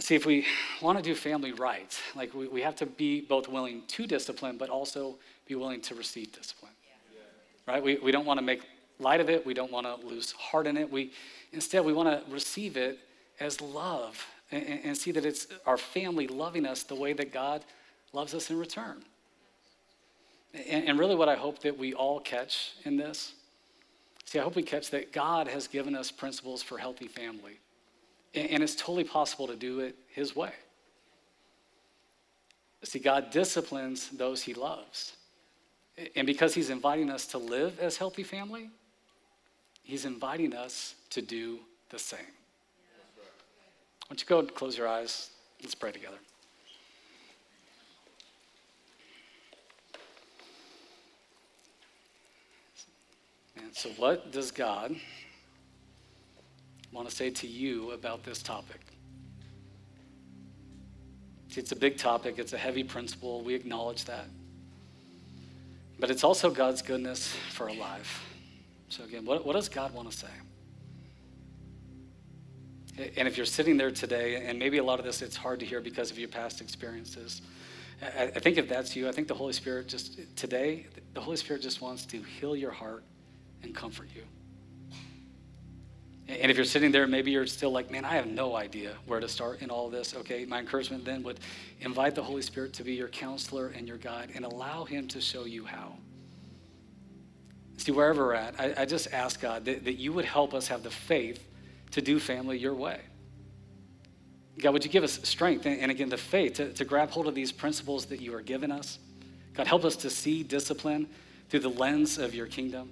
See, 0.09 0.15
if 0.15 0.25
we 0.25 0.43
want 0.81 0.97
to 0.97 1.03
do 1.03 1.13
family 1.13 1.51
right, 1.51 1.95
like 2.15 2.33
we, 2.33 2.47
we 2.47 2.63
have 2.63 2.75
to 2.77 2.87
be 2.87 3.21
both 3.21 3.47
willing 3.47 3.83
to 3.89 4.07
discipline, 4.07 4.57
but 4.57 4.67
also 4.67 5.17
be 5.45 5.53
willing 5.53 5.81
to 5.81 5.93
receive 5.93 6.31
discipline. 6.31 6.71
Yeah. 6.83 7.71
Right? 7.71 7.83
We, 7.83 7.97
we 7.97 8.11
don't 8.11 8.25
want 8.25 8.39
to 8.39 8.41
make 8.43 8.63
light 8.97 9.21
of 9.21 9.29
it. 9.29 9.45
We 9.45 9.53
don't 9.53 9.71
want 9.71 9.85
to 9.85 10.03
lose 10.03 10.31
heart 10.31 10.65
in 10.65 10.77
it. 10.77 10.91
We, 10.91 11.11
instead, 11.53 11.85
we 11.85 11.93
want 11.93 12.09
to 12.09 12.33
receive 12.33 12.75
it 12.75 12.97
as 13.39 13.61
love 13.61 14.25
and, 14.51 14.79
and 14.83 14.97
see 14.97 15.11
that 15.11 15.25
it's 15.25 15.45
our 15.67 15.77
family 15.77 16.25
loving 16.25 16.65
us 16.65 16.81
the 16.81 16.95
way 16.95 17.13
that 17.13 17.31
God 17.31 17.63
loves 18.11 18.33
us 18.33 18.49
in 18.49 18.57
return. 18.57 19.03
And, 20.55 20.87
and 20.87 20.97
really, 20.97 21.13
what 21.13 21.29
I 21.29 21.35
hope 21.35 21.59
that 21.59 21.77
we 21.77 21.93
all 21.93 22.19
catch 22.19 22.71
in 22.83 22.97
this 22.97 23.33
see, 24.25 24.39
I 24.39 24.41
hope 24.41 24.55
we 24.55 24.63
catch 24.63 24.89
that 24.89 25.13
God 25.13 25.47
has 25.47 25.67
given 25.67 25.93
us 25.93 26.09
principles 26.09 26.63
for 26.63 26.79
healthy 26.79 27.07
family. 27.07 27.59
And, 28.33 28.61
it's 28.61 28.75
totally 28.75 29.03
possible 29.03 29.47
to 29.47 29.55
do 29.55 29.79
it 29.79 29.95
His 30.07 30.35
way. 30.35 30.51
See, 32.83 32.99
God 32.99 33.31
disciplines 33.31 34.09
those 34.09 34.41
He 34.43 34.53
loves. 34.53 35.13
And 36.15 36.25
because 36.25 36.53
He's 36.53 36.69
inviting 36.69 37.09
us 37.09 37.25
to 37.27 37.37
live 37.37 37.79
as 37.79 37.97
healthy 37.97 38.23
family, 38.23 38.69
He's 39.83 40.05
inviting 40.05 40.53
us 40.53 40.95
to 41.09 41.21
do 41.21 41.59
the 41.89 41.99
same. 41.99 42.19
Why 42.19 44.15
don't 44.15 44.21
you 44.21 44.27
go 44.27 44.39
and 44.39 44.53
close 44.53 44.77
your 44.77 44.87
eyes? 44.87 45.31
Let's 45.61 45.75
pray 45.75 45.91
together. 45.91 46.17
And 53.57 53.75
so, 53.75 53.89
what 53.97 54.31
does 54.31 54.51
God 54.51 54.95
want 56.91 57.09
to 57.09 57.15
say 57.15 57.29
to 57.29 57.47
you 57.47 57.91
about 57.91 58.23
this 58.23 58.41
topic? 58.41 58.81
See, 61.49 61.61
it's 61.61 61.71
a 61.71 61.75
big 61.75 61.97
topic, 61.97 62.37
it's 62.37 62.53
a 62.53 62.57
heavy 62.57 62.83
principle. 62.83 63.41
We 63.41 63.55
acknowledge 63.55 64.05
that. 64.05 64.25
But 65.99 66.11
it's 66.11 66.23
also 66.23 66.49
God's 66.49 66.81
goodness 66.81 67.35
for 67.51 67.69
our 67.69 67.75
life. 67.75 68.25
So, 68.89 69.03
again, 69.03 69.25
what, 69.25 69.45
what 69.45 69.53
does 69.53 69.67
God 69.67 69.93
want 69.93 70.09
to 70.11 70.17
say? 70.17 70.27
And 73.15 73.27
if 73.27 73.37
you're 73.37 73.45
sitting 73.45 73.77
there 73.77 73.91
today, 73.91 74.45
and 74.45 74.59
maybe 74.59 74.77
a 74.77 74.83
lot 74.83 74.99
of 74.99 75.05
this 75.05 75.21
it's 75.21 75.35
hard 75.35 75.59
to 75.61 75.65
hear 75.65 75.79
because 75.79 76.11
of 76.11 76.19
your 76.19 76.27
past 76.27 76.61
experiences, 76.61 77.41
I, 78.01 78.23
I 78.23 78.39
think 78.39 78.57
if 78.57 78.67
that's 78.67 78.95
you, 78.95 79.07
I 79.07 79.11
think 79.11 79.27
the 79.27 79.33
Holy 79.35 79.53
Spirit 79.53 79.87
just 79.87 80.19
today, 80.35 80.85
the 81.13 81.21
Holy 81.21 81.37
Spirit 81.37 81.61
just 81.61 81.81
wants 81.81 82.05
to 82.07 82.21
heal 82.21 82.55
your 82.55 82.71
heart 82.71 83.03
and 83.63 83.73
comfort 83.73 84.09
you. 84.15 84.23
And 86.29 86.51
if 86.51 86.57
you're 86.57 86.65
sitting 86.65 86.91
there, 86.91 87.07
maybe 87.07 87.31
you're 87.31 87.47
still 87.47 87.71
like, 87.71 87.89
man, 87.89 88.05
I 88.05 88.13
have 88.13 88.27
no 88.27 88.55
idea 88.55 88.93
where 89.07 89.19
to 89.19 89.27
start 89.27 89.63
in 89.63 89.71
all 89.71 89.87
of 89.87 89.91
this. 89.91 90.15
Okay, 90.15 90.45
my 90.45 90.59
encouragement 90.59 91.03
then 91.03 91.23
would 91.23 91.39
invite 91.79 92.13
the 92.13 92.21
Holy 92.21 92.43
Spirit 92.43 92.71
to 92.73 92.83
be 92.83 92.93
your 92.93 93.07
counselor 93.07 93.69
and 93.69 93.87
your 93.87 93.97
guide 93.97 94.31
and 94.35 94.45
allow 94.45 94.83
Him 94.83 95.07
to 95.07 95.21
show 95.21 95.45
you 95.45 95.65
how. 95.65 95.97
See, 97.77 97.91
wherever 97.91 98.27
we're 98.27 98.35
at, 98.35 98.59
I, 98.59 98.73
I 98.77 98.85
just 98.85 99.11
ask 99.11 99.41
God 99.41 99.65
that, 99.65 99.85
that 99.85 99.93
you 99.93 100.13
would 100.13 100.25
help 100.25 100.53
us 100.53 100.67
have 100.67 100.83
the 100.83 100.91
faith 100.91 101.47
to 101.91 102.01
do 102.01 102.19
family 102.19 102.59
your 102.59 102.75
way. 102.75 102.99
God, 104.59 104.73
would 104.73 104.83
you 104.83 104.91
give 104.91 105.03
us 105.03 105.19
strength 105.23 105.65
and, 105.65 105.79
and 105.79 105.89
again, 105.89 106.09
the 106.09 106.17
faith 106.17 106.55
to, 106.55 106.71
to 106.73 106.85
grab 106.85 107.09
hold 107.09 107.27
of 107.27 107.33
these 107.33 107.51
principles 107.51 108.05
that 108.07 108.21
you 108.21 108.35
are 108.35 108.41
giving 108.41 108.71
us? 108.71 108.99
God, 109.55 109.65
help 109.65 109.83
us 109.83 109.95
to 109.97 110.11
see 110.11 110.43
discipline 110.43 111.09
through 111.49 111.61
the 111.61 111.69
lens 111.69 112.19
of 112.19 112.35
your 112.35 112.45
kingdom. 112.45 112.91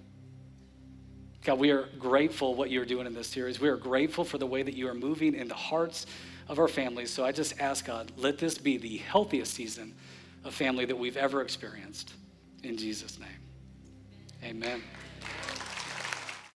God, 1.48 1.60
we 1.60 1.72
are 1.72 1.88
grateful 1.98 2.56
what 2.56 2.70
you're 2.72 2.84
doing 2.84 3.08
in 3.08 3.14
this 3.14 3.30
series. 3.30 3.62
We 3.62 3.70
are 3.70 3.78
grateful 3.78 4.26
for 4.26 4.38
the 4.38 4.46
way 4.46 4.64
that 4.64 4.74
you 4.74 4.90
are 4.90 4.94
moving 4.94 5.34
in 5.34 5.48
the 5.48 5.56
hearts 5.56 6.06
of 6.50 6.60
our 6.60 6.68
families. 6.68 7.10
So 7.10 7.24
I 7.24 7.32
just 7.32 7.62
ask 7.62 7.86
God, 7.86 8.12
let 8.18 8.38
this 8.38 8.58
be 8.58 8.76
the 8.76 8.98
healthiest 8.98 9.54
season 9.54 9.96
of 10.44 10.54
family 10.54 10.84
that 10.84 10.98
we've 10.98 11.16
ever 11.16 11.42
experienced. 11.42 12.16
In 12.64 12.76
Jesus' 12.76 13.18
name, 13.18 13.30
amen. 14.44 14.84